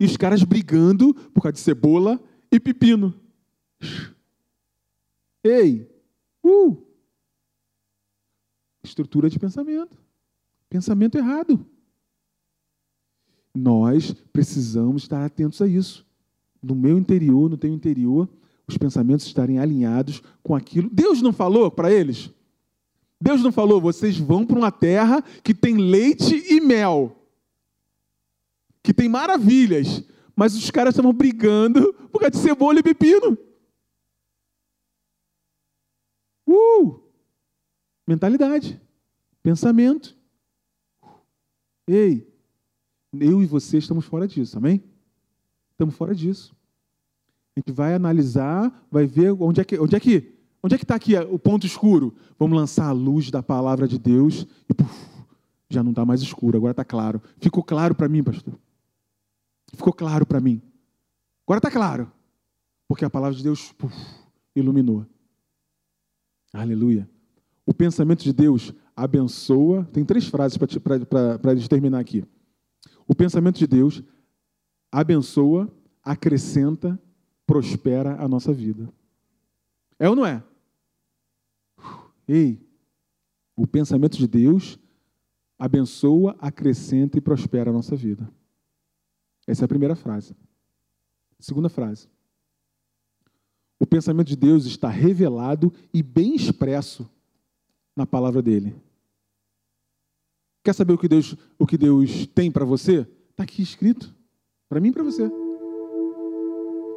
E 0.00 0.06
os 0.06 0.16
caras 0.16 0.42
brigando 0.42 1.12
por 1.34 1.42
causa 1.42 1.52
de 1.52 1.60
cebola 1.60 2.18
e 2.50 2.58
pepino. 2.58 3.14
Ei, 5.44 5.86
uh! 6.42 6.82
Estrutura 8.82 9.28
de 9.28 9.38
pensamento. 9.38 9.98
Pensamento 10.70 11.18
errado. 11.18 11.66
Nós 13.54 14.14
precisamos 14.32 15.02
estar 15.02 15.22
atentos 15.22 15.60
a 15.60 15.66
isso 15.66 16.07
no 16.62 16.74
meu 16.74 16.98
interior, 16.98 17.48
no 17.48 17.56
teu 17.56 17.72
interior, 17.72 18.28
os 18.66 18.76
pensamentos 18.76 19.26
estarem 19.26 19.58
alinhados 19.58 20.22
com 20.42 20.54
aquilo. 20.54 20.90
Deus 20.92 21.22
não 21.22 21.32
falou 21.32 21.70
para 21.70 21.92
eles? 21.92 22.30
Deus 23.20 23.42
não 23.42 23.50
falou, 23.50 23.80
vocês 23.80 24.16
vão 24.18 24.46
para 24.46 24.58
uma 24.58 24.70
terra 24.70 25.22
que 25.42 25.52
tem 25.52 25.76
leite 25.76 26.34
e 26.52 26.60
mel, 26.60 27.16
que 28.82 28.94
tem 28.94 29.08
maravilhas, 29.08 30.04
mas 30.36 30.54
os 30.54 30.70
caras 30.70 30.94
estavam 30.94 31.12
brigando 31.12 31.92
por 32.12 32.20
causa 32.20 32.30
de 32.30 32.36
cebola 32.36 32.78
e 32.78 32.82
pepino. 32.82 33.36
Uh! 36.46 37.00
Mentalidade, 38.06 38.80
pensamento. 39.42 40.16
Ei, 41.86 42.26
eu 43.12 43.42
e 43.42 43.46
você 43.46 43.78
estamos 43.78 44.04
fora 44.04 44.28
disso, 44.28 44.56
amém? 44.58 44.82
Estamos 45.78 45.94
fora 45.94 46.12
disso. 46.12 46.52
A 47.56 47.60
gente 47.60 47.70
vai 47.70 47.94
analisar, 47.94 48.84
vai 48.90 49.06
ver 49.06 49.30
onde 49.40 49.60
é 49.60 49.64
que 49.64 49.78
onde 49.78 49.94
é 49.94 50.00
que 50.00 50.34
onde 50.60 50.74
é 50.74 50.78
que 50.78 50.82
está 50.82 50.96
aqui 50.96 51.16
o 51.16 51.38
ponto 51.38 51.64
escuro. 51.64 52.16
Vamos 52.36 52.58
lançar 52.58 52.88
a 52.88 52.92
luz 52.92 53.30
da 53.30 53.44
palavra 53.44 53.86
de 53.86 53.96
Deus 53.96 54.44
e 54.68 54.74
já 55.70 55.80
não 55.80 55.90
está 55.90 56.04
mais 56.04 56.20
escuro. 56.20 56.56
Agora 56.56 56.72
está 56.72 56.84
claro. 56.84 57.22
Ficou 57.40 57.62
claro 57.62 57.94
para 57.94 58.08
mim, 58.08 58.24
pastor. 58.24 58.58
Ficou 59.72 59.92
claro 59.92 60.26
para 60.26 60.40
mim. 60.40 60.60
Agora 61.46 61.60
está 61.60 61.70
claro, 61.70 62.10
porque 62.88 63.04
a 63.04 63.10
palavra 63.10 63.36
de 63.36 63.44
Deus 63.44 63.72
iluminou. 64.56 65.06
Aleluia. 66.52 67.08
O 67.64 67.72
pensamento 67.72 68.24
de 68.24 68.32
Deus 68.32 68.74
abençoa. 68.96 69.84
Tem 69.92 70.04
três 70.04 70.26
frases 70.26 70.58
para 70.58 71.52
a 71.52 71.54
gente 71.54 71.70
terminar 71.70 72.00
aqui. 72.00 72.24
O 73.06 73.14
pensamento 73.14 73.60
de 73.60 73.66
Deus 73.68 74.02
abençoa, 74.90 75.72
acrescenta, 76.02 77.00
prospera 77.46 78.22
a 78.22 78.28
nossa 78.28 78.52
vida. 78.52 78.92
É 79.98 80.08
ou 80.08 80.14
não 80.14 80.24
é? 80.24 80.42
Ei, 82.26 82.60
o 83.56 83.66
pensamento 83.66 84.16
de 84.16 84.26
Deus 84.26 84.78
abençoa, 85.58 86.36
acrescenta 86.38 87.18
e 87.18 87.20
prospera 87.20 87.70
a 87.70 87.72
nossa 87.72 87.96
vida. 87.96 88.30
Essa 89.46 89.64
é 89.64 89.66
a 89.66 89.68
primeira 89.68 89.96
frase. 89.96 90.36
Segunda 91.40 91.68
frase. 91.68 92.08
O 93.80 93.86
pensamento 93.86 94.28
de 94.28 94.36
Deus 94.36 94.66
está 94.66 94.88
revelado 94.88 95.72
e 95.92 96.02
bem 96.02 96.34
expresso 96.34 97.08
na 97.96 98.06
palavra 98.06 98.42
dele. 98.42 98.76
Quer 100.62 100.74
saber 100.74 100.92
o 100.92 100.98
que 100.98 101.08
Deus, 101.08 101.36
o 101.58 101.66
que 101.66 101.78
Deus 101.78 102.26
tem 102.26 102.50
para 102.50 102.64
você? 102.64 103.06
Está 103.30 103.44
aqui 103.44 103.62
escrito. 103.62 104.14
Para 104.68 104.80
mim 104.80 104.88
e 104.88 104.92
para 104.92 105.02
você. 105.02 105.30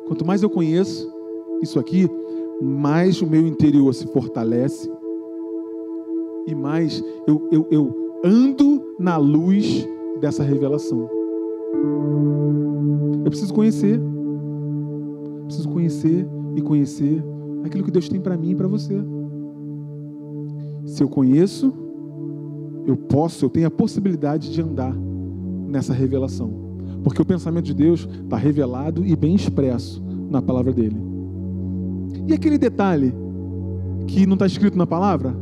Quanto 0.06 0.26
mais 0.26 0.44
eu 0.44 0.50
conheço 0.50 1.10
isso 1.62 1.80
aqui, 1.80 2.06
mais 2.62 3.22
o 3.22 3.28
meu 3.28 3.48
interior 3.48 3.94
se 3.94 4.06
fortalece 4.08 4.92
e 6.48 6.54
mais 6.54 7.02
eu, 7.26 7.48
eu, 7.50 7.68
eu 7.72 8.20
ando 8.26 8.84
na 9.00 9.16
luz 9.16 9.88
dessa 10.20 10.44
revelação. 10.44 11.10
Eu 13.24 13.30
preciso 13.30 13.54
conhecer. 13.54 14.02
Preciso 15.46 15.70
conhecer 15.70 16.28
e 16.58 16.62
conhecer 16.62 17.24
aquilo 17.64 17.86
que 17.86 17.92
Deus 17.92 18.10
tem 18.10 18.20
para 18.20 18.36
mim 18.36 18.52
e 18.52 18.56
para 18.56 18.68
você. 18.68 19.02
Se 20.86 21.02
eu 21.02 21.08
conheço, 21.08 21.74
eu 22.86 22.98
posso, 22.98 23.46
eu 23.46 23.50
tenho 23.50 23.68
a 23.68 23.72
possibilidade 23.72 24.52
de 24.52 24.62
andar 24.62 24.94
nessa 25.70 25.94
revelação. 25.94 26.71
Porque 27.04 27.22
o 27.22 27.26
pensamento 27.26 27.66
de 27.66 27.74
Deus 27.74 28.08
está 28.24 28.38
revelado 28.38 29.06
e 29.06 29.16
bem 29.16 29.36
expresso 29.36 30.02
na 30.30 30.42
palavra 30.42 30.72
dele. 30.72 30.98
E 32.28 32.34
aquele 32.34 32.58
detalhe 32.58 33.14
que 34.08 34.26
não 34.26 34.34
está 34.34 34.46
escrito 34.46 34.78
na 34.78 34.86
palavra? 34.86 35.36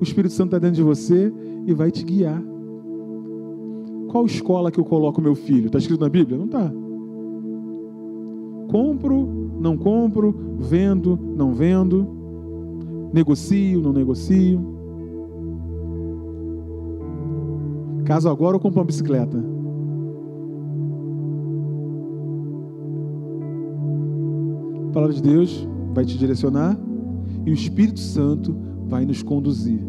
O 0.00 0.02
Espírito 0.02 0.34
Santo 0.34 0.48
está 0.48 0.58
dentro 0.58 0.76
de 0.76 0.82
você 0.82 1.32
e 1.66 1.72
vai 1.72 1.90
te 1.90 2.04
guiar. 2.04 2.42
Qual 4.08 4.26
escola 4.26 4.70
que 4.70 4.80
eu 4.80 4.84
coloco 4.84 5.22
meu 5.22 5.34
filho? 5.34 5.66
Está 5.66 5.78
escrito 5.78 6.00
na 6.00 6.08
Bíblia? 6.08 6.36
Não 6.36 6.46
está. 6.46 6.72
Compro, 8.68 9.28
não 9.60 9.76
compro, 9.76 10.34
vendo, 10.58 11.18
não 11.36 11.52
vendo, 11.54 12.06
negocio, 13.12 13.80
não 13.80 13.92
negocio. 13.92 14.60
Caso 18.04 18.28
agora 18.28 18.56
eu 18.56 18.60
compro 18.60 18.80
uma 18.80 18.86
bicicleta. 18.86 19.51
A 24.92 24.94
palavra 24.94 25.14
de 25.14 25.22
Deus 25.22 25.66
vai 25.94 26.04
te 26.04 26.18
direcionar 26.18 26.78
e 27.46 27.50
o 27.50 27.54
Espírito 27.54 27.98
Santo 27.98 28.54
vai 28.86 29.06
nos 29.06 29.22
conduzir. 29.22 29.80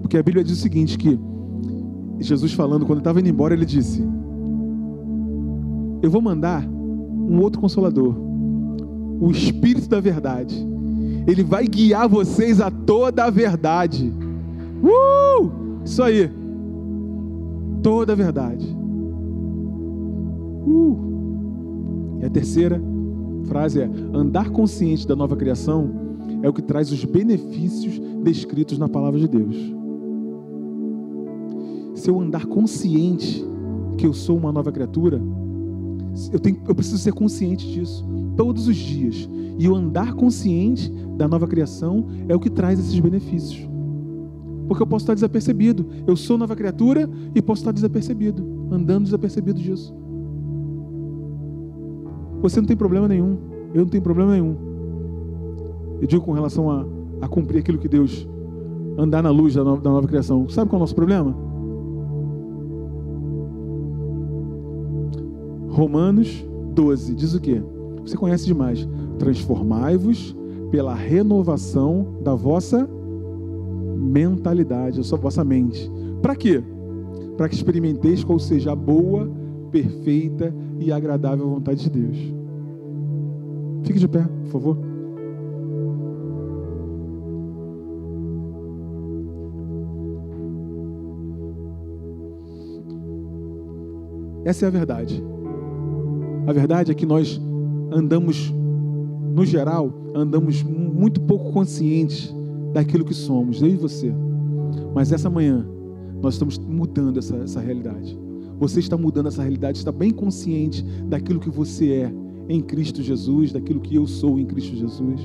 Porque 0.00 0.18
a 0.18 0.22
Bíblia 0.22 0.42
diz 0.42 0.58
o 0.58 0.60
seguinte: 0.60 0.98
que 0.98 1.16
Jesus 2.18 2.52
falando, 2.54 2.86
quando 2.86 2.98
estava 2.98 3.20
indo 3.20 3.28
embora, 3.28 3.54
ele 3.54 3.64
disse: 3.64 4.02
Eu 6.02 6.10
vou 6.10 6.20
mandar 6.20 6.66
um 6.66 7.38
outro 7.40 7.60
consolador, 7.60 8.16
o 9.20 9.30
Espírito 9.30 9.88
da 9.88 10.00
Verdade. 10.00 10.56
Ele 11.24 11.44
vai 11.44 11.64
guiar 11.68 12.08
vocês 12.08 12.60
a 12.60 12.72
toda 12.72 13.26
a 13.26 13.30
verdade. 13.30 14.12
Uh! 14.82 15.84
Isso 15.84 16.02
aí. 16.02 16.28
Toda 17.80 18.12
a 18.12 18.16
verdade. 18.16 18.76
Uh! 20.66 22.18
E 22.20 22.26
a 22.26 22.30
terceira 22.30 22.82
frase 23.44 23.80
é: 23.80 23.90
andar 24.12 24.50
consciente 24.50 25.06
da 25.06 25.14
nova 25.14 25.36
criação 25.36 25.90
é 26.42 26.48
o 26.48 26.52
que 26.52 26.62
traz 26.62 26.90
os 26.90 27.04
benefícios 27.04 27.98
descritos 28.22 28.78
na 28.78 28.88
palavra 28.88 29.18
de 29.20 29.28
Deus. 29.28 29.56
Se 31.94 32.10
eu 32.10 32.20
andar 32.20 32.46
consciente 32.46 33.44
que 33.96 34.06
eu 34.06 34.12
sou 34.12 34.36
uma 34.36 34.52
nova 34.52 34.72
criatura, 34.72 35.22
eu, 36.32 36.38
tenho, 36.38 36.60
eu 36.66 36.74
preciso 36.74 36.98
ser 36.98 37.12
consciente 37.12 37.70
disso 37.70 38.04
todos 38.36 38.68
os 38.68 38.76
dias. 38.76 39.28
E 39.58 39.68
o 39.68 39.74
andar 39.74 40.14
consciente 40.14 40.90
da 41.16 41.28
nova 41.28 41.46
criação 41.46 42.06
é 42.28 42.34
o 42.34 42.40
que 42.40 42.50
traz 42.50 42.78
esses 42.78 42.98
benefícios. 42.98 43.68
Porque 44.66 44.82
eu 44.82 44.86
posso 44.86 45.04
estar 45.04 45.14
desapercebido. 45.14 45.86
Eu 46.06 46.16
sou 46.16 46.36
nova 46.36 46.56
criatura 46.56 47.08
e 47.34 47.42
posso 47.42 47.60
estar 47.60 47.72
desapercebido, 47.72 48.68
andando 48.70 49.04
desapercebido 49.04 49.60
disso. 49.60 49.94
Você 52.44 52.60
não 52.60 52.66
tem 52.66 52.76
problema 52.76 53.08
nenhum. 53.08 53.38
Eu 53.72 53.84
não 53.84 53.88
tenho 53.88 54.02
problema 54.02 54.32
nenhum. 54.32 54.54
Eu 55.98 56.06
digo 56.06 56.22
com 56.22 56.32
relação 56.32 56.70
a, 56.70 56.84
a 57.22 57.26
cumprir 57.26 57.60
aquilo 57.60 57.78
que 57.78 57.88
Deus, 57.88 58.28
andar 58.98 59.22
na 59.22 59.30
luz 59.30 59.54
da 59.54 59.64
nova, 59.64 59.80
da 59.80 59.90
nova 59.90 60.06
criação. 60.06 60.46
Sabe 60.50 60.68
qual 60.68 60.76
é 60.76 60.80
o 60.80 60.80
nosso 60.80 60.94
problema? 60.94 61.34
Romanos 65.70 66.44
12 66.74 67.14
diz 67.14 67.32
o 67.34 67.40
quê? 67.40 67.62
Você 68.02 68.14
conhece 68.14 68.44
demais. 68.44 68.86
Transformai-vos 69.18 70.36
pela 70.70 70.94
renovação 70.94 72.18
da 72.22 72.34
vossa 72.34 72.86
mentalidade, 73.96 74.98
da 74.98 75.02
sua 75.02 75.16
vossa 75.16 75.42
mente. 75.42 75.90
Para 76.20 76.36
quê? 76.36 76.62
Para 77.38 77.48
que 77.48 77.54
experimenteis 77.54 78.22
qual 78.22 78.38
seja 78.38 78.72
a 78.72 78.76
boa, 78.76 79.30
perfeita 79.74 80.54
e 80.78 80.92
agradável 80.92 81.50
vontade 81.50 81.82
de 81.82 81.90
Deus. 81.90 82.16
Fique 83.82 83.98
de 83.98 84.06
pé, 84.06 84.22
por 84.44 84.50
favor. 84.52 84.78
Essa 94.44 94.66
é 94.66 94.68
a 94.68 94.70
verdade. 94.70 95.20
A 96.46 96.52
verdade 96.52 96.92
é 96.92 96.94
que 96.94 97.04
nós 97.04 97.40
andamos, 97.90 98.54
no 99.34 99.44
geral, 99.44 99.92
andamos 100.14 100.62
muito 100.62 101.20
pouco 101.22 101.52
conscientes 101.52 102.32
daquilo 102.72 103.04
que 103.04 103.14
somos, 103.14 103.60
eu 103.60 103.68
e 103.68 103.76
você. 103.76 104.14
Mas 104.94 105.10
essa 105.10 105.28
manhã, 105.28 105.66
nós 106.22 106.34
estamos 106.34 106.58
mudando 106.58 107.18
essa, 107.18 107.36
essa 107.38 107.60
realidade. 107.60 108.16
Você 108.58 108.80
está 108.80 108.96
mudando 108.96 109.26
essa 109.26 109.42
realidade, 109.42 109.78
está 109.78 109.92
bem 109.92 110.10
consciente 110.10 110.82
daquilo 111.08 111.40
que 111.40 111.50
você 111.50 111.90
é 111.92 112.14
em 112.48 112.60
Cristo 112.60 113.02
Jesus, 113.02 113.52
daquilo 113.52 113.80
que 113.80 113.94
eu 113.94 114.06
sou 114.06 114.38
em 114.38 114.46
Cristo 114.46 114.76
Jesus. 114.76 115.20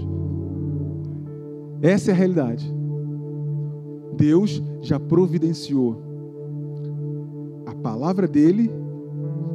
Essa 1.82 2.11
é 2.11 2.13
a 2.13 2.17
realidade. 2.17 2.73
Deus 4.17 4.61
já 4.82 4.99
providenciou 4.99 6.01
a 7.65 7.73
palavra 7.75 8.27
dele 8.27 8.69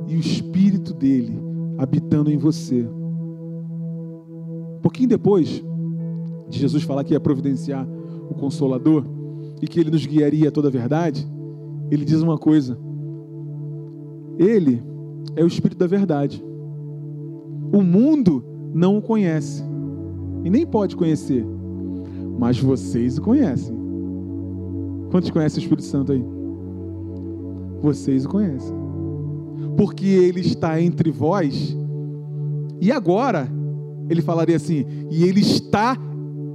e 0.07 0.17
o 0.17 0.19
espírito 0.19 0.95
dele 0.95 1.39
habitando 1.77 2.31
em 2.31 2.39
você. 2.39 2.87
Um 4.77 4.81
pouquinho 4.81 5.09
depois 5.09 5.63
de 6.49 6.59
Jesus 6.59 6.83
falar 6.83 7.05
que 7.05 7.13
ia 7.13 7.21
providenciar 7.21 7.87
o 8.31 8.35
Consolador 8.35 9.05
e 9.61 9.67
que 9.67 9.81
ele 9.81 9.91
nos 9.91 10.07
guiaria 10.07 10.49
a 10.49 10.53
toda 10.53 10.69
a 10.69 10.71
verdade, 10.71 11.27
ele 11.91 12.05
diz 12.05 12.21
uma 12.21 12.39
coisa: 12.39 12.79
Ele 14.39 14.83
é 15.37 15.43
o 15.43 15.47
Espírito 15.47 15.79
da 15.79 15.87
verdade. 15.87 16.45
O 17.73 17.83
mundo 17.83 18.45
não 18.73 18.99
o 18.99 19.03
conhece 19.03 19.63
e 20.45 20.51
nem 20.51 20.67
pode 20.67 20.97
conhecer, 20.97 21.45
mas 22.39 22.59
vocês 22.59 23.19
o 23.19 23.23
conhecem. 23.23 23.75
Quantos 25.11 25.31
conhecem 25.31 25.61
o 25.61 25.63
Espírito 25.63 25.85
Santo 25.85 26.13
aí? 26.13 26.25
Vocês 27.81 28.25
o 28.25 28.29
conhecem 28.29 28.85
porque 29.77 30.07
ele 30.07 30.41
está 30.41 30.81
entre 30.81 31.11
vós. 31.11 31.77
E 32.81 32.91
agora, 32.93 33.49
ele 34.09 34.23
falaria 34.23 34.57
assim: 34.57 34.85
e 35.11 35.25
ele 35.25 35.41
está 35.41 35.97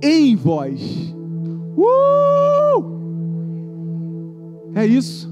em 0.02 0.36
vós. 0.36 1.14
Uh! 1.78 3.00
É 4.76 4.86
isso. 4.86 5.30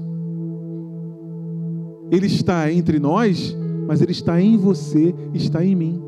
Ele 2.10 2.26
está 2.26 2.72
entre 2.72 2.98
nós, 2.98 3.56
mas 3.86 4.00
ele 4.00 4.12
está 4.12 4.40
em 4.40 4.56
você, 4.56 5.14
está 5.34 5.64
em 5.64 5.74
mim. 5.74 6.02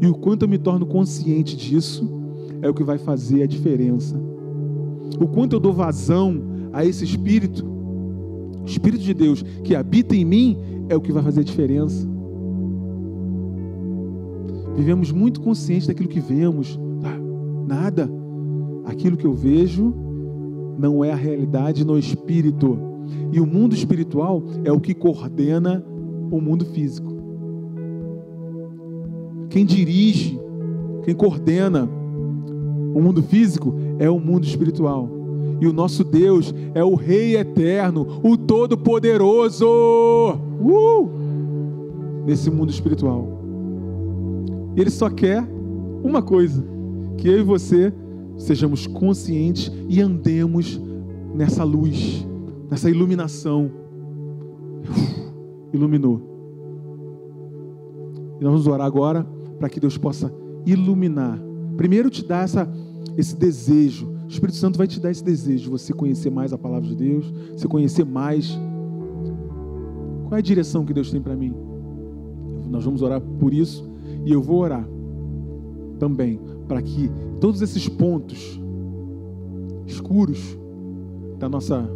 E 0.00 0.06
o 0.06 0.14
quanto 0.14 0.42
eu 0.44 0.48
me 0.48 0.58
torno 0.58 0.86
consciente 0.86 1.56
disso 1.56 2.08
é 2.62 2.68
o 2.68 2.74
que 2.74 2.84
vai 2.84 2.98
fazer 2.98 3.42
a 3.42 3.46
diferença. 3.46 4.16
O 5.20 5.26
quanto 5.26 5.54
eu 5.54 5.60
dou 5.60 5.72
vazão 5.72 6.40
a 6.72 6.84
esse 6.84 7.04
espírito 7.04 7.78
Espírito 8.68 9.02
de 9.02 9.14
Deus 9.14 9.42
que 9.64 9.74
habita 9.74 10.14
em 10.14 10.24
mim 10.24 10.56
é 10.88 10.96
o 10.96 11.00
que 11.00 11.12
vai 11.12 11.22
fazer 11.22 11.40
a 11.40 11.44
diferença. 11.44 12.06
Vivemos 14.76 15.10
muito 15.10 15.40
conscientes 15.40 15.86
daquilo 15.86 16.08
que 16.08 16.20
vemos. 16.20 16.78
Ah, 17.02 17.18
nada. 17.66 18.08
Aquilo 18.84 19.16
que 19.16 19.26
eu 19.26 19.34
vejo 19.34 19.94
não 20.78 21.04
é 21.04 21.12
a 21.12 21.16
realidade 21.16 21.84
no 21.84 21.98
espírito. 21.98 22.78
E 23.32 23.40
o 23.40 23.46
mundo 23.46 23.74
espiritual 23.74 24.42
é 24.64 24.72
o 24.72 24.80
que 24.80 24.94
coordena 24.94 25.84
o 26.30 26.40
mundo 26.40 26.64
físico. 26.66 27.16
Quem 29.50 29.64
dirige, 29.64 30.38
quem 31.04 31.14
coordena 31.14 31.88
o 32.94 33.00
mundo 33.00 33.22
físico 33.22 33.74
é 33.98 34.10
o 34.10 34.18
mundo 34.18 34.44
espiritual. 34.44 35.08
E 35.60 35.66
o 35.66 35.72
nosso 35.72 36.04
Deus 36.04 36.54
é 36.74 36.84
o 36.84 36.94
Rei 36.94 37.36
eterno, 37.36 38.20
o 38.22 38.36
Todo-Poderoso. 38.36 39.66
Uh! 39.66 41.08
Nesse 42.26 42.50
mundo 42.50 42.70
espiritual. 42.70 43.26
Ele 44.76 44.90
só 44.90 45.10
quer 45.10 45.44
uma 46.02 46.22
coisa: 46.22 46.64
que 47.16 47.28
eu 47.28 47.40
e 47.40 47.42
você 47.42 47.92
sejamos 48.36 48.86
conscientes 48.86 49.72
e 49.88 50.00
andemos 50.00 50.80
nessa 51.34 51.64
luz, 51.64 52.26
nessa 52.70 52.90
iluminação. 52.90 53.70
iluminou. 55.72 56.20
E 58.40 58.44
nós 58.44 58.52
vamos 58.52 58.66
orar 58.66 58.86
agora 58.86 59.26
para 59.58 59.68
que 59.68 59.80
Deus 59.80 59.98
possa 59.98 60.32
iluminar. 60.64 61.38
Primeiro 61.76 62.08
te 62.08 62.24
dar 62.24 62.44
essa, 62.44 62.68
esse 63.16 63.36
desejo 63.36 64.18
o 64.28 64.30
Espírito 64.30 64.58
Santo 64.58 64.76
vai 64.76 64.86
te 64.86 65.00
dar 65.00 65.10
esse 65.10 65.24
desejo 65.24 65.64
de 65.64 65.70
você 65.70 65.90
conhecer 65.90 66.30
mais 66.30 66.52
a 66.52 66.58
palavra 66.58 66.86
de 66.86 66.94
Deus, 66.94 67.32
você 67.50 67.66
conhecer 67.66 68.04
mais 68.04 68.54
qual 70.24 70.36
é 70.36 70.38
a 70.38 70.42
direção 70.42 70.84
que 70.84 70.92
Deus 70.92 71.10
tem 71.10 71.18
para 71.18 71.34
mim. 71.34 71.54
Nós 72.68 72.84
vamos 72.84 73.00
orar 73.00 73.22
por 73.22 73.54
isso 73.54 73.90
e 74.26 74.30
eu 74.30 74.42
vou 74.42 74.58
orar 74.58 74.86
também 75.98 76.38
para 76.68 76.82
que 76.82 77.10
todos 77.40 77.62
esses 77.62 77.88
pontos 77.88 78.60
escuros 79.86 80.58
da 81.38 81.48
nossa 81.48 81.90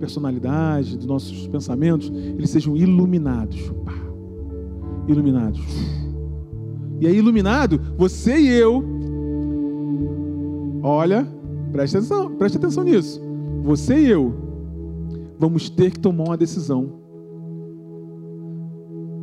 personalidade, 0.00 0.96
dos 0.96 1.06
nossos 1.06 1.46
pensamentos, 1.46 2.10
eles 2.10 2.50
sejam 2.50 2.76
iluminados. 2.76 3.72
Iluminados. 5.06 5.60
E 7.00 7.06
aí, 7.06 7.16
iluminado, 7.16 7.80
você 7.96 8.38
e 8.38 8.48
eu, 8.48 8.84
olha, 10.82 11.26
Preste 11.72 11.96
atenção, 11.96 12.30
preste 12.34 12.58
atenção 12.58 12.84
nisso. 12.84 13.20
Você 13.62 13.98
e 14.00 14.08
eu 14.08 14.34
vamos 15.38 15.70
ter 15.70 15.90
que 15.90 16.00
tomar 16.00 16.24
uma 16.24 16.36
decisão. 16.36 17.00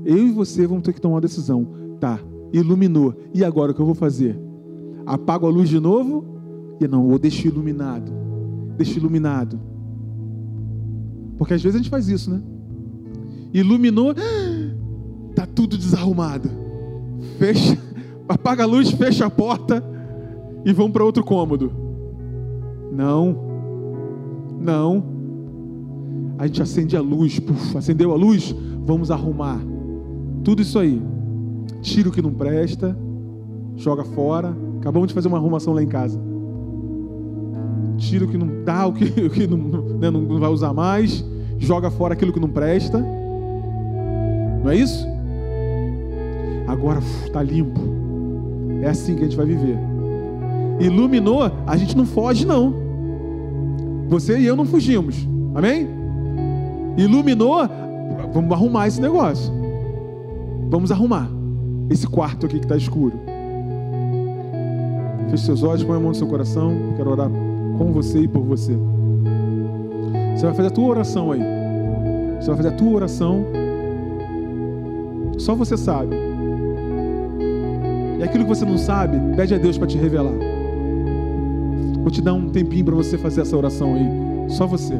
Eu 0.06 0.18
e 0.18 0.32
você 0.32 0.66
vamos 0.66 0.84
ter 0.84 0.94
que 0.94 1.02
tomar 1.02 1.16
uma 1.16 1.22
decisão. 1.22 1.68
Tá, 2.00 2.20
iluminou. 2.54 3.14
E 3.34 3.44
agora 3.44 3.72
o 3.72 3.76
que 3.76 3.82
eu 3.82 3.86
vou 3.86 3.96
fazer? 3.96 4.40
Apago 5.06 5.46
a 5.46 5.50
luz 5.50 5.70
de 5.70 5.80
novo? 5.80 6.24
E 6.80 6.88
não, 6.88 7.12
eu 7.12 7.20
deixo 7.20 7.48
iluminado. 7.48 8.12
Deixo 8.78 8.98
iluminado. 8.98 9.60
Porque 11.38 11.54
às 11.54 11.62
vezes 11.62 11.76
a 11.76 11.78
gente 11.82 11.90
faz 11.90 12.08
isso, 12.08 12.30
né? 12.32 12.42
Iluminou, 13.54 14.14
tá 15.36 15.46
tudo 15.46 15.78
desarrumado. 15.78 16.50
Fecha, 17.38 17.78
apaga 18.28 18.64
a 18.64 18.66
luz, 18.66 18.92
fecha 18.92 19.26
a 19.26 19.30
porta 19.30 19.84
e 20.66 20.74
vamos 20.74 20.92
para 20.92 21.04
outro 21.04 21.24
cômodo. 21.24 21.72
Não. 22.92 23.38
Não. 24.60 25.04
A 26.38 26.46
gente 26.46 26.62
acende 26.62 26.96
a 26.96 27.02
luz, 27.02 27.40
puf, 27.40 27.78
acendeu 27.78 28.12
a 28.12 28.16
luz, 28.16 28.54
vamos 28.86 29.12
arrumar. 29.12 29.60
Tudo 30.44 30.62
isso 30.62 30.78
aí. 30.78 31.02
Tira 31.82 32.10
o 32.10 32.12
que 32.12 32.22
não 32.22 32.34
presta, 32.34 32.98
joga 33.76 34.04
fora. 34.04 34.56
Acabamos 34.80 35.10
de 35.10 35.14
fazer 35.14 35.28
uma 35.28 35.38
arrumação 35.38 35.74
lá 35.74 35.82
em 35.82 35.88
casa. 35.88 36.20
Tira 37.98 38.26
o 38.26 38.28
que 38.28 38.38
não 38.38 38.64
dá, 38.64 38.86
o 38.86 38.94
que, 38.94 39.06
o 39.26 39.30
que 39.30 39.48
não, 39.48 39.58
né, 39.58 40.10
não 40.10 40.40
vai 40.40 40.50
usar 40.50 40.74
mais, 40.74 41.24
joga 41.58 41.90
fora 41.90 42.14
aquilo 42.14 42.32
que 42.32 42.40
não 42.40 42.50
presta. 42.50 43.00
Não 44.64 44.72
é 44.72 44.76
isso? 44.76 45.06
Agora 46.68 47.00
está 47.26 47.42
limpo. 47.42 47.80
É 48.82 48.90
assim 48.90 49.16
que 49.16 49.22
a 49.22 49.24
gente 49.24 49.38
vai 49.38 49.46
viver. 49.46 49.78
iluminou, 50.80 51.52
a 51.66 51.78
gente 51.78 51.98
não 51.98 52.06
foge, 52.06 52.46
não. 52.46 52.74
Você 54.10 54.38
e 54.38 54.46
eu 54.46 54.56
não 54.56 54.66
fugimos. 54.66 55.28
Amém? 55.56 55.88
Iluminou, 56.98 57.68
vamos 58.34 58.52
arrumar 58.52 58.88
esse 58.88 59.02
negócio. 59.02 59.52
Vamos 60.70 60.92
arrumar 60.92 61.30
esse 61.90 62.06
quarto 62.08 62.46
aqui 62.46 62.60
que 62.60 62.66
está 62.66 62.76
escuro. 62.76 63.14
Feche 65.30 65.46
seus 65.46 65.64
olhos, 65.64 65.84
põe 65.84 65.98
a 65.98 66.00
mão 66.00 66.10
no 66.10 66.16
seu 66.16 66.28
coração. 66.28 66.74
Quero 66.96 67.12
orar 67.12 67.30
com 67.78 67.92
você 67.92 68.22
e 68.22 68.28
por 68.28 68.42
você. 68.42 68.78
Você 70.36 70.46
vai 70.46 70.54
fazer 70.54 70.68
a 70.68 70.72
tua 70.72 70.88
oração 70.88 71.32
aí. 71.32 71.42
Você 72.40 72.48
vai 72.48 72.58
fazer 72.58 72.70
a 72.70 72.72
tua 72.72 72.92
oração. 72.92 73.46
Só 75.38 75.56
você 75.56 75.78
sabe. 75.78 76.16
E 78.20 78.24
aquilo 78.24 78.44
que 78.44 78.50
você 78.50 78.66
não 78.66 78.78
sabe, 78.78 79.18
pede 79.36 79.54
a 79.54 79.58
Deus 79.58 79.78
para 79.78 79.88
te 79.88 79.98
revelar. 79.98 80.34
Vou 82.02 82.10
te 82.10 82.22
dar 82.22 82.34
um 82.34 82.50
tempinho 82.50 82.86
para 82.86 82.96
você 82.96 83.18
fazer 83.18 83.42
essa 83.42 83.56
oração 83.56 83.94
aí. 83.96 84.50
Só 84.50 84.66
você. 84.66 84.96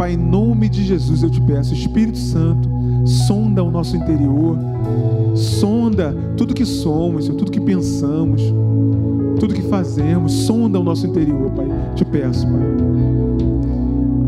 Pai, 0.00 0.14
em 0.14 0.16
nome 0.16 0.66
de 0.70 0.82
Jesus 0.82 1.22
eu 1.22 1.28
te 1.28 1.38
peço, 1.42 1.74
Espírito 1.74 2.16
Santo, 2.16 2.70
sonda 3.04 3.62
o 3.62 3.70
nosso 3.70 3.94
interior, 3.94 4.56
sonda 5.34 6.16
tudo 6.38 6.54
que 6.54 6.64
somos, 6.64 7.28
tudo 7.28 7.50
que 7.50 7.60
pensamos, 7.60 8.40
tudo 9.38 9.52
que 9.52 9.60
fazemos, 9.60 10.32
sonda 10.32 10.80
o 10.80 10.82
nosso 10.82 11.06
interior, 11.06 11.50
Pai. 11.50 11.66
Te 11.94 12.02
peço, 12.02 12.46
Pai. 12.46 12.62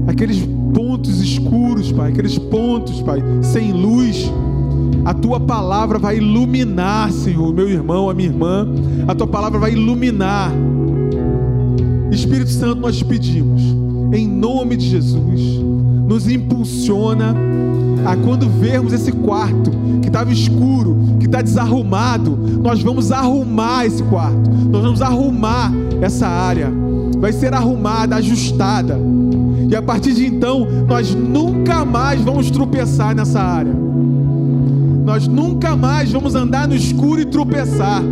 Aqueles 0.08 0.46
pontos 0.74 1.22
escuros, 1.22 1.90
Pai, 1.90 2.10
aqueles 2.10 2.36
pontos, 2.36 3.00
Pai, 3.00 3.22
sem 3.40 3.72
luz, 3.72 4.30
a 5.06 5.14
tua 5.14 5.40
palavra 5.40 5.98
vai 5.98 6.18
iluminar, 6.18 7.10
Senhor, 7.12 7.50
meu 7.54 7.66
irmão, 7.66 8.10
a 8.10 8.14
minha 8.14 8.28
irmã, 8.28 8.68
a 9.08 9.14
tua 9.14 9.26
palavra 9.26 9.58
vai 9.58 9.72
iluminar. 9.72 10.52
Espírito 12.10 12.50
Santo, 12.50 12.82
nós 12.82 13.02
pedimos, 13.02 13.62
em 14.12 14.28
nome 14.28 14.76
de 14.76 14.88
Jesus, 14.88 15.40
nos 16.06 16.28
impulsiona 16.28 17.34
a 18.04 18.16
quando 18.16 18.48
vermos 18.48 18.92
esse 18.92 19.10
quarto 19.10 19.70
que 20.02 20.08
estava 20.08 20.30
escuro, 20.32 21.16
que 21.18 21.26
está 21.26 21.40
desarrumado, 21.40 22.36
nós 22.62 22.82
vamos 22.82 23.10
arrumar 23.10 23.86
esse 23.86 24.02
quarto, 24.02 24.50
nós 24.70 24.82
vamos 24.82 25.00
arrumar 25.00 25.72
essa 26.00 26.26
área, 26.26 26.70
vai 27.18 27.32
ser 27.32 27.54
arrumada, 27.54 28.16
ajustada, 28.16 28.98
e 29.70 29.74
a 29.74 29.80
partir 29.80 30.12
de 30.12 30.26
então, 30.26 30.66
nós 30.86 31.14
nunca 31.14 31.84
mais 31.84 32.20
vamos 32.20 32.50
tropeçar 32.50 33.14
nessa 33.14 33.40
área, 33.40 33.72
nós 35.04 35.26
nunca 35.26 35.74
mais 35.74 36.12
vamos 36.12 36.34
andar 36.34 36.68
no 36.68 36.74
escuro 36.74 37.20
e 37.20 37.24
tropeçar, 37.24 38.02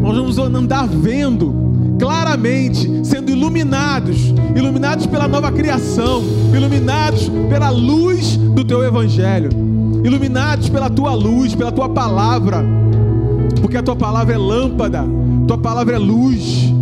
nós 0.00 0.16
vamos 0.16 0.38
andar 0.38 0.86
vendo 0.86 1.67
claramente, 1.98 2.88
sendo 3.04 3.30
iluminados, 3.30 4.32
iluminados 4.54 5.06
pela 5.06 5.26
nova 5.26 5.50
criação, 5.50 6.22
iluminados 6.54 7.28
pela 7.48 7.70
luz 7.70 8.36
do 8.36 8.64
teu 8.64 8.84
evangelho, 8.84 9.50
iluminados 10.04 10.68
pela 10.68 10.88
tua 10.88 11.14
luz, 11.14 11.54
pela 11.54 11.72
tua 11.72 11.88
palavra, 11.88 12.64
porque 13.60 13.76
a 13.76 13.82
tua 13.82 13.96
palavra 13.96 14.34
é 14.34 14.38
lâmpada, 14.38 15.04
tua 15.46 15.58
palavra 15.58 15.96
é 15.96 15.98
luz. 15.98 16.72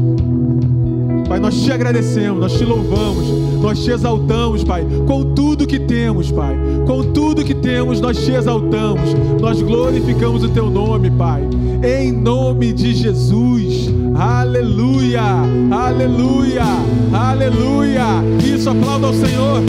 Pai, 1.27 1.41
nós 1.41 1.61
te 1.61 1.73
agradecemos, 1.73 2.41
nós 2.41 2.53
te 2.53 2.65
louvamos, 2.65 3.27
nós 3.61 3.83
te 3.83 3.91
exaltamos, 3.91 4.63
Pai, 4.63 4.87
com 5.07 5.35
tudo 5.35 5.67
que 5.67 5.79
temos, 5.79 6.31
Pai, 6.31 6.57
com 6.87 7.03
tudo 7.13 7.45
que 7.45 7.55
temos, 7.55 8.01
nós 8.01 8.25
te 8.25 8.33
exaltamos, 8.33 9.13
nós 9.41 9.61
glorificamos 9.61 10.45
o 10.45 10.49
teu 10.49 10.71
nome, 10.71 11.11
Pai, 11.11 11.43
em 11.83 12.13
nome 12.13 12.73
de 12.73 12.95
Jesus, 12.95 13.93
aleluia, 14.15 15.23
aleluia, 15.71 16.65
aleluia, 17.13 18.07
isso, 18.45 18.71
aplauda 18.71 19.09
ao 19.09 19.13
Senhor. 19.13 19.63